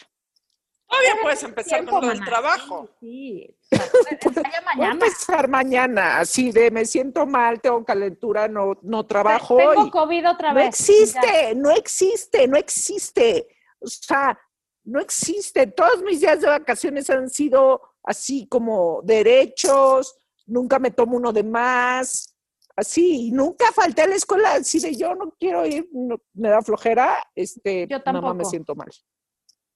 Todavía 0.88 1.16
puedes 1.20 1.42
empezar 1.42 1.80
tiempo, 1.80 1.98
con 1.98 2.06
maná. 2.06 2.24
trabajo. 2.24 2.88
Sí, 3.00 3.56
sí. 3.61 3.76
O 3.76 4.02
sea, 4.04 4.18
ensaya 4.20 4.42
Voy 4.42 4.54
a 4.54 4.62
mañana. 4.76 4.92
empezar 4.92 5.48
mañana, 5.48 6.18
así 6.20 6.52
de 6.52 6.70
me 6.70 6.85
siento 6.85 7.26
mal, 7.26 7.61
tengo 7.61 7.85
calentura, 7.85 8.46
no, 8.46 8.78
no 8.82 9.04
trabajo. 9.04 9.56
Tengo 9.56 9.87
y- 9.87 9.90
COVID 9.90 10.30
otra 10.30 10.50
no 10.50 10.54
vez. 10.61 10.68
existe, 10.68 11.54
no 11.56 11.70
existe, 11.72 12.46
no 12.46 12.56
existe. 12.56 13.48
O 13.80 13.86
sea, 13.86 14.38
no 14.84 15.00
existe. 15.00 15.66
Todos 15.68 16.02
mis 16.02 16.20
días 16.20 16.40
de 16.40 16.46
vacaciones 16.48 17.08
han 17.10 17.28
sido 17.28 17.80
así 18.02 18.46
como 18.48 19.00
derechos, 19.02 20.16
nunca 20.46 20.78
me 20.78 20.90
tomo 20.92 21.16
uno 21.16 21.32
de 21.32 21.42
más, 21.42 22.36
así, 22.76 23.28
y 23.28 23.32
nunca 23.32 23.72
falté 23.72 24.02
a 24.02 24.06
la 24.06 24.14
escuela, 24.14 24.54
así 24.54 24.78
de 24.78 24.94
yo 24.94 25.14
no 25.14 25.32
quiero 25.38 25.66
ir, 25.66 25.88
no- 25.92 26.20
me 26.34 26.50
da 26.50 26.62
flojera, 26.62 27.18
este, 27.34 27.86
Yo 27.88 27.98
nada 27.98 28.12
más 28.12 28.22
me 28.22 28.28
tampoco. 28.28 28.50
siento 28.50 28.74
mal. 28.76 28.88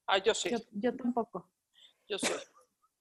Ah, 0.06 0.18
yo 0.18 0.32
sí. 0.34 0.50
Yo, 0.50 0.58
yo 0.72 0.96
tampoco. 0.96 1.50
yo 2.08 2.18
sí. 2.18 2.32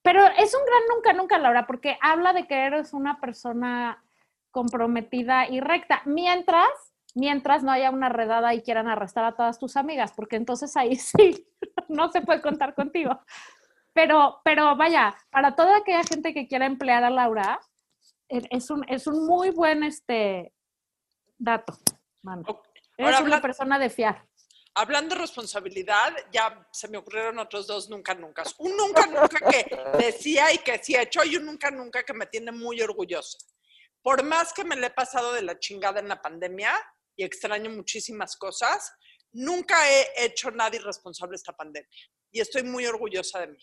Pero 0.01 0.25
es 0.37 0.55
un 0.55 0.65
gran 0.65 0.81
nunca, 0.95 1.13
nunca, 1.13 1.37
Laura, 1.37 1.67
porque 1.67 1.97
habla 2.01 2.33
de 2.33 2.47
que 2.47 2.55
eres 2.55 2.93
una 2.93 3.19
persona 3.19 4.03
comprometida 4.49 5.47
y 5.49 5.59
recta. 5.59 6.01
Mientras, 6.05 6.69
mientras 7.15 7.63
no 7.63 7.71
haya 7.71 7.91
una 7.91 8.09
redada 8.09 8.53
y 8.53 8.61
quieran 8.61 8.87
arrestar 8.87 9.25
a 9.25 9.35
todas 9.35 9.59
tus 9.59 9.75
amigas, 9.75 10.13
porque 10.15 10.35
entonces 10.35 10.75
ahí 10.77 10.95
sí, 10.95 11.47
no 11.87 12.11
se 12.11 12.21
puede 12.21 12.41
contar 12.41 12.75
contigo. 12.75 13.19
Pero, 13.93 14.39
pero 14.43 14.75
vaya, 14.75 15.15
para 15.29 15.55
toda 15.55 15.77
aquella 15.77 16.03
gente 16.03 16.33
que 16.33 16.47
quiera 16.47 16.65
emplear 16.65 17.03
a 17.03 17.09
Laura, 17.09 17.59
e- 18.29 18.47
es 18.51 18.69
un, 18.69 18.85
es 18.87 19.07
un 19.07 19.25
muy 19.25 19.49
buen 19.49 19.83
este 19.83 20.53
dato, 21.37 21.77
mano. 22.21 22.43
Ok. 22.47 22.67
Eres 22.97 23.15
Ahora 23.15 23.25
una 23.25 23.41
persona 23.41 23.79
de 23.79 23.89
fiar. 23.89 24.25
Hablando 24.75 25.15
de 25.15 25.21
responsabilidad, 25.21 26.13
ya 26.31 26.67
se 26.71 26.87
me 26.89 26.97
ocurrieron 26.97 27.39
otros 27.39 27.65
dos 27.65 27.89
nunca 27.89 28.13
nunca. 28.13 28.43
Un 28.59 28.75
nunca 28.77 29.05
nunca 29.07 29.39
que 29.49 29.75
decía 29.97 30.53
y 30.53 30.59
que 30.59 30.77
sí 30.83 30.95
he 30.95 31.01
hecho 31.01 31.23
y 31.23 31.37
un 31.37 31.45
nunca 31.45 31.71
nunca 31.71 32.03
que 32.03 32.13
me 32.13 32.27
tiene 32.27 32.51
muy 32.51 32.81
orgullosa. 32.81 33.37
Por 34.01 34.23
más 34.23 34.53
que 34.53 34.63
me 34.63 34.75
le 34.75 34.87
he 34.87 34.91
pasado 34.91 35.33
de 35.33 35.41
la 35.41 35.57
chingada 35.59 35.99
en 35.99 36.07
la 36.07 36.21
pandemia 36.21 36.73
y 37.19 37.23
extraño 37.23 37.69
muchísimas 37.69 38.37
cosas, 38.37 38.93
nunca 39.33 39.75
he 39.91 40.25
hecho 40.25 40.51
nada 40.51 40.73
irresponsable 40.73 41.35
esta 41.35 41.51
pandemia. 41.51 41.89
Y 42.31 42.39
estoy 42.39 42.63
muy 42.63 42.85
orgullosa 42.85 43.41
de 43.41 43.47
mí. 43.47 43.57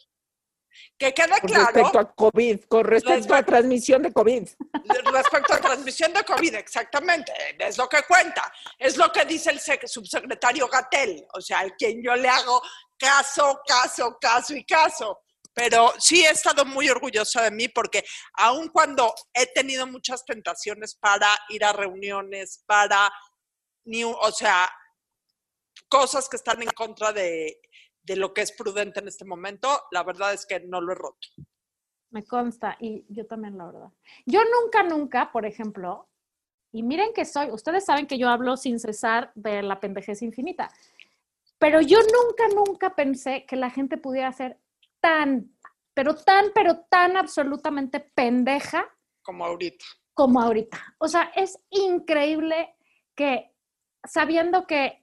Que 0.99 1.15
quede 1.15 1.41
Con 1.41 1.49
claro, 1.49 1.65
respecto 1.73 1.99
a 1.99 2.15
COVID, 2.15 2.65
con 2.65 2.85
respecto 2.85 3.35
a 3.35 3.43
transmisión 3.43 4.03
de 4.03 4.13
COVID. 4.13 4.47
respecto 5.11 5.55
a 5.55 5.59
transmisión 5.59 6.13
de 6.13 6.23
COVID, 6.23 6.55
exactamente, 6.57 7.33
es 7.59 7.79
lo 7.79 7.89
que 7.89 8.03
cuenta, 8.03 8.53
es 8.79 8.99
lo 8.99 9.11
que 9.11 9.25
dice 9.25 9.49
el 9.53 9.59
sec- 9.59 9.89
subsecretario 9.89 10.69
Gatel, 10.69 11.27
o 11.33 11.41
sea, 11.41 11.61
al 11.61 11.75
quien 11.77 12.03
yo 12.03 12.15
le 12.15 12.29
hago 12.29 12.61
caso, 12.99 13.59
caso, 13.67 14.19
caso 14.21 14.55
y 14.55 14.67
caso. 14.67 15.21
Pero 15.55 15.95
sí 15.99 16.23
he 16.23 16.29
estado 16.29 16.67
muy 16.67 16.91
orgullosa 16.91 17.41
de 17.41 17.51
mí 17.51 17.69
porque 17.69 18.05
aun 18.35 18.69
cuando 18.69 19.15
he 19.33 19.47
tenido 19.47 19.87
muchas 19.87 20.23
tentaciones 20.27 20.95
para 20.97 21.35
ir 21.49 21.65
a 21.65 21.73
reuniones, 21.73 22.63
para, 22.67 23.11
ni 23.87 24.05
o 24.05 24.31
sea, 24.33 24.69
cosas 25.89 26.29
que 26.29 26.37
están 26.37 26.63
en 26.63 26.71
contra 26.71 27.13
de, 27.13 27.61
de 28.03 28.17
lo 28.17 28.33
que 28.33 28.43
es 28.43 28.53
prudente 28.53 29.01
en 29.01 29.09
este 29.09 29.25
momento, 29.25 29.83
la 29.91 30.03
verdad 30.05 30.33
es 30.33 30.47
que 30.47 30.61
no 30.61 30.81
lo 30.81 30.93
he 30.93 30.97
roto. 30.97 31.29
Me 32.11 32.25
consta, 32.25 32.77
y 32.81 33.05
yo 33.09 33.27
también, 33.27 33.59
la 33.59 33.67
verdad. 33.67 33.89
Yo 34.25 34.41
nunca, 34.45 34.83
nunca, 34.85 35.33
por 35.33 35.45
ejemplo, 35.45 36.09
y 36.73 36.83
miren 36.83 37.13
que 37.13 37.25
soy, 37.25 37.51
ustedes 37.51 37.85
saben 37.85 38.07
que 38.07 38.19
yo 38.19 38.29
hablo 38.29 38.57
sin 38.57 38.79
cesar 38.79 39.33
de 39.35 39.63
la 39.63 39.81
pendejez 39.81 40.23
infinita, 40.23 40.71
pero 41.59 41.81
yo 41.81 41.99
nunca, 41.99 42.49
nunca 42.55 42.95
pensé 42.95 43.45
que 43.47 43.57
la 43.57 43.71
gente 43.71 43.97
pudiera 43.97 44.33
ser 44.33 44.59
tan, 45.01 45.51
pero 45.95 46.15
tan, 46.15 46.53
pero 46.55 46.81
tan 46.89 47.17
absolutamente 47.17 48.01
pendeja 48.01 48.87
Como 49.23 49.45
ahorita. 49.45 49.85
como 50.15 50.41
ahorita. 50.41 50.79
O 50.99 51.09
sea, 51.09 51.33
es 51.35 51.59
increíble 51.71 52.77
que 53.15 53.53
sabiendo 54.07 54.67
que 54.67 55.03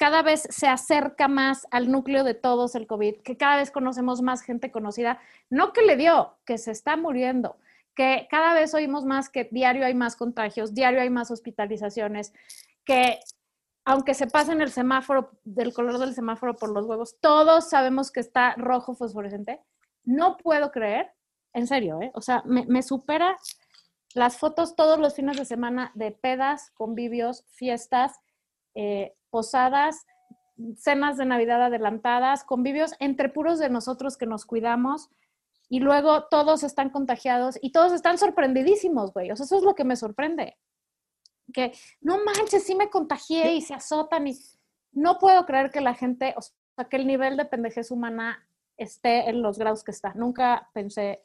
cada 0.00 0.22
vez 0.22 0.48
se 0.48 0.66
acerca 0.66 1.28
más 1.28 1.66
al 1.70 1.90
núcleo 1.90 2.24
de 2.24 2.32
todos 2.32 2.74
el 2.74 2.86
COVID, 2.86 3.20
que 3.20 3.36
cada 3.36 3.58
vez 3.58 3.70
conocemos 3.70 4.22
más 4.22 4.40
gente 4.40 4.70
conocida, 4.70 5.20
no 5.50 5.74
que 5.74 5.82
le 5.82 5.96
dio, 5.96 6.38
que 6.46 6.56
se 6.56 6.70
está 6.70 6.96
muriendo, 6.96 7.58
que 7.94 8.26
cada 8.30 8.54
vez 8.54 8.72
oímos 8.72 9.04
más 9.04 9.28
que 9.28 9.48
diario 9.50 9.84
hay 9.84 9.92
más 9.92 10.16
contagios, 10.16 10.72
diario 10.72 11.02
hay 11.02 11.10
más 11.10 11.30
hospitalizaciones, 11.30 12.32
que 12.84 13.20
aunque 13.84 14.14
se 14.14 14.26
pasen 14.26 14.62
el 14.62 14.70
semáforo, 14.70 15.32
del 15.44 15.74
color 15.74 15.98
del 15.98 16.14
semáforo 16.14 16.54
por 16.54 16.70
los 16.70 16.86
huevos, 16.86 17.16
todos 17.20 17.68
sabemos 17.68 18.10
que 18.10 18.20
está 18.20 18.54
rojo 18.56 18.94
fosforescente. 18.94 19.60
No 20.04 20.38
puedo 20.38 20.70
creer, 20.70 21.10
en 21.52 21.66
serio, 21.66 22.00
¿eh? 22.00 22.10
O 22.14 22.22
sea, 22.22 22.42
me, 22.46 22.64
me 22.66 22.82
supera 22.82 23.36
las 24.14 24.38
fotos 24.38 24.76
todos 24.76 24.98
los 24.98 25.14
fines 25.14 25.36
de 25.36 25.44
semana 25.44 25.92
de 25.94 26.10
pedas, 26.10 26.70
convivios, 26.70 27.44
fiestas, 27.48 28.18
eh, 28.74 29.14
posadas, 29.30 30.06
cenas 30.76 31.16
de 31.16 31.24
Navidad 31.24 31.62
adelantadas, 31.62 32.44
convivios 32.44 32.94
entre 32.98 33.28
puros 33.28 33.58
de 33.58 33.70
nosotros 33.70 34.16
que 34.16 34.26
nos 34.26 34.44
cuidamos 34.44 35.08
y 35.68 35.80
luego 35.80 36.24
todos 36.24 36.62
están 36.62 36.90
contagiados 36.90 37.58
y 37.62 37.72
todos 37.72 37.92
están 37.92 38.18
sorprendidísimos, 38.18 39.12
güey. 39.12 39.30
O 39.30 39.36
sea, 39.36 39.44
eso 39.44 39.56
es 39.56 39.62
lo 39.62 39.74
que 39.74 39.84
me 39.84 39.96
sorprende. 39.96 40.58
Que 41.52 41.72
no 42.00 42.18
manches, 42.24 42.64
sí 42.64 42.74
me 42.74 42.90
contagié 42.90 43.54
y 43.54 43.62
se 43.62 43.74
azotan 43.74 44.26
y 44.26 44.36
no 44.92 45.18
puedo 45.18 45.46
creer 45.46 45.70
que 45.70 45.80
la 45.80 45.94
gente, 45.94 46.34
o 46.36 46.42
sea, 46.42 46.88
que 46.88 46.96
el 46.96 47.06
nivel 47.06 47.36
de 47.36 47.44
pendejez 47.44 47.90
humana 47.90 48.46
esté 48.76 49.28
en 49.30 49.42
los 49.42 49.58
grados 49.58 49.84
que 49.84 49.92
está. 49.92 50.12
Nunca 50.14 50.68
pensé 50.74 51.22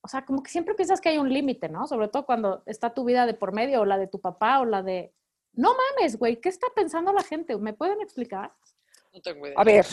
o 0.00 0.08
sea, 0.08 0.24
como 0.24 0.42
que 0.42 0.50
siempre 0.50 0.74
piensas 0.74 1.00
que 1.00 1.10
hay 1.10 1.18
un 1.18 1.32
límite, 1.32 1.68
¿no? 1.68 1.86
Sobre 1.86 2.08
todo 2.08 2.24
cuando 2.24 2.62
está 2.66 2.94
tu 2.94 3.04
vida 3.04 3.26
de 3.26 3.34
por 3.34 3.52
medio 3.52 3.80
o 3.80 3.84
la 3.84 3.98
de 3.98 4.06
tu 4.06 4.20
papá 4.20 4.60
o 4.60 4.64
la 4.64 4.82
de... 4.82 5.12
No 5.58 5.74
mames, 5.74 6.16
güey, 6.16 6.36
¿qué 6.40 6.48
está 6.48 6.68
pensando 6.74 7.12
la 7.12 7.22
gente? 7.22 7.56
¿Me 7.58 7.72
pueden 7.72 8.00
explicar? 8.00 8.52
No 9.12 9.20
tengo 9.20 9.46
idea. 9.46 9.56
A 9.58 9.64
ver, 9.64 9.86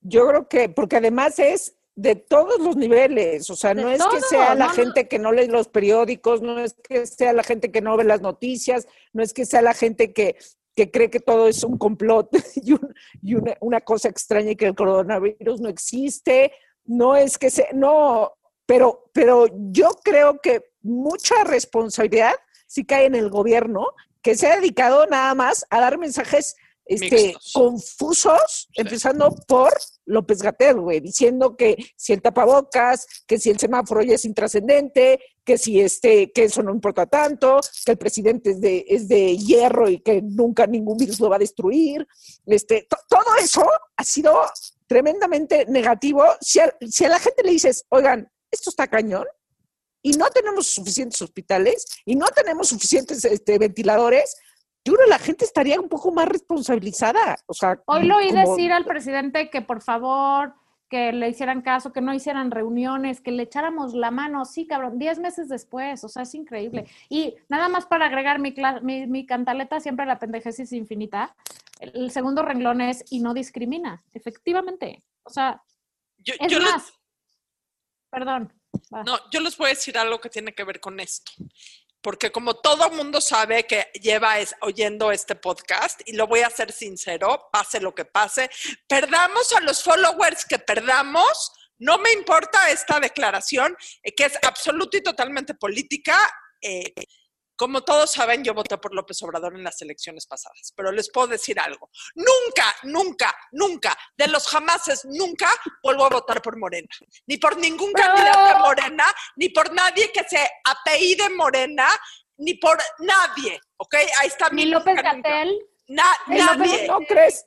yo 0.00 0.26
creo 0.26 0.48
que, 0.48 0.68
porque 0.70 0.96
además 0.96 1.38
es 1.38 1.74
de 1.94 2.14
todos 2.16 2.58
los 2.60 2.76
niveles, 2.76 3.50
o 3.50 3.56
sea, 3.56 3.74
De 3.74 3.82
no 3.82 3.90
es 3.90 4.02
que 4.06 4.20
sea 4.22 4.54
la 4.54 4.66
no, 4.66 4.70
no. 4.70 4.74
gente 4.76 5.08
que 5.08 5.18
no 5.18 5.32
lee 5.32 5.46
los 5.48 5.68
periódicos, 5.68 6.40
no 6.40 6.58
es 6.58 6.72
que 6.72 7.04
sea 7.06 7.34
la 7.34 7.42
gente 7.42 7.70
que 7.70 7.82
no 7.82 7.96
ve 7.98 8.04
las 8.04 8.22
noticias, 8.22 8.88
no 9.12 9.22
es 9.22 9.34
que 9.34 9.44
sea 9.44 9.60
la 9.60 9.74
gente 9.74 10.14
que, 10.14 10.36
que 10.74 10.90
cree 10.90 11.10
que 11.10 11.20
todo 11.20 11.48
es 11.48 11.62
un 11.64 11.76
complot 11.76 12.30
y, 12.56 12.72
un- 12.72 12.94
y 13.20 13.34
una, 13.34 13.54
una 13.60 13.80
cosa 13.82 14.08
extraña 14.08 14.52
y 14.52 14.56
que 14.56 14.66
el 14.66 14.74
coronavirus 14.74 15.60
no 15.60 15.68
existe, 15.68 16.52
no 16.86 17.14
es 17.16 17.36
que 17.36 17.50
sea, 17.50 17.66
no, 17.74 18.32
pero, 18.64 19.10
pero 19.12 19.46
yo 19.70 19.90
creo 20.02 20.40
que 20.40 20.62
mucha 20.80 21.44
responsabilidad 21.44 22.32
sí 22.66 22.86
cae 22.86 23.04
en 23.04 23.16
el 23.16 23.28
gobierno, 23.28 23.88
que 24.22 24.34
se 24.36 24.46
ha 24.46 24.56
dedicado 24.56 25.06
nada 25.06 25.34
más 25.34 25.64
a 25.70 25.80
dar 25.80 25.98
mensajes 25.98 26.54
este, 26.86 27.36
confusos, 27.52 28.68
Sí. 28.74 28.80
empezando 28.82 29.32
por 29.46 29.72
López 30.06 30.42
Gatel, 30.42 30.80
güey, 30.80 30.98
diciendo 30.98 31.56
que 31.56 31.76
si 31.96 32.12
el 32.12 32.20
tapabocas, 32.20 33.06
que 33.28 33.38
si 33.38 33.48
el 33.50 33.60
semáforo 33.60 34.02
ya 34.02 34.16
es 34.16 34.24
intrascendente, 34.24 35.20
que 35.44 35.56
si 35.56 35.80
este, 35.80 36.32
que 36.32 36.44
eso 36.44 36.62
no 36.64 36.72
importa 36.72 37.06
tanto, 37.06 37.60
que 37.84 37.92
el 37.92 37.98
presidente 37.98 38.50
es 38.50 38.60
de, 38.60 38.84
es 38.88 39.06
de 39.06 39.36
hierro 39.36 39.88
y 39.88 40.00
que 40.00 40.20
nunca 40.20 40.66
ningún 40.66 40.96
virus 40.96 41.20
lo 41.20 41.30
va 41.30 41.36
a 41.36 41.40
destruir. 41.40 42.06
Este, 42.46 42.86
to- 42.90 42.96
todo 43.08 43.36
eso 43.40 43.64
ha 43.96 44.04
sido 44.04 44.42
tremendamente 44.88 45.66
negativo. 45.66 46.24
Si 46.40 46.58
a, 46.58 46.74
si 46.88 47.04
a 47.04 47.08
la 47.08 47.20
gente 47.20 47.44
le 47.44 47.52
dices, 47.52 47.84
oigan, 47.90 48.28
esto 48.50 48.70
está 48.70 48.88
cañón, 48.88 49.26
y 50.02 50.12
no 50.12 50.28
tenemos 50.30 50.66
suficientes 50.66 51.20
hospitales, 51.22 51.86
y 52.04 52.16
no 52.16 52.26
tenemos 52.28 52.68
suficientes 52.68 53.24
este, 53.24 53.58
ventiladores, 53.58 54.36
yo 54.84 54.94
creo 54.94 55.04
que 55.04 55.10
la 55.10 55.18
gente 55.18 55.44
estaría 55.44 55.78
un 55.80 55.88
poco 55.88 56.10
más 56.10 56.26
responsabilizada. 56.26 57.36
O 57.46 57.52
sea, 57.54 57.80
Hoy 57.86 58.04
lo 58.06 58.16
oí 58.16 58.28
como- 58.30 58.56
decir 58.56 58.72
al 58.72 58.84
presidente 58.84 59.50
que 59.50 59.60
por 59.60 59.82
favor, 59.82 60.54
que 60.88 61.12
le 61.12 61.28
hicieran 61.28 61.62
caso, 61.62 61.92
que 61.92 62.00
no 62.00 62.12
hicieran 62.12 62.50
reuniones, 62.50 63.20
que 63.20 63.30
le 63.30 63.44
echáramos 63.44 63.94
la 63.94 64.10
mano. 64.10 64.44
Sí, 64.44 64.66
cabrón, 64.66 64.98
diez 64.98 65.20
meses 65.20 65.48
después, 65.48 66.02
o 66.02 66.08
sea, 66.08 66.22
es 66.22 66.34
increíble. 66.34 66.86
Y 67.08 67.36
nada 67.48 67.68
más 67.68 67.86
para 67.86 68.06
agregar 68.06 68.40
mi, 68.40 68.52
mi, 68.82 69.06
mi 69.06 69.24
cantaleta, 69.26 69.78
siempre 69.78 70.04
la 70.06 70.18
pendejez 70.18 70.58
es 70.58 70.72
infinita. 70.72 71.36
El, 71.78 71.92
el 71.94 72.10
segundo 72.10 72.42
renglón 72.42 72.80
es 72.80 73.04
y 73.10 73.20
no 73.20 73.34
discrimina, 73.34 74.02
efectivamente. 74.14 75.04
O 75.22 75.30
sea, 75.30 75.62
Yo, 76.18 76.34
es 76.40 76.50
yo 76.50 76.60
más, 76.60 76.92
perdón. 78.10 78.52
No, 78.90 79.30
yo 79.30 79.40
les 79.40 79.56
voy 79.56 79.66
a 79.66 79.74
decir 79.74 79.96
algo 79.98 80.20
que 80.20 80.30
tiene 80.30 80.54
que 80.54 80.64
ver 80.64 80.80
con 80.80 81.00
esto. 81.00 81.32
Porque 82.02 82.32
como 82.32 82.54
todo 82.54 82.90
mundo 82.90 83.20
sabe 83.20 83.66
que 83.66 83.88
lleva 84.00 84.36
oyendo 84.62 85.12
este 85.12 85.34
podcast, 85.34 86.00
y 86.06 86.14
lo 86.14 86.26
voy 86.26 86.40
a 86.40 86.46
hacer 86.46 86.72
sincero, 86.72 87.48
pase 87.52 87.80
lo 87.80 87.94
que 87.94 88.06
pase, 88.06 88.50
perdamos 88.88 89.52
a 89.52 89.60
los 89.60 89.82
followers 89.82 90.46
que 90.46 90.58
perdamos, 90.58 91.52
no 91.78 91.98
me 91.98 92.12
importa 92.12 92.70
esta 92.70 93.00
declaración, 93.00 93.76
eh, 94.02 94.14
que 94.14 94.24
es 94.24 94.38
absoluta 94.42 94.96
y 94.96 95.02
totalmente 95.02 95.54
política, 95.54 96.16
eh, 96.62 96.92
Como 97.60 97.82
todos 97.82 98.10
saben, 98.10 98.42
yo 98.42 98.54
voté 98.54 98.78
por 98.78 98.94
López 98.94 99.22
Obrador 99.22 99.54
en 99.54 99.62
las 99.62 99.82
elecciones 99.82 100.26
pasadas, 100.26 100.72
pero 100.74 100.90
les 100.92 101.10
puedo 101.12 101.26
decir 101.26 101.60
algo. 101.60 101.90
Nunca, 102.14 102.74
nunca, 102.84 103.36
nunca, 103.52 103.94
de 104.16 104.28
los 104.28 104.48
jamases, 104.48 105.04
nunca 105.04 105.46
vuelvo 105.82 106.06
a 106.06 106.08
votar 106.08 106.40
por 106.40 106.56
Morena. 106.58 106.88
Ni 107.26 107.36
por 107.36 107.58
ningún 107.58 107.92
candidato 107.92 108.46
de 108.46 108.54
Morena, 108.60 109.04
ni 109.36 109.50
por 109.50 109.70
nadie 109.74 110.10
que 110.10 110.24
se 110.24 110.38
apellide 110.64 111.28
Morena, 111.28 111.86
ni 112.38 112.54
por 112.54 112.78
nadie, 113.00 113.60
¿ok? 113.76 113.94
Ahí 114.20 114.28
está 114.28 114.48
mi 114.48 114.64
Ni 114.64 114.70
López. 114.70 114.96
Gatel. 114.96 115.58
Na- 115.88 116.16
ni 116.28 116.38
nadie. 116.38 116.86
¿No 116.86 117.00
crees? 117.00 117.44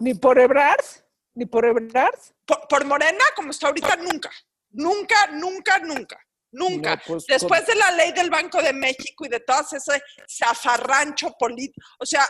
Ni 0.00 0.14
por 0.14 0.38
Ebrard, 0.38 0.86
ni 1.34 1.44
por 1.44 1.66
Ebrard. 1.66 2.18
Por, 2.46 2.66
por 2.66 2.86
Morena, 2.86 3.24
como 3.36 3.50
está 3.50 3.66
ahorita, 3.66 3.96
nunca. 3.96 4.30
Nunca, 4.70 5.26
nunca, 5.32 5.78
nunca. 5.80 6.18
Nunca. 6.52 6.96
No, 6.96 7.02
pues, 7.06 7.26
Después 7.26 7.66
de 7.66 7.74
la 7.76 7.92
ley 7.92 8.12
del 8.12 8.30
Banco 8.30 8.60
de 8.62 8.72
México 8.72 9.24
y 9.24 9.28
de 9.28 9.40
todas 9.40 9.72
ese 9.72 10.02
zafarrancho 10.28 11.32
político. 11.38 11.86
O 11.98 12.06
sea, 12.06 12.26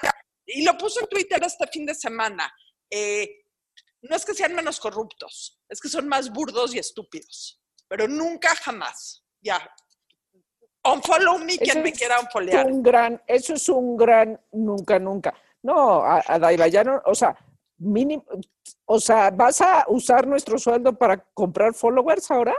y 0.47 0.65
lo 0.65 0.77
puso 0.77 1.01
en 1.01 1.07
Twitter 1.07 1.43
este 1.43 1.67
fin 1.69 1.87
de 1.87 1.95
semana. 1.95 2.53
eh, 2.91 3.37
no 4.03 4.17
es 4.17 4.25
que 4.25 4.33
sean 4.35 4.55
menos 4.55 4.81
corruptos, 4.81 5.61
es 5.69 5.79
que 5.79 5.89
son 5.89 6.09
más 6.09 6.31
burdos 6.33 6.75
y 6.75 6.79
estúpidos. 6.79 7.61
Pero 7.87 8.09
nunca, 8.09 8.55
jamás. 8.55 9.23
Ya. 9.43 9.59
Unfollow 10.85 11.39
me 11.39 11.55
Eso 11.55 11.65
quien 11.65 11.83
me 11.83 11.93
quiera 11.93 12.19
unfollow. 12.21 12.67
un 12.67 12.83
gran, 12.83 13.23
eso 13.27 13.55
es 13.55 13.69
un 13.69 13.97
gran 13.97 14.41
nunca, 14.53 14.99
nunca. 14.99 15.35
No, 15.63 16.03
a, 16.03 16.23
a 16.27 16.39
Daiva 16.39 16.69
ya 16.69 16.83
no, 16.83 17.03
o 17.05 17.15
sea, 17.15 17.37
mínimo, 17.77 18.25
o 18.87 18.99
sea, 18.99 19.31
¿vas 19.31 19.61
a 19.61 19.85
usar 19.89 20.27
nuestro 20.27 20.59
sueldo 20.59 20.97
para 20.97 21.19
comprar 21.35 21.75
followers 21.75 22.31
ahora? 22.31 22.55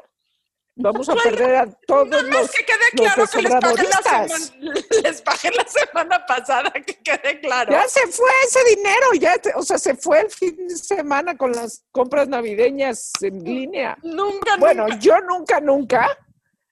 Vamos 0.82 1.10
a 1.10 1.16
perder 1.16 1.56
a 1.56 1.72
todos 1.88 2.10
Nada 2.10 2.24
más 2.24 2.42
los, 2.42 2.52
que 2.52 2.66
quede 2.66 2.92
claro 2.94 3.24
que 3.28 3.42
les 3.42 3.54
pagué, 3.54 3.84
la 3.84 4.28
semana, 4.28 4.84
les 5.04 5.22
pagué 5.22 5.52
la 5.52 5.68
semana 5.68 6.26
pasada, 6.26 6.72
que 6.72 6.96
quede 6.96 7.40
claro. 7.40 7.72
Ya 7.72 7.88
se 7.88 8.08
fue 8.08 8.30
ese 8.46 8.60
dinero, 8.76 9.14
ya, 9.20 9.36
o 9.56 9.64
sea, 9.64 9.78
se 9.78 9.96
fue 9.96 10.22
el 10.22 10.30
fin 10.30 10.68
de 10.68 10.76
semana 10.76 11.38
con 11.38 11.52
las 11.52 11.86
compras 11.92 12.28
navideñas 12.28 13.12
en 13.22 13.44
línea. 13.44 13.98
Nunca, 14.04 14.58
Bueno, 14.58 14.88
nunca. 14.88 15.00
yo 15.00 15.22
nunca, 15.22 15.60
nunca, 15.60 16.18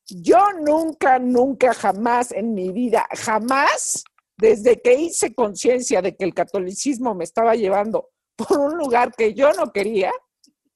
yo 0.07 0.53
nunca, 0.53 1.19
nunca, 1.19 1.73
jamás 1.73 2.31
en 2.31 2.53
mi 2.53 2.71
vida, 2.71 3.07
jamás, 3.17 4.03
desde 4.37 4.81
que 4.81 4.93
hice 4.93 5.33
conciencia 5.33 6.01
de 6.01 6.15
que 6.15 6.25
el 6.25 6.33
catolicismo 6.33 7.13
me 7.13 7.23
estaba 7.23 7.55
llevando 7.55 8.09
por 8.35 8.57
un 8.57 8.77
lugar 8.77 9.13
que 9.15 9.33
yo 9.33 9.51
no 9.53 9.71
quería, 9.71 10.11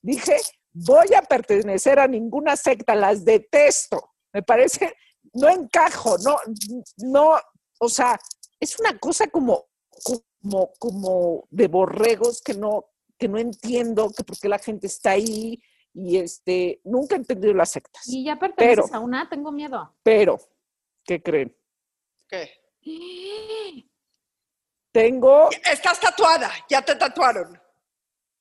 dije, 0.02 0.36
voy 0.73 1.13
a 1.15 1.21
pertenecer 1.21 1.99
a 1.99 2.07
ninguna 2.07 2.55
secta, 2.55 2.95
las 2.95 3.23
detesto. 3.23 4.13
Me 4.33 4.41
parece, 4.43 4.95
no 5.33 5.47
encajo, 5.49 6.17
no, 6.19 6.38
no, 6.97 7.36
o 7.79 7.89
sea, 7.89 8.19
es 8.59 8.79
una 8.79 8.97
cosa 8.97 9.27
como, 9.27 9.65
como, 10.41 10.71
como 10.79 11.47
de 11.49 11.67
borregos 11.67 12.41
que 12.41 12.53
no, 12.55 12.86
que 13.17 13.27
no 13.27 13.38
entiendo, 13.38 14.12
que 14.15 14.23
por 14.23 14.38
qué 14.39 14.49
la 14.49 14.59
gente 14.59 14.88
está 14.88 15.12
ahí 15.12 15.62
y 15.93 16.17
este, 16.17 16.81
nunca 16.83 17.15
he 17.15 17.19
entendido 17.19 17.53
las 17.53 17.69
sectas. 17.71 18.07
Y 18.07 18.25
ya 18.25 18.38
perteneces 18.39 18.86
Pero- 18.86 18.95
a 18.95 18.99
una, 18.99 19.29
tengo 19.29 19.51
miedo. 19.51 19.95
Pero, 20.01 20.39
¿qué 21.05 21.21
creen? 21.21 21.55
¿Qué? 22.27 22.49
Tengo, 24.91 25.49
Estás 25.71 25.99
tatuada, 25.99 26.51
ya 26.69 26.81
te 26.83 26.95
tatuaron. 26.95 27.59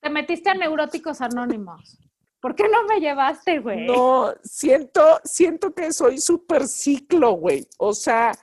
Te 0.01 0.09
metiste 0.09 0.49
a 0.49 0.53
neuróticos 0.53 1.21
anónimos. 1.21 1.97
¿Por 2.43 2.55
qué 2.55 2.67
no 2.67 2.83
me 2.83 2.99
llevaste, 2.99 3.59
güey? 3.59 3.87
no, 3.87 4.33
siento, 4.43 5.21
siento 5.23 5.73
que 5.73 5.93
soy 5.93 6.19
súper 6.19 6.67
ciclo, 6.67 7.31
güey. 7.35 7.65
O 7.77 7.93
sea, 7.93 8.33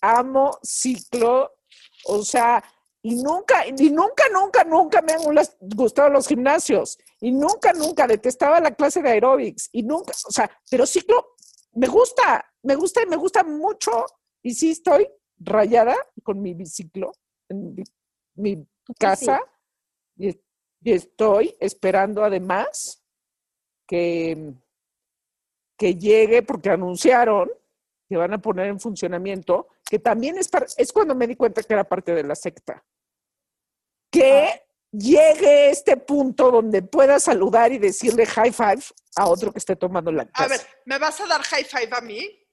amo 0.00 0.56
ciclo, 0.62 1.56
o 2.04 2.22
sea, 2.22 2.62
y 3.02 3.20
nunca, 3.20 3.66
y 3.66 3.90
nunca, 3.90 4.22
nunca, 4.32 4.62
nunca 4.62 5.02
me 5.02 5.14
han 5.14 5.22
gustado 5.74 6.10
los 6.10 6.28
gimnasios. 6.28 6.96
Y 7.20 7.32
nunca, 7.32 7.72
nunca 7.72 8.06
detestaba 8.06 8.60
la 8.60 8.72
clase 8.72 9.02
de 9.02 9.10
aeróbics. 9.10 9.68
Y 9.72 9.82
nunca, 9.82 10.12
o 10.28 10.30
sea, 10.30 10.48
pero 10.70 10.86
ciclo 10.86 11.34
me 11.72 11.88
gusta, 11.88 12.48
me 12.62 12.76
gusta 12.76 13.02
y 13.02 13.06
me 13.06 13.16
gusta 13.16 13.42
mucho. 13.42 14.06
Y 14.44 14.54
sí 14.54 14.70
estoy 14.70 15.08
rayada 15.40 15.96
con 16.22 16.40
mi 16.40 16.54
biciclo 16.54 17.10
en 17.48 17.74
mi, 17.74 17.82
mi 18.36 18.64
casa. 18.96 19.40
Y, 20.16 20.28
y 20.84 20.92
estoy 20.92 21.56
esperando 21.58 22.22
además 22.22 22.99
que, 23.90 24.52
que 25.76 25.96
llegue, 25.96 26.44
porque 26.44 26.70
anunciaron 26.70 27.50
que 28.08 28.16
van 28.16 28.32
a 28.32 28.38
poner 28.38 28.68
en 28.68 28.78
funcionamiento, 28.78 29.66
que 29.84 29.98
también 29.98 30.38
es, 30.38 30.48
es 30.76 30.92
cuando 30.92 31.16
me 31.16 31.26
di 31.26 31.34
cuenta 31.34 31.62
que 31.64 31.72
era 31.72 31.82
parte 31.82 32.14
de 32.14 32.22
la 32.22 32.36
secta. 32.36 32.84
Que 34.12 34.62
llegue 34.92 35.70
este 35.70 35.96
punto 35.96 36.52
donde 36.52 36.82
pueda 36.82 37.18
saludar 37.18 37.72
y 37.72 37.78
decirle 37.78 38.26
high 38.26 38.52
five 38.52 38.82
a 39.16 39.28
otro 39.28 39.52
que 39.52 39.58
esté 39.58 39.74
tomando 39.74 40.12
la 40.12 40.22
A 40.22 40.26
clase. 40.26 40.50
ver, 40.50 40.66
¿me 40.84 40.98
vas 40.98 41.20
a 41.20 41.26
dar 41.26 41.42
high 41.42 41.64
five 41.64 41.88
a 41.90 42.00
mí? 42.00 42.46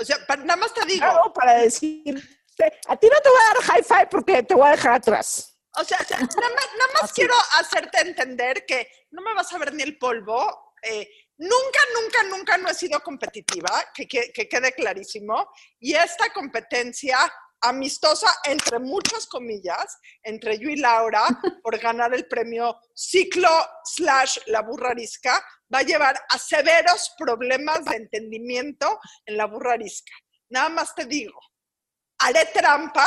O 0.00 0.04
sea, 0.04 0.16
nada 0.44 0.56
más 0.56 0.72
te 0.72 0.84
digo. 0.86 1.00
Claro, 1.00 1.32
para 1.32 1.54
decirte, 1.54 2.22
a 2.86 2.96
ti 2.96 3.08
no 3.08 3.20
te 3.20 3.28
voy 3.28 3.38
a 3.40 3.54
dar 3.54 3.62
high 3.64 3.82
five 3.82 4.06
porque 4.10 4.42
te 4.44 4.54
voy 4.54 4.68
a 4.68 4.72
dejar 4.72 4.94
atrás. 4.94 5.58
O 5.76 5.82
sea, 5.82 5.98
nada 6.08 6.20
más, 6.20 6.68
nada 6.78 6.92
más 7.02 7.12
quiero 7.12 7.34
hacerte 7.58 8.00
entender 8.00 8.64
que 8.64 8.86
no 9.10 9.22
me 9.22 9.34
vas 9.34 9.52
a 9.52 9.58
ver 9.58 9.74
ni 9.74 9.82
el 9.82 9.98
polvo. 9.98 10.63
Eh, 10.84 11.08
nunca, 11.38 11.80
nunca, 12.00 12.22
nunca 12.24 12.58
no 12.58 12.68
he 12.68 12.74
sido 12.74 13.00
competitiva, 13.00 13.70
que, 13.94 14.06
que- 14.06 14.32
que 14.32 14.48
quede 14.48 14.72
clarísimo. 14.72 15.48
Y 15.80 15.94
esta 15.94 16.30
competencia 16.32 17.18
amistosa, 17.60 18.28
entre 18.44 18.78
muchas 18.78 19.26
comillas, 19.26 19.98
entre 20.22 20.58
yo 20.58 20.68
y 20.68 20.76
Laura, 20.76 21.24
por 21.62 21.78
ganar 21.78 22.14
el 22.14 22.26
premio 22.28 22.78
Ciclo 22.94 23.48
slash 23.84 24.38
La 24.46 24.60
Burra 24.62 24.90
Arisca, 24.90 25.42
va 25.72 25.78
a 25.78 25.82
llevar 25.82 26.14
a 26.28 26.38
severos 26.38 27.12
problemas 27.16 27.84
de 27.86 27.96
entendimiento 27.96 29.00
en 29.24 29.36
La 29.38 29.46
Burra 29.46 29.72
Arisca. 29.74 30.12
Nada 30.50 30.68
más 30.68 30.94
te 30.94 31.06
digo, 31.06 31.40
haré 32.18 32.44
trampa. 32.52 33.06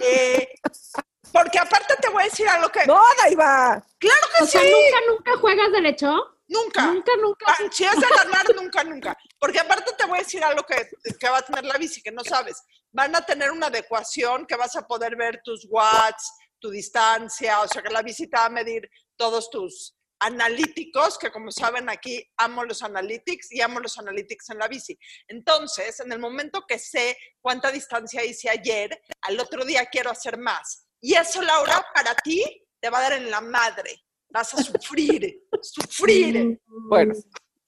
eh, 0.00 0.48
porque 1.34 1.58
aparte 1.58 1.96
te 2.00 2.08
voy 2.10 2.22
a 2.22 2.26
decir 2.26 2.48
algo 2.48 2.68
que 2.70 2.86
No, 2.86 3.02
Daiva. 3.18 3.84
claro 3.98 4.26
que 4.38 4.44
O 4.44 4.46
sí, 4.46 4.52
sea, 4.52 4.62
nunca, 4.62 5.00
nunca 5.08 5.36
juegas 5.40 5.72
derecho. 5.72 6.06
nunca. 6.46 6.82
Nunca, 6.86 7.12
nunca. 7.20 7.46
Ah, 7.48 7.56
si 7.72 7.84
es 7.84 7.96
de 7.96 8.06
ganar, 8.16 8.46
nunca, 8.54 8.84
nunca. 8.84 9.18
Porque 9.40 9.58
aparte 9.58 9.92
te 9.98 10.06
voy 10.06 10.18
a 10.18 10.22
decir 10.22 10.44
algo 10.44 10.62
que, 10.62 10.88
que 11.18 11.28
va 11.28 11.38
a 11.38 11.42
tener 11.42 11.64
la 11.64 11.76
bici, 11.76 12.00
que 12.02 12.12
no 12.12 12.22
sabes. 12.22 12.62
Van 12.92 13.14
a 13.16 13.26
tener 13.26 13.50
una 13.50 13.66
adecuación 13.66 14.46
que 14.46 14.54
vas 14.54 14.76
a 14.76 14.86
poder 14.86 15.16
ver 15.16 15.40
tus 15.44 15.66
watts, 15.68 16.32
tu 16.60 16.70
distancia, 16.70 17.60
o 17.62 17.68
sea 17.68 17.82
que 17.82 17.90
la 17.90 18.02
bici 18.02 18.28
te 18.28 18.36
va 18.38 18.46
a 18.46 18.50
medir 18.50 18.88
todos 19.16 19.50
tus 19.50 19.96
analíticos, 20.20 21.18
que 21.18 21.30
como 21.32 21.50
saben 21.50 21.88
aquí 21.90 22.24
amo 22.36 22.64
los 22.64 22.82
analytics 22.82 23.50
y 23.52 23.60
amo 23.60 23.80
los 23.80 23.98
analytics 23.98 24.50
en 24.50 24.58
la 24.58 24.68
bici. 24.68 24.96
Entonces, 25.28 25.98
en 26.00 26.12
el 26.12 26.18
momento 26.18 26.64
que 26.66 26.78
sé 26.78 27.16
cuánta 27.40 27.70
distancia 27.72 28.24
hice 28.24 28.48
ayer, 28.48 29.02
al 29.22 29.40
otro 29.40 29.64
día 29.64 29.86
quiero 29.86 30.10
hacer 30.10 30.38
más. 30.38 30.86
Y 31.00 31.14
eso, 31.14 31.42
Laura, 31.42 31.84
para 31.94 32.14
ti 32.16 32.42
te 32.80 32.90
va 32.90 32.98
a 32.98 33.02
dar 33.02 33.12
en 33.14 33.30
la 33.30 33.40
madre. 33.40 34.02
Vas 34.30 34.54
a 34.54 34.62
sufrir, 34.62 35.42
sufrir. 35.62 36.60
Bueno, 36.88 37.14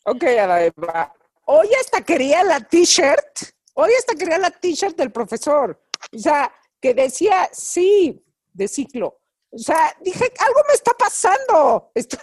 ok, 0.05 0.23
Daiva. 0.23 1.13
Hoy 1.47 1.69
hasta 1.81 2.01
quería 2.03 2.43
la 2.43 2.61
t-shirt. 2.61 3.39
Hoy 3.75 3.91
hasta 3.99 4.15
quería 4.15 4.39
la 4.39 4.51
t-shirt 4.51 4.97
del 4.97 5.13
profesor. 5.13 5.81
O 6.13 6.19
sea, 6.19 6.53
que 6.81 6.93
decía 6.95 7.49
sí, 7.53 8.25
de 8.53 8.69
ciclo. 8.69 9.21
O 9.51 9.59
sea, 9.59 9.97
dije, 10.01 10.33
algo 10.41 10.61
me 10.67 10.75
está 10.75 10.93
pasando. 10.93 11.91
Estoy, 11.95 12.19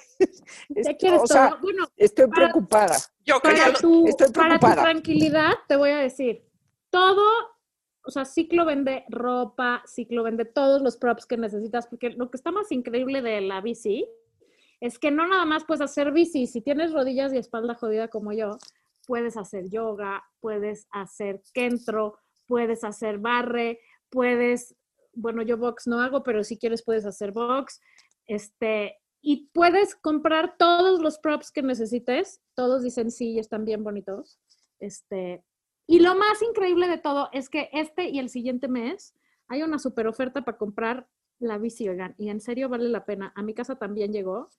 ¿Ya 0.69 0.93
quieres 0.97 1.21
o 1.23 1.27
sea, 1.27 1.49
todo? 1.51 1.59
Bueno, 1.61 1.87
estoy 1.95 2.27
para- 2.27 2.35
preocupada. 2.51 2.97
Yo 3.25 3.39
quería 3.39 3.65
para 3.67 3.79
tu, 3.79 4.07
estoy 4.07 4.27
para 4.31 4.55
tu 4.55 4.59
preocupada. 4.59 4.81
tranquilidad, 4.83 5.53
te 5.67 5.75
voy 5.77 5.91
a 5.91 5.97
decir, 5.97 6.45
todo, 6.89 7.23
o 8.05 8.11
sea, 8.11 8.25
Ciclo 8.25 8.65
vende 8.65 9.05
ropa, 9.09 9.83
Ciclo 9.87 10.23
vende 10.23 10.45
todos 10.45 10.81
los 10.81 10.97
props 10.97 11.25
que 11.25 11.37
necesitas, 11.37 11.87
porque 11.87 12.09
lo 12.11 12.29
que 12.29 12.37
está 12.37 12.51
más 12.51 12.71
increíble 12.71 13.21
de 13.21 13.41
la 13.41 13.61
bici 13.61 14.07
es 14.81 14.99
que 14.99 15.11
no 15.11 15.27
nada 15.27 15.45
más 15.45 15.63
puedes 15.63 15.81
hacer 15.81 16.11
bici, 16.11 16.45
si 16.45 16.61
tienes 16.61 16.91
rodillas 16.91 17.33
y 17.33 17.37
espalda 17.37 17.75
jodida 17.75 18.09
como 18.09 18.33
yo, 18.33 18.57
puedes 19.07 19.37
hacer 19.37 19.69
yoga, 19.69 20.23
puedes 20.41 20.87
hacer 20.91 21.41
kentro, 21.53 22.17
puedes 22.45 22.83
hacer 22.83 23.19
barre, 23.19 23.79
puedes, 24.09 24.75
bueno, 25.13 25.41
yo 25.41 25.57
box 25.57 25.87
no 25.87 26.01
hago, 26.01 26.23
pero 26.23 26.43
si 26.43 26.57
quieres 26.57 26.83
puedes 26.83 27.05
hacer 27.05 27.31
box, 27.31 27.79
este, 28.25 28.97
y 29.21 29.47
puedes 29.53 29.95
comprar 29.95 30.57
todos 30.57 30.99
los 30.99 31.17
props 31.19 31.51
que 31.51 31.61
necesites, 31.61 32.41
todos 32.53 32.83
dicen 32.83 33.11
sí 33.11 33.39
están 33.39 33.63
bien 33.63 33.83
bonitos, 33.83 34.39
este, 34.79 35.45
y 35.87 35.99
lo 35.99 36.15
más 36.15 36.41
increíble 36.41 36.87
de 36.87 36.97
todo 36.97 37.29
es 37.33 37.49
que 37.49 37.69
este 37.73 38.09
y 38.09 38.19
el 38.19 38.29
siguiente 38.29 38.67
mes 38.67 39.13
hay 39.47 39.63
una 39.63 39.79
super 39.79 40.07
oferta 40.07 40.43
para 40.43 40.57
comprar 40.57 41.07
la 41.39 41.57
bici, 41.57 41.89
oigan, 41.89 42.15
y 42.17 42.29
en 42.29 42.39
serio 42.39 42.69
vale 42.69 42.87
la 42.89 43.05
pena. 43.05 43.33
A 43.35 43.41
mi 43.43 43.53
casa 43.53 43.75
también 43.75 44.11
llegó 44.13 44.49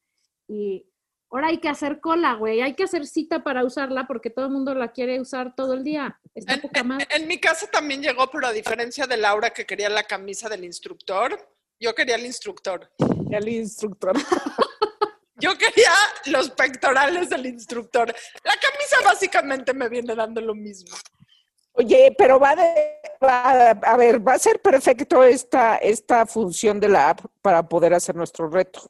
y 0.49 0.87
Ahora 1.31 1.49
hay 1.49 1.59
que 1.59 1.69
hacer 1.69 1.99
cola, 2.01 2.35
güey. 2.35 2.61
Hay 2.61 2.75
que 2.75 2.85
hacer 2.85 3.07
cita 3.09 3.43
para 3.43 3.65
usarla 3.65 4.07
porque 4.07 4.31
todo 4.31 4.45
el 4.45 4.53
mundo 4.53 4.73
la 4.73 4.93
quiere 4.93 5.21
usar 5.21 5.57
todo 5.57 5.73
el 5.73 5.83
día. 5.83 6.21
Está 6.33 6.55
En, 6.55 6.61
poca 6.61 6.81
en- 6.81 6.87
madre. 6.87 7.09
en 7.11 7.27
mi 7.27 7.41
casa 7.41 7.67
también 7.67 8.03
llegó, 8.03 8.31
pero 8.31 8.47
a 8.47 8.53
diferencia 8.53 9.07
de 9.09 9.17
Laura 9.17 9.51
que 9.51 9.67
quería 9.67 9.89
la 9.89 10.05
camisa 10.05 10.49
del 10.49 10.63
instructor, 10.65 11.37
yo 11.81 11.93
quería 11.93 12.15
el 12.15 12.27
instructor. 12.27 12.89
El 13.33 13.49
instructor. 13.49 14.13
Yo 15.37 15.59
quería 15.59 15.91
los 16.27 16.51
pectorales 16.51 17.29
del 17.29 17.47
instructor. 17.47 18.07
La 18.45 18.53
camisa 18.53 18.97
básicamente 19.05 19.75
me 19.75 19.89
viene 19.89 20.15
dando 20.15 20.41
lo 20.41 20.55
mismo. 20.55 20.97
Oye, 21.77 22.15
pero 22.17 22.39
va 22.39 22.55
de, 22.55 23.01
va- 23.23 23.71
a 23.71 23.97
ver, 23.97 24.27
va 24.27 24.35
a 24.35 24.39
ser 24.39 24.61
perfecto 24.63 25.25
esta, 25.25 25.77
esta 25.77 26.25
función 26.25 26.79
de 26.79 26.89
la 26.89 27.11
app 27.11 27.21
para 27.43 27.69
poder 27.69 27.95
hacer 27.95 28.15
nuestro 28.15 28.49
reto. 28.49 28.81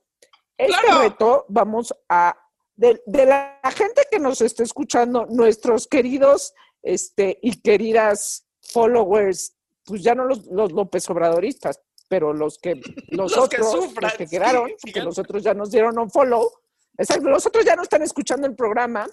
Este 0.59 0.79
Claro. 0.83 1.01
reto 1.03 1.45
vamos 1.49 1.95
a, 2.09 2.37
de, 2.77 3.03
de 3.07 3.27
la 3.27 3.59
gente 3.75 4.03
que 4.11 4.19
nos 4.19 4.41
está 4.43 4.63
escuchando, 4.63 5.27
nuestros 5.31 5.87
queridos 5.87 6.53
este, 6.83 7.39
y 7.43 7.61
queridas 7.63 8.47
followers, 8.63 9.57
pues 9.87 10.03
ya 10.03 10.15
no 10.15 10.25
los, 10.25 10.45
los 10.47 10.71
López 10.73 11.09
Obradoristas, 11.09 11.81
pero 12.09 12.33
los 12.35 12.59
que 12.59 12.75
los, 13.09 13.35
Los 13.35 13.49
que 13.49 13.57
otros, 13.63 13.73
sufran, 13.73 14.11
los 14.11 14.15
que 14.19 14.27
quedaron, 14.27 14.71
sí, 14.77 14.93
que 14.93 15.01
ya. 15.01 15.05
los 15.05 15.19
otros 15.19 15.43
ya 15.43 15.55
nos 15.55 15.71
dieron 15.71 15.99
un 15.99 16.11
follow. 16.11 16.51
Exacto, 16.99 17.29
los 17.31 17.47
otros 17.47 17.65
ya 17.65 17.75
no 17.77 17.83
están 17.83 18.03
escuchando 18.03 18.47
el 18.47 18.55
programa, 18.55 19.09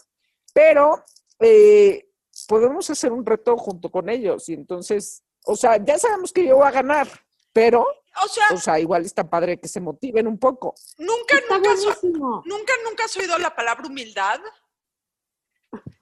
pero 0.54 1.04
eh, 1.40 2.10
podemos 2.52 2.90
hacer 2.90 3.14
un 3.14 3.26
reto 3.26 3.56
junto 3.56 3.90
con 3.90 4.10
ellos. 4.10 4.50
Y 4.50 4.54
entonces, 4.56 5.24
o 5.46 5.56
sea, 5.56 5.78
ya 5.82 5.98
sabemos 5.98 6.34
que 6.34 6.46
yo 6.46 6.58
voy 6.58 6.68
a 6.68 6.72
ganar, 6.72 7.08
pero, 7.54 7.86
O 8.22 8.28
sea, 8.28 8.44
o 8.54 8.58
sea, 8.58 8.78
igual 8.78 9.06
está 9.06 9.24
padre 9.30 9.58
que 9.58 9.70
se 9.70 9.80
motiven 9.80 10.28
un 10.28 10.38
poco. 10.38 10.76
nunca, 10.98 11.38
Está 11.38 11.58
nunca, 11.58 11.78
so- 11.78 12.42
nunca, 12.44 12.74
nunca 12.84 13.06
has 13.06 13.16
oído 13.16 13.38
la 13.38 13.56
palabra 13.56 13.88
humildad. 13.88 14.42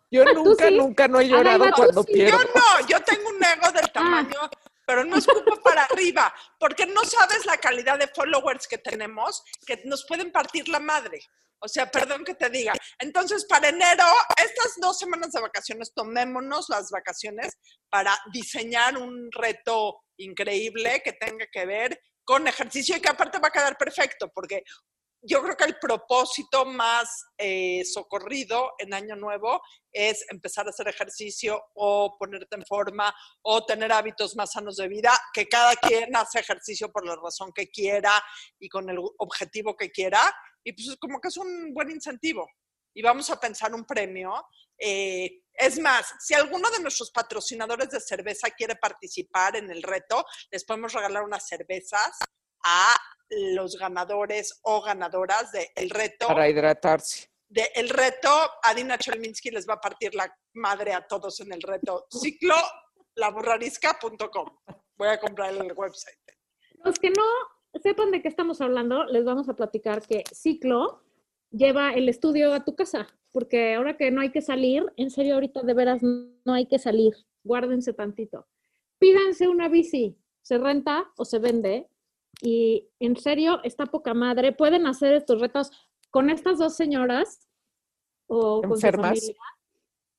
Yo 0.09 0.25
Tú 0.25 0.43
nunca, 0.43 0.67
sí. 0.69 0.75
nunca 0.75 1.07
no 1.07 1.19
he 1.19 1.27
llorado 1.27 1.65
cuando 1.75 2.01
sí. 2.01 2.13
pierdo. 2.13 2.39
Yo 2.41 2.47
no, 2.55 2.87
yo 2.87 3.03
tengo 3.03 3.29
un 3.29 3.43
ego 3.43 3.71
del 3.71 3.91
tamaño, 3.91 4.39
pero 4.89 5.05
no 5.05 5.17
escupo 5.17 5.61
para 5.61 5.83
arriba, 5.83 6.33
porque 6.59 6.87
no 6.87 7.05
sabes 7.05 7.45
la 7.45 7.57
calidad 7.57 7.99
de 7.99 8.07
followers 8.07 8.67
que 8.67 8.79
tenemos 8.79 9.43
que 9.63 9.83
nos 9.85 10.03
pueden 10.07 10.31
partir 10.31 10.67
la 10.67 10.79
madre. 10.79 11.21
O 11.59 11.67
sea, 11.67 11.91
perdón 11.91 12.25
que 12.25 12.33
te 12.33 12.49
diga. 12.49 12.73
Entonces, 12.97 13.45
para 13.45 13.69
enero, 13.69 14.05
estas 14.35 14.73
dos 14.81 14.97
semanas 14.97 15.31
de 15.31 15.41
vacaciones, 15.41 15.93
tomémonos 15.93 16.69
las 16.69 16.89
vacaciones 16.89 17.55
para 17.87 18.17
diseñar 18.33 18.97
un 18.97 19.31
reto 19.31 20.01
increíble 20.17 21.03
que 21.05 21.13
tenga 21.13 21.45
que 21.51 21.67
ver 21.67 22.01
con 22.23 22.47
ejercicio 22.47 22.97
y 22.97 22.99
que 22.99 23.09
aparte 23.09 23.37
va 23.37 23.49
a 23.49 23.51
quedar 23.51 23.77
perfecto, 23.77 24.31
porque 24.33 24.63
yo 25.21 25.41
creo 25.43 25.57
que 25.57 25.65
el 25.65 25.77
propósito 25.79 26.65
más 26.65 27.25
eh, 27.37 27.83
socorrido 27.85 28.71
en 28.77 28.93
Año 28.93 29.15
Nuevo 29.15 29.61
es 29.91 30.25
empezar 30.29 30.65
a 30.65 30.69
hacer 30.69 30.87
ejercicio 30.87 31.61
o 31.75 32.15
ponerte 32.17 32.55
en 32.55 32.65
forma 32.65 33.13
o 33.41 33.65
tener 33.65 33.91
hábitos 33.91 34.35
más 34.35 34.53
sanos 34.53 34.77
de 34.77 34.87
vida, 34.87 35.11
que 35.33 35.47
cada 35.47 35.75
quien 35.75 36.15
hace 36.15 36.39
ejercicio 36.39 36.91
por 36.91 37.05
la 37.05 37.15
razón 37.15 37.51
que 37.53 37.69
quiera 37.69 38.23
y 38.59 38.69
con 38.69 38.89
el 38.89 38.97
objetivo 39.17 39.75
que 39.75 39.91
quiera. 39.91 40.21
Y 40.63 40.73
pues 40.73 40.95
como 40.99 41.19
que 41.19 41.27
es 41.27 41.37
un 41.37 41.73
buen 41.73 41.89
incentivo. 41.91 42.47
Y 42.93 43.01
vamos 43.01 43.29
a 43.29 43.39
pensar 43.39 43.73
un 43.73 43.85
premio. 43.85 44.33
Eh, 44.77 45.43
es 45.53 45.79
más, 45.79 46.13
si 46.19 46.33
alguno 46.33 46.69
de 46.71 46.81
nuestros 46.81 47.11
patrocinadores 47.11 47.89
de 47.89 47.99
cerveza 47.99 48.49
quiere 48.51 48.77
participar 48.77 49.57
en 49.57 49.69
el 49.69 49.83
reto, 49.83 50.25
les 50.49 50.63
podemos 50.63 50.93
regalar 50.93 51.23
unas 51.23 51.45
cervezas 51.45 52.17
a 52.63 52.95
los 53.29 53.77
ganadores 53.77 54.59
o 54.63 54.81
ganadoras 54.81 55.51
del 55.51 55.89
reto 55.89 56.27
Para 56.27 56.49
hidratarse. 56.49 57.29
de 57.47 57.69
el 57.75 57.89
reto, 57.89 58.29
Adina 58.63 58.97
Chelminsky 58.97 59.51
les 59.51 59.67
va 59.67 59.75
a 59.75 59.81
partir 59.81 60.15
la 60.15 60.33
madre 60.53 60.93
a 60.93 61.05
todos 61.05 61.39
en 61.39 61.53
el 61.53 61.61
reto. 61.61 62.07
Ciclo 62.09 62.55
laburrarisca.com. 63.15 64.47
Voy 64.97 65.07
a 65.07 65.19
comprar 65.19 65.53
el 65.53 65.73
website. 65.73 66.17
Los 66.83 66.97
que 66.97 67.09
no 67.11 67.23
sepan 67.81 68.11
de 68.11 68.21
qué 68.21 68.27
estamos 68.27 68.61
hablando, 68.61 69.05
les 69.05 69.25
vamos 69.25 69.49
a 69.49 69.55
platicar 69.55 70.01
que 70.01 70.23
Ciclo 70.31 71.03
lleva 71.51 71.91
el 71.91 72.09
estudio 72.09 72.53
a 72.53 72.63
tu 72.63 72.75
casa, 72.75 73.07
porque 73.31 73.75
ahora 73.75 73.97
que 73.97 74.11
no 74.11 74.21
hay 74.21 74.31
que 74.31 74.41
salir, 74.41 74.85
en 74.97 75.09
serio, 75.09 75.35
ahorita 75.35 75.61
de 75.61 75.73
veras 75.73 76.01
no 76.01 76.53
hay 76.53 76.67
que 76.67 76.79
salir. 76.79 77.13
Guárdense 77.43 77.93
tantito. 77.93 78.47
Pídanse 78.99 79.47
una 79.47 79.69
bici, 79.69 80.17
se 80.41 80.57
renta 80.57 81.11
o 81.17 81.25
se 81.25 81.39
vende, 81.39 81.89
y 82.41 82.89
en 82.99 83.17
serio, 83.17 83.59
está 83.63 83.85
poca 83.85 84.13
madre. 84.13 84.53
Pueden 84.53 84.87
hacer 84.87 85.13
estos 85.13 85.41
retos 85.41 85.71
con 86.09 86.29
estas 86.29 86.57
dos 86.57 86.75
señoras 86.75 87.47
o 88.27 88.61
con 88.61 88.77
su 88.77 88.87
familia. 88.87 89.35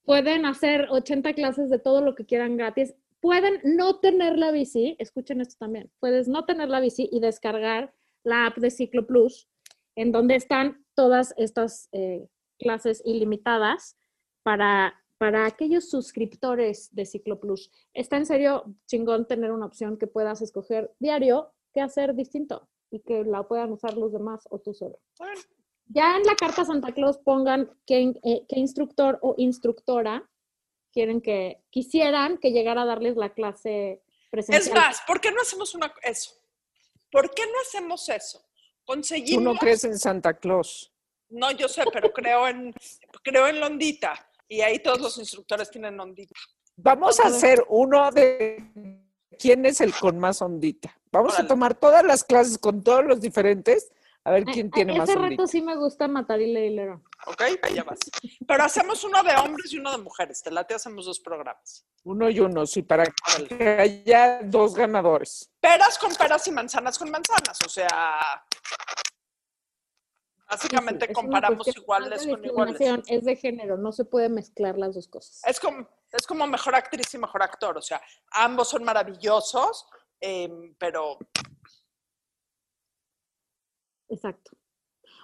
Pueden 0.05 0.45
hacer 0.45 0.89
80 0.91 1.33
clases 1.35 1.71
de 1.71 1.79
todo 1.79 2.01
lo 2.01 2.15
que 2.15 2.27
quieran 2.27 2.57
gratis. 2.57 2.95
Pueden 3.21 3.61
no 3.65 4.01
tener 4.01 4.39
la 4.39 4.51
bici, 4.51 4.97
escuchen 4.99 5.41
esto 5.41 5.57
también, 5.59 5.91
puedes 6.01 6.27
no 6.27 6.47
tener 6.47 6.71
la 6.71 6.81
bici 6.81 7.07
y 7.13 7.21
descargar 7.21 7.93
la 8.25 8.47
app 8.47 8.57
de 8.57 8.71
Ciclo 8.71 9.07
Plus, 9.07 9.47
en 9.95 10.11
donde 10.11 10.37
están 10.37 10.85
todas 10.95 11.35
estas 11.37 11.91
eh, 11.93 12.29
clases 12.59 13.03
ilimitadas 13.05 13.99
para, 14.43 14.95
para 15.19 15.45
aquellos 15.45 15.91
suscriptores 15.91 16.95
de 16.95 17.05
Ciclo 17.05 17.41
Plus. 17.41 17.71
Está 17.93 18.17
en 18.17 18.25
serio 18.25 18.75
chingón 18.87 19.27
tener 19.27 19.53
una 19.53 19.67
opción 19.67 19.99
que 19.99 20.07
puedas 20.07 20.41
escoger 20.41 20.91
diario 20.99 21.53
qué 21.73 21.81
hacer 21.81 22.15
distinto 22.15 22.69
y 22.91 23.01
que 23.01 23.25
la 23.25 23.43
puedan 23.45 23.73
usar 23.73 23.97
los 23.97 24.13
demás 24.13 24.47
o 24.51 24.59
tú 24.59 24.75
solo. 24.75 24.99
Ya 25.87 26.17
en 26.17 26.23
la 26.25 26.35
carta 26.37 26.65
Santa 26.65 26.93
Claus 26.93 27.19
pongan 27.19 27.71
qué, 27.87 28.13
eh, 28.23 28.45
qué 28.49 28.59
instructor 28.59 29.19
o 29.23 29.35
instructora 29.39 30.29
quieren 30.93 31.21
que 31.21 31.63
quisieran 31.71 32.39
que 32.39 32.53
llegara 32.53 32.83
a 32.83 32.87
darles 32.87 33.17
la 33.17 33.33
clase 33.33 34.03
presencial. 34.31 34.63
Es 34.63 34.73
más, 34.73 35.03
¿por 35.07 35.21
qué 35.21 35.31
no 35.31 35.41
hacemos 35.41 35.75
una, 35.75 35.93
eso? 36.03 36.33
¿Por 37.11 37.33
qué 37.35 37.45
no 37.47 37.61
hacemos 37.63 38.09
eso? 38.09 38.39
Tú 38.41 38.85
Conseguimos. 38.85 39.43
no 39.43 39.55
crees 39.57 39.85
en 39.85 39.99
Santa 39.99 40.35
Claus. 40.35 40.93
No, 41.29 41.51
yo 41.53 41.69
sé, 41.69 41.85
pero 41.93 42.13
creo 42.13 42.49
en, 42.49 42.75
creo 43.23 43.47
en 43.47 43.61
Londita. 43.61 44.29
Y 44.49 44.63
ahí 44.63 44.81
todos 44.81 45.01
los 45.01 45.17
instructores 45.19 45.71
tienen 45.71 45.97
Londita. 45.97 46.35
Vamos 46.77 47.21
a 47.21 47.25
Vamos 47.25 47.35
a 47.35 47.37
hacer 47.37 47.65
uno 47.69 48.11
de 48.11 48.65
quién 49.39 49.65
es 49.65 49.81
el 49.81 49.95
con 49.95 50.19
más 50.19 50.43
ondita. 50.43 51.00
Vamos 51.13 51.39
a 51.39 51.47
tomar 51.47 51.75
todas 51.75 52.05
las 52.05 52.23
clases 52.25 52.59
con 52.59 52.85
todos 52.85 53.05
los 53.05 53.21
diferentes, 53.21 53.91
a 54.23 54.31
ver 54.31 54.45
quién 54.45 54.71
tiene 54.71 54.97
más 54.97 55.09
Ese 55.09 55.19
reto 55.19 55.47
sí 55.47 55.61
me 55.61 55.75
gusta 55.77 56.07
matar 56.07 56.41
y 56.41 56.53
leilero. 56.53 57.03
¿Ok? 57.27 57.43
Ya 57.75 57.85
vas. 57.85 57.99
Pero 58.47 58.63
hacemos 58.63 59.03
uno 59.03 59.23
de 59.23 59.35
hombres 59.35 59.73
y 59.73 59.79
uno 59.79 59.91
de 59.91 59.99
mujeres. 59.99 60.43
Te 60.43 60.51
late, 60.51 60.75
hacemos 60.75 61.07
dos 61.07 61.19
programas. 61.19 61.85
Uno 62.05 62.31
y 62.31 62.39
uno, 62.39 62.65
sí, 62.67 62.83
para 62.83 63.05
que 63.49 63.69
haya 63.69 64.41
dos 64.45 64.75
ganadores. 64.75 65.51
Peras 65.61 65.99
con 65.99 66.15
peras 66.15 66.47
y 66.47 66.53
manzanas 66.53 66.99
con 66.99 67.11
manzanas. 67.11 67.59
O 67.67 67.69
sea, 67.69 67.89
básicamente 70.49 71.07
Sí, 71.07 71.09
sí, 71.09 71.15
comparamos 71.15 71.67
iguales 71.69 72.27
con 72.27 72.45
iguales. 72.45 72.77
Es 73.09 73.25
de 73.25 73.37
género, 73.37 73.77
no 73.77 73.91
se 73.93 74.05
puede 74.05 74.29
mezclar 74.29 74.79
las 74.79 74.95
dos 74.95 75.09
cosas. 75.09 75.41
Es 75.45 75.59
como, 75.59 75.89
es 76.13 76.27
como 76.27 76.47
mejor 76.47 76.75
actriz 76.75 77.13
y 77.15 77.19
mejor 77.19 77.43
actor. 77.43 77.77
O 77.77 77.83
sea, 77.83 78.01
ambos 78.31 78.69
son 78.69 78.85
maravillosos, 78.85 79.87
em, 80.21 80.75
pero 80.79 81.19
Exacto. 84.09 84.57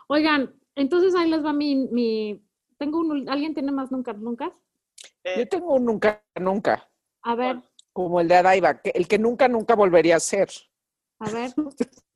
Oigan, 0.09 0.55
entonces 0.77 1.15
ahí 1.15 1.29
les 1.29 1.45
va 1.45 1.53
mi, 1.53 1.75
mi 1.89 2.43
tengo 2.79 3.01
un, 3.01 3.29
¿alguien 3.29 3.55
tiene 3.55 3.73
más 3.73 3.91
nunca, 3.91 4.13
nunca? 4.13 4.53
eh, 5.25 5.39
Yo 5.39 5.49
tengo 5.49 5.75
un 5.75 5.85
nunca, 5.85 6.25
nunca, 6.39 6.89
A 7.23 7.35
ver, 7.35 7.63
como 7.93 8.21
el 8.21 8.29
de 8.29 8.37
Adaiva, 8.37 8.81
que, 8.81 8.91
el 8.91 9.09
que 9.09 9.19
nunca, 9.19 9.49
nunca 9.49 9.75
volvería 9.75 10.17
a 10.17 10.21
ser. 10.21 10.49
a 11.19 11.31
ver. 11.31 11.51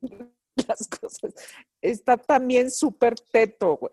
Las 0.69 0.89
cosas. 0.89 1.35
Está 1.81 2.17
también 2.19 2.71
súper 2.71 3.19
teto, 3.19 3.77
güey. 3.79 3.93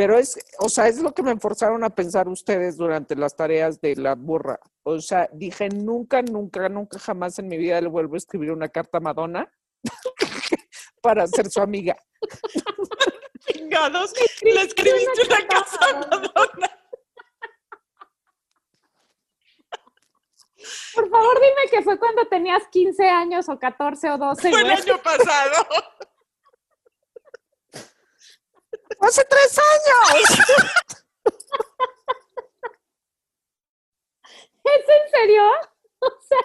Pero 0.00 0.16
es, 0.16 0.38
o 0.60 0.70
sea, 0.70 0.88
es 0.88 0.98
lo 0.98 1.12
que 1.12 1.22
me 1.22 1.36
forzaron 1.36 1.84
a 1.84 1.90
pensar 1.90 2.26
ustedes 2.26 2.78
durante 2.78 3.14
las 3.14 3.36
tareas 3.36 3.82
de 3.82 3.96
la 3.96 4.14
burra. 4.14 4.58
O 4.82 4.98
sea, 4.98 5.28
dije, 5.30 5.68
nunca, 5.68 6.22
nunca, 6.22 6.70
nunca 6.70 6.98
jamás 6.98 7.38
en 7.38 7.48
mi 7.48 7.58
vida 7.58 7.78
le 7.82 7.88
vuelvo 7.88 8.14
a 8.14 8.16
escribir 8.16 8.50
una 8.50 8.70
carta 8.70 8.96
a 8.96 9.02
Madonna 9.02 9.52
para 11.02 11.26
ser 11.26 11.50
su 11.50 11.60
amiga. 11.60 11.98
chingados, 13.40 14.14
le 14.40 14.62
escribiste 14.62 15.26
una 15.26 15.46
casa 15.46 15.78
a 15.90 15.92
Madonna. 15.92 16.70
Por 20.94 21.10
favor, 21.10 21.40
dime 21.42 21.70
que 21.70 21.82
fue 21.82 21.98
cuando 21.98 22.26
tenías 22.26 22.62
15 22.68 23.06
años 23.06 23.50
o 23.50 23.58
14 23.58 24.12
o 24.12 24.16
12. 24.16 24.50
Fue 24.50 24.60
el 24.62 24.70
año 24.70 24.96
pasado. 25.02 25.66
¡Hace 28.98 29.24
tres 29.24 29.58
años! 29.58 30.38
¿Es 34.64 34.88
en 34.88 35.10
serio? 35.10 35.42
O 36.02 36.08
sea, 36.26 36.38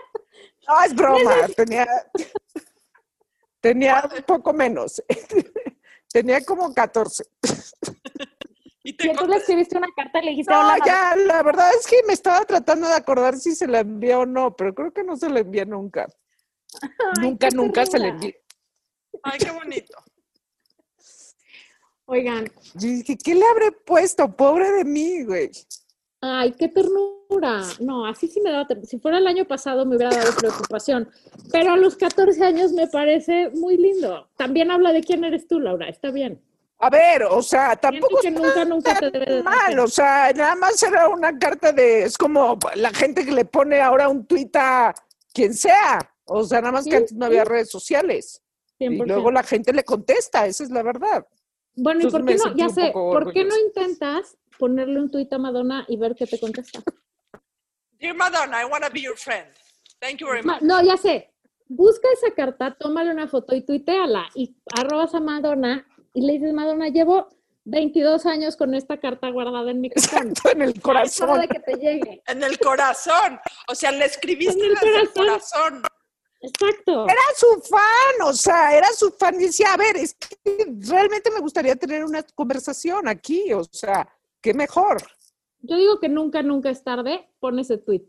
No, 0.67 0.83
es 0.83 0.93
broma. 0.93 1.47
Tenía, 1.55 1.87
tenía 3.61 4.03
un 4.17 4.23
poco 4.23 4.51
menos. 4.51 5.01
Tenía 6.11 6.43
como 6.43 6.73
14. 6.73 7.23
Y 8.83 8.95
entonces 9.07 9.29
le 9.29 9.35
escribiste 9.37 9.77
una 9.77 9.87
carta 9.95 10.19
y 10.19 10.25
le 10.25 10.31
dijiste, 10.31 10.51
No, 10.51 10.59
hola, 10.59 10.73
mamá". 10.73 10.85
ya, 10.85 11.15
la 11.15 11.41
verdad 11.41 11.71
es 11.79 11.87
que 11.87 12.03
me 12.05 12.11
estaba 12.11 12.43
tratando 12.43 12.85
de 12.89 12.95
acordar 12.95 13.37
si 13.37 13.55
se 13.55 13.65
la 13.65 13.79
envió 13.79 14.19
o 14.19 14.25
no, 14.25 14.53
pero 14.57 14.75
creo 14.75 14.91
que 14.93 15.05
no 15.05 15.15
se 15.15 15.29
la 15.29 15.39
envié 15.39 15.65
nunca. 15.65 16.09
Ay, 17.17 17.21
nunca, 17.21 17.49
nunca 17.51 17.85
se 17.85 17.97
la 17.97 18.09
envié. 18.09 18.43
Ay, 19.23 19.37
qué 19.39 19.51
bonito. 19.51 19.97
Oigan, 22.07 22.45
Yo 22.75 22.87
dije, 22.89 23.17
¿qué 23.17 23.33
le 23.35 23.45
habré 23.45 23.71
puesto? 23.71 24.27
Pobre 24.35 24.71
de 24.71 24.85
mí, 24.85 25.23
güey. 25.23 25.49
ay, 26.21 26.51
qué 26.53 26.67
ternura. 26.67 27.61
No, 27.79 28.05
así 28.05 28.27
sí 28.27 28.39
me 28.41 28.51
daba, 28.51 28.67
ter- 28.67 28.85
si 28.85 28.99
fuera 28.99 29.17
el 29.17 29.25
año 29.27 29.45
pasado 29.45 29.85
me 29.85 29.95
hubiera 29.95 30.15
dado 30.15 30.35
preocupación, 30.35 31.09
pero 31.51 31.71
a 31.73 31.77
los 31.77 31.95
14 31.95 32.43
años 32.43 32.71
me 32.73 32.87
parece 32.87 33.49
muy 33.49 33.77
lindo. 33.77 34.29
También 34.37 34.69
habla 34.71 34.93
de 34.93 35.01
quién 35.01 35.23
eres 35.23 35.47
tú, 35.47 35.59
Laura, 35.59 35.89
está 35.89 36.11
bien. 36.11 36.39
A 36.77 36.89
ver, 36.89 37.23
o 37.23 37.41
sea, 37.41 37.75
tampoco 37.75 38.19
que 38.21 38.29
nunca, 38.29 38.65
nunca 38.65 38.99
te 38.99 39.09
debe 39.09 39.35
de 39.37 39.43
mal, 39.43 39.79
o 39.79 39.87
sea, 39.87 40.31
nada 40.33 40.55
más 40.55 40.81
era 40.83 41.07
una 41.07 41.37
carta 41.39 41.71
de, 41.71 42.03
es 42.03 42.17
como 42.17 42.59
la 42.75 42.91
gente 42.91 43.25
que 43.25 43.31
le 43.31 43.45
pone 43.45 43.81
ahora 43.81 44.09
un 44.09 44.25
tuit 44.25 44.53
a 44.57 44.93
quien 45.33 45.53
sea, 45.53 45.99
o 46.25 46.43
sea, 46.43 46.59
nada 46.61 46.73
más 46.73 46.83
Sí, 46.83 46.89
que 46.91 46.97
antes 46.97 47.13
no 47.13 47.25
había 47.25 47.45
redes 47.45 47.69
sociales. 47.71 48.41
Y 48.77 48.87
100%. 48.89 49.05
luego 49.07 49.31
la 49.31 49.43
gente 49.43 49.71
le 49.73 49.83
contesta, 49.83 50.45
esa 50.47 50.63
es 50.65 50.69
la 50.69 50.83
verdad. 50.83 51.25
Bueno, 51.75 52.07
¿y 52.07 52.11
por 52.11 52.25
qué 52.25 52.35
no? 52.35 52.55
Ya 52.55 52.69
sé, 52.69 52.91
¿por 52.93 53.33
qué 53.33 53.43
no 53.43 53.57
intentas 53.57 54.37
ponerle 54.57 54.99
un 54.99 55.11
tuit 55.11 55.31
a 55.33 55.37
Madonna 55.37 55.85
y 55.87 55.97
ver 55.97 56.15
qué 56.15 56.25
te 56.25 56.39
contesta? 56.39 56.81
Dear 57.99 58.15
Madonna, 58.15 58.61
I 58.61 58.65
want 58.65 58.83
to 58.83 58.89
be 58.91 59.01
your 59.01 59.17
friend. 59.17 59.47
Thank 59.99 60.19
you 60.19 60.27
very 60.27 60.43
Ma- 60.43 60.53
much. 60.53 60.61
no, 60.61 60.81
ya 60.83 60.97
sé. 60.97 61.31
Busca 61.67 62.07
esa 62.13 62.33
carta, 62.35 62.75
tómale 62.79 63.09
una 63.11 63.27
foto 63.27 63.55
y 63.55 63.61
tuiteala 63.61 64.27
y 64.35 64.55
arrobas 64.77 65.15
a 65.15 65.19
Madonna 65.19 65.85
y 66.13 66.21
le 66.25 66.33
dices, 66.33 66.53
Madonna, 66.53 66.89
llevo 66.89 67.29
22 67.65 68.25
años 68.27 68.55
con 68.55 68.75
esta 68.75 68.99
carta 68.99 69.29
guardada 69.31 69.71
en 69.71 69.81
mi. 69.81 69.87
Exacto, 69.87 70.49
en 70.51 70.61
el 70.61 70.79
corazón. 70.79 71.41
de 71.41 71.47
que 71.47 71.59
te 71.59 71.73
llegue. 71.75 72.21
En 72.27 72.43
el 72.43 72.59
corazón. 72.59 73.39
O 73.67 73.73
sea, 73.75 73.91
le 73.91 74.05
escribiste 74.05 74.53
En 74.63 74.65
el 74.71 74.73
desde 74.75 74.99
el 75.01 75.09
corazón. 75.11 75.81
Exacto. 76.47 77.05
Era 77.05 77.21
su 77.35 77.61
fan, 77.61 78.27
o 78.27 78.33
sea, 78.33 78.77
era 78.77 78.87
su 78.93 79.11
fan. 79.11 79.35
Y 79.39 79.45
decía, 79.45 79.73
a 79.73 79.77
ver, 79.77 79.97
es 79.97 80.13
que 80.13 80.37
realmente 80.79 81.31
me 81.31 81.39
gustaría 81.39 81.75
tener 81.75 82.03
una 82.03 82.23
conversación 82.23 83.07
aquí, 83.07 83.51
o 83.53 83.63
sea, 83.63 84.07
qué 84.41 84.53
mejor. 84.53 85.01
Yo 85.59 85.77
digo 85.77 85.99
que 85.99 86.09
nunca, 86.09 86.43
nunca 86.43 86.69
es 86.69 86.83
tarde, 86.83 87.27
pon 87.39 87.57
ese 87.59 87.77
tweet. 87.77 88.07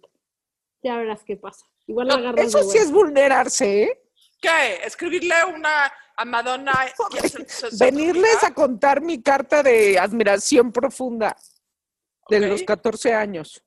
Ya 0.83 0.97
verás 0.99 1.25
qué 1.25 1.37
pasa. 1.37 1.67
Igual 1.87 2.09
lo 2.09 2.15
No, 2.15 2.21
agarras 2.21 2.47
Eso 2.47 2.59
de 2.59 2.65
sí 2.65 2.79
es 2.79 2.91
vulnerarse, 2.91 3.83
¿eh? 3.85 4.03
¿Qué? 4.41 4.77
¿Escribirle 4.85 5.35
una 5.55 5.91
a 6.17 6.25
Madonna? 6.25 6.75
Venirles 7.79 8.45
a 8.45 8.53
contar 8.53 9.01
mi 9.01 9.23
carta 9.23 9.63
de 9.63 9.99
admiración 9.99 10.73
profunda 10.73 11.37
de 12.29 12.41
los 12.41 12.63
14 12.63 13.15
años. 13.15 13.63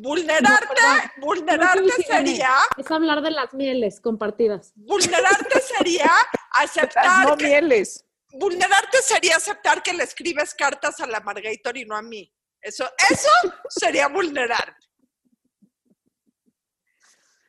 Vulnerarte, 0.00 0.82
No, 1.18 1.26
vulnerarte 1.26 1.90
sería, 2.06 2.50
Es 2.78 2.90
hablar 2.90 3.20
de 3.20 3.30
las 3.32 3.52
mieles 3.52 4.00
compartidas. 4.00 4.72
vulnerarte 4.76 5.60
sería 5.60 6.04
Las 6.60 6.76
aceptar 6.76 7.28
no 7.28 7.36
que, 7.36 7.46
mieles. 7.46 8.04
vulnerarte 8.32 8.98
sería 9.02 9.36
aceptar 9.36 9.82
que 9.82 9.92
le 9.92 10.04
escribes 10.04 10.54
cartas 10.54 11.00
a 11.00 11.06
la 11.06 11.20
Margator 11.20 11.76
y 11.76 11.84
no 11.84 11.96
a 11.96 12.02
mí. 12.02 12.32
Eso, 12.60 12.88
eso 13.10 13.28
sería 13.68 14.06
vulnerar. 14.08 14.76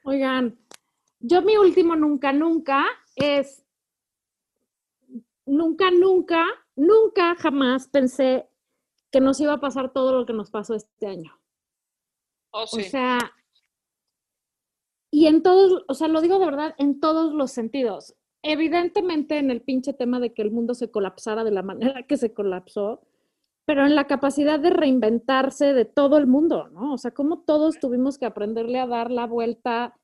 Oigan, 0.06 0.60
yo 1.20 1.42
mi 1.44 1.56
último 1.56 1.96
nunca, 1.96 2.34
nunca 2.34 2.84
es, 3.16 3.64
nunca, 5.46 5.92
nunca, 5.92 6.46
nunca 6.76 7.36
jamás 7.36 7.88
pensé 7.88 8.50
que 9.12 9.22
nos 9.22 9.40
iba 9.40 9.54
a 9.54 9.60
pasar 9.62 9.94
todo 9.94 10.12
lo 10.20 10.26
que 10.26 10.34
nos 10.34 10.50
pasó 10.50 10.74
este 10.74 11.08
año. 11.08 11.40
Oh, 12.54 12.64
O 12.64 12.68
sea, 12.68 13.20
y 15.12 15.28
en 15.28 15.44
todos, 15.44 15.84
o 15.88 15.94
sea, 15.94 16.08
lo 16.08 16.22
digo 16.22 16.40
de 16.40 16.46
verdad, 16.46 16.76
en 16.78 17.00
todos 17.00 17.34
los 17.34 17.52
sentidos. 17.52 18.16
Evidentemente 18.44 19.38
en 19.38 19.52
el 19.52 19.62
pinche 19.62 19.94
tema 19.94 20.20
de 20.20 20.34
que 20.34 20.42
el 20.42 20.52
mundo 20.52 20.74
se 20.74 20.92
colapsara 20.92 21.44
de 21.44 21.52
la 21.52 21.64
manera 21.64 22.04
que 22.04 22.18
se 22.18 22.34
colapsó, 22.34 23.02
pero 23.66 23.86
en 23.86 23.96
la 23.96 24.08
capacidad 24.08 24.60
de 24.60 24.70
reinventarse 24.70 25.74
de 25.74 25.86
todo 25.86 26.18
el 26.18 26.28
mundo, 26.28 26.68
¿no? 26.70 26.94
O 26.94 26.98
sea, 26.98 27.12
cómo 27.12 27.44
todos 27.44 27.80
tuvimos 27.80 28.18
que 28.18 28.26
aprenderle 28.26 28.80
a 28.80 28.88
dar 28.88 29.12
la 29.12 29.26
vuelta 29.26 29.98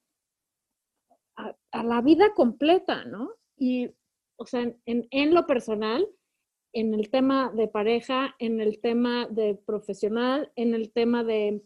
a, 1.36 1.56
a 1.72 1.84
la 1.84 2.02
vida 2.02 2.34
completa, 2.34 3.04
¿no? 3.06 3.32
Y, 3.58 3.89
o 4.38 4.45
sea, 4.45 4.62
en, 4.86 5.08
en 5.12 5.34
lo 5.34 5.45
personal, 5.45 6.08
en 6.74 6.93
el 6.93 7.10
tema 7.10 7.52
de 7.54 7.68
pareja, 7.68 8.36
en 8.39 8.62
el 8.62 8.80
tema 8.80 9.28
de 9.28 9.56
profesional, 9.56 10.52
en 10.56 10.74
el 10.74 10.91
tema 10.91 11.24
de. 11.24 11.62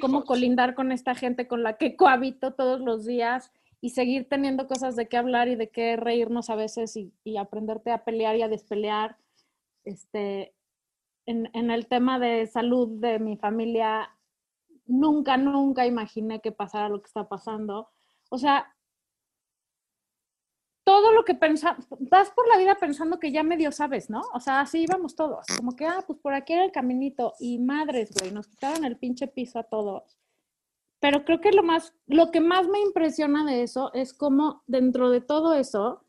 Cómo 0.00 0.24
colindar 0.24 0.74
con 0.74 0.92
esta 0.92 1.14
gente 1.14 1.46
con 1.46 1.62
la 1.62 1.76
que 1.76 1.96
cohabito 1.96 2.54
todos 2.54 2.80
los 2.80 3.04
días 3.04 3.52
y 3.80 3.90
seguir 3.90 4.28
teniendo 4.28 4.66
cosas 4.66 4.96
de 4.96 5.08
qué 5.08 5.16
hablar 5.16 5.48
y 5.48 5.56
de 5.56 5.68
qué 5.70 5.96
reírnos 5.96 6.50
a 6.50 6.56
veces 6.56 6.96
y, 6.96 7.12
y 7.24 7.36
aprenderte 7.36 7.90
a 7.90 8.04
pelear 8.04 8.36
y 8.36 8.42
a 8.42 8.48
despelear. 8.48 9.16
Este, 9.84 10.54
en, 11.26 11.50
en 11.52 11.70
el 11.70 11.86
tema 11.86 12.18
de 12.18 12.46
salud 12.46 13.00
de 13.00 13.18
mi 13.18 13.36
familia, 13.36 14.10
nunca, 14.86 15.36
nunca 15.36 15.86
imaginé 15.86 16.40
que 16.40 16.52
pasara 16.52 16.88
lo 16.88 17.00
que 17.00 17.06
está 17.06 17.28
pasando. 17.28 17.90
O 18.30 18.38
sea, 18.38 18.75
todo 20.86 21.10
lo 21.10 21.24
que 21.24 21.34
pensas, 21.34 21.76
vas 21.98 22.30
por 22.30 22.46
la 22.46 22.56
vida 22.56 22.76
pensando 22.76 23.18
que 23.18 23.32
ya 23.32 23.42
medio 23.42 23.72
sabes, 23.72 24.08
¿no? 24.08 24.22
O 24.32 24.38
sea, 24.38 24.60
así 24.60 24.84
íbamos 24.84 25.16
todos, 25.16 25.44
como 25.56 25.74
que, 25.74 25.84
ah, 25.84 26.04
pues 26.06 26.16
por 26.20 26.32
aquí 26.32 26.52
era 26.52 26.64
el 26.64 26.70
caminito 26.70 27.34
y 27.40 27.58
madres, 27.58 28.12
güey, 28.12 28.30
nos 28.30 28.46
quitaron 28.46 28.84
el 28.84 28.96
pinche 28.96 29.26
piso 29.26 29.58
a 29.58 29.64
todos. 29.64 30.16
Pero 31.00 31.24
creo 31.24 31.40
que 31.40 31.50
lo 31.50 31.64
más, 31.64 31.92
lo 32.06 32.30
que 32.30 32.40
más 32.40 32.68
me 32.68 32.80
impresiona 32.80 33.44
de 33.44 33.64
eso 33.64 33.92
es 33.94 34.14
cómo 34.14 34.62
dentro 34.68 35.10
de 35.10 35.20
todo 35.20 35.54
eso, 35.54 36.04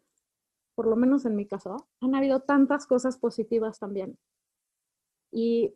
por 0.76 0.86
lo 0.86 0.96
menos 0.96 1.26
en 1.26 1.36
mi 1.36 1.48
caso, 1.48 1.88
han 2.00 2.14
habido 2.14 2.42
tantas 2.42 2.86
cosas 2.86 3.18
positivas 3.18 3.80
también. 3.80 4.20
Y 5.32 5.74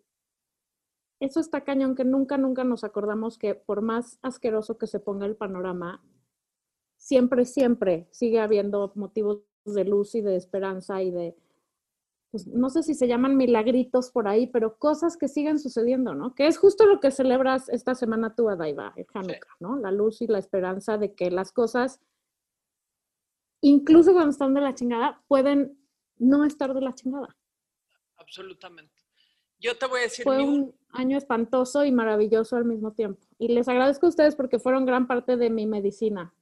eso 1.19 1.39
está 1.39 1.61
cañón 1.63 1.95
que 1.95 2.05
nunca, 2.05 2.37
nunca 2.37 2.63
nos 2.63 2.83
acordamos 2.83 3.39
que 3.39 3.55
por 3.55 3.81
más 3.81 4.19
asqueroso 4.21 4.77
que 4.77 4.85
se 4.85 4.99
ponga 4.99 5.25
el 5.25 5.35
panorama, 5.35 6.03
siempre, 7.01 7.45
siempre 7.45 8.07
sigue 8.11 8.39
habiendo 8.39 8.91
motivos 8.95 9.39
de 9.65 9.83
luz 9.85 10.13
y 10.13 10.21
de 10.21 10.35
esperanza 10.35 11.01
y 11.01 11.09
de, 11.09 11.35
pues, 12.29 12.45
no 12.47 12.69
sé 12.69 12.83
si 12.83 12.93
se 12.93 13.07
llaman 13.07 13.35
milagritos 13.35 14.11
por 14.11 14.27
ahí, 14.27 14.45
pero 14.45 14.77
cosas 14.77 15.17
que 15.17 15.27
siguen 15.27 15.59
sucediendo, 15.59 16.13
¿no? 16.13 16.35
Que 16.35 16.45
es 16.45 16.59
justo 16.59 16.85
lo 16.85 16.99
que 16.99 17.09
celebras 17.09 17.69
esta 17.69 17.95
semana 17.95 18.35
tú, 18.35 18.49
Adaiva, 18.49 18.93
el 18.95 19.07
Hanukkah, 19.11 19.55
¿no? 19.59 19.77
La 19.77 19.91
luz 19.91 20.21
y 20.21 20.27
la 20.27 20.37
esperanza 20.37 20.99
de 20.99 21.15
que 21.15 21.31
las 21.31 21.51
cosas, 21.51 21.99
incluso 23.61 24.13
cuando 24.13 24.29
están 24.29 24.53
de 24.53 24.61
la 24.61 24.75
chingada, 24.75 25.23
pueden 25.27 25.77
no 26.19 26.45
estar 26.45 26.71
de 26.75 26.81
la 26.81 26.93
chingada. 26.93 27.35
Absolutamente. 28.15 28.93
Yo 29.59 29.75
te 29.75 29.87
voy 29.87 30.01
a 30.01 30.03
decir 30.03 30.23
Fue 30.23 30.37
mi 30.37 30.43
un 30.43 30.75
año 30.91 31.17
espantoso 31.17 31.83
y 31.83 31.91
maravilloso 31.91 32.57
al 32.57 32.65
mismo 32.65 32.93
tiempo. 32.93 33.21
Y 33.39 33.47
les 33.47 33.67
agradezco 33.67 34.05
a 34.05 34.09
ustedes 34.09 34.35
porque 34.35 34.59
fueron 34.59 34.85
gran 34.85 35.07
parte 35.07 35.35
de 35.35 35.49
mi 35.49 35.65
medicina. 35.65 36.33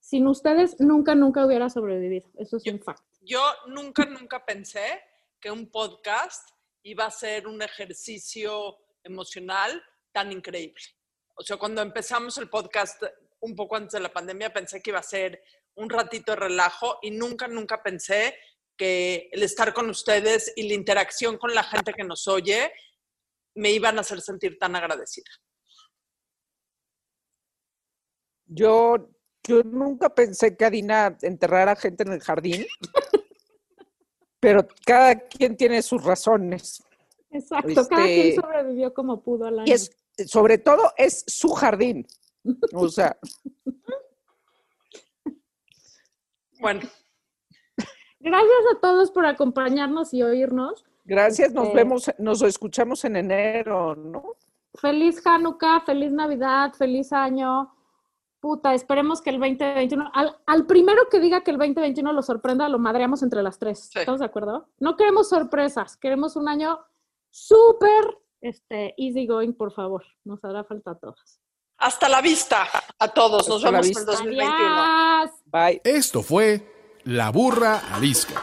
Sin 0.00 0.26
ustedes, 0.26 0.78
nunca, 0.80 1.14
nunca 1.14 1.44
hubiera 1.44 1.68
sobrevivido. 1.68 2.30
Eso 2.38 2.56
es 2.56 2.66
un 2.66 2.80
fact. 2.80 3.02
Yo 3.20 3.42
nunca, 3.66 4.04
nunca 4.06 4.44
pensé 4.44 5.02
que 5.40 5.50
un 5.50 5.70
podcast 5.70 6.50
iba 6.82 7.04
a 7.04 7.10
ser 7.10 7.46
un 7.46 7.60
ejercicio 7.62 8.78
emocional 9.02 9.82
tan 10.12 10.32
increíble. 10.32 10.82
O 11.34 11.42
sea, 11.42 11.56
cuando 11.56 11.82
empezamos 11.82 12.38
el 12.38 12.48
podcast 12.48 13.02
un 13.40 13.54
poco 13.54 13.76
antes 13.76 13.92
de 13.92 14.00
la 14.00 14.12
pandemia, 14.12 14.52
pensé 14.52 14.82
que 14.82 14.90
iba 14.90 14.98
a 14.98 15.02
ser 15.02 15.42
un 15.74 15.88
ratito 15.88 16.32
de 16.32 16.36
relajo 16.36 16.98
y 17.02 17.10
nunca, 17.10 17.46
nunca 17.46 17.82
pensé 17.82 18.36
que 18.76 19.28
el 19.32 19.42
estar 19.42 19.72
con 19.74 19.90
ustedes 19.90 20.52
y 20.56 20.68
la 20.68 20.74
interacción 20.74 21.36
con 21.36 21.54
la 21.54 21.62
gente 21.64 21.92
que 21.92 22.04
nos 22.04 22.26
oye 22.28 22.72
me 23.54 23.70
iban 23.72 23.98
a 23.98 24.00
hacer 24.00 24.20
sentir 24.20 24.58
tan 24.58 24.74
agradecida. 24.76 25.30
Yo, 28.46 29.10
yo 29.48 29.62
nunca 29.64 30.08
pensé 30.14 30.56
que 30.56 30.64
Adina 30.66 31.16
enterrara 31.22 31.74
gente 31.74 32.02
en 32.04 32.12
el 32.12 32.20
jardín, 32.20 32.66
pero 34.40 34.66
cada 34.86 35.16
quien 35.18 35.56
tiene 35.56 35.82
sus 35.82 36.04
razones. 36.04 36.82
Exacto. 37.30 37.74
Cada 37.88 38.04
quien 38.06 38.28
Este, 38.28 38.40
sobrevivió 38.40 38.94
como 38.94 39.20
pudo 39.22 39.46
al 39.46 39.60
año. 39.60 39.66
Y 39.66 39.72
es, 39.72 39.90
sobre 40.26 40.58
todo, 40.58 40.92
es 40.96 41.24
su 41.26 41.48
jardín. 41.50 42.06
O 42.72 42.88
sea, 42.88 43.18
Bueno, 46.60 46.80
Gracias 48.20 48.58
a 48.74 48.80
todos 48.80 49.10
por 49.12 49.24
acompañarnos 49.26 50.12
y 50.12 50.22
oírnos. 50.24 50.84
gracias, 51.04 51.52
nos 51.52 51.68
Este- 51.68 51.76
vemos, 51.76 52.10
nos 52.18 52.42
escuchamos 52.42 53.04
en 53.04 53.16
enero, 53.16 53.94
¿no? 53.94 54.34
Feliz 54.74 55.24
Hanukkah, 55.24 55.80
feliz 55.86 56.12
Navidad, 56.12 56.72
feliz 56.74 57.12
año. 57.12 57.72
Puta, 58.40 58.72
esperemos 58.72 59.20
que 59.20 59.30
el 59.30 59.40
2021, 59.40 60.10
al, 60.14 60.36
al 60.46 60.66
primero 60.66 61.08
que 61.10 61.18
diga 61.18 61.42
que 61.42 61.50
el 61.50 61.58
2021 61.58 62.12
lo 62.12 62.22
sorprenda, 62.22 62.68
lo 62.68 62.78
madreamos 62.78 63.22
entre 63.22 63.42
las 63.42 63.58
tres. 63.58 63.90
Sí. 63.92 63.98
¿Estamos 63.98 64.20
de 64.20 64.26
acuerdo? 64.26 64.68
No 64.78 64.96
queremos 64.96 65.28
sorpresas, 65.28 65.96
queremos 65.96 66.36
un 66.36 66.48
año 66.48 66.78
súper 67.30 68.18
este, 68.40 68.94
easy 68.96 69.26
going, 69.26 69.52
por 69.52 69.72
favor. 69.72 70.04
Nos 70.24 70.44
hará 70.44 70.64
falta 70.64 70.92
a 70.92 70.98
todos. 70.98 71.40
Hasta 71.78 72.08
la 72.08 72.20
vista 72.20 72.66
a 72.98 73.08
todos. 73.08 73.48
Nos 73.48 73.64
Hasta 73.64 73.70
vemos 73.70 73.86
en 73.86 73.90
vista. 73.90 74.12
2021. 74.12 74.52
Adiós. 74.52 75.30
Bye. 75.46 75.80
Esto 75.84 76.22
fue 76.22 77.00
La 77.04 77.30
Burra 77.30 77.78
Arisca. 77.94 78.42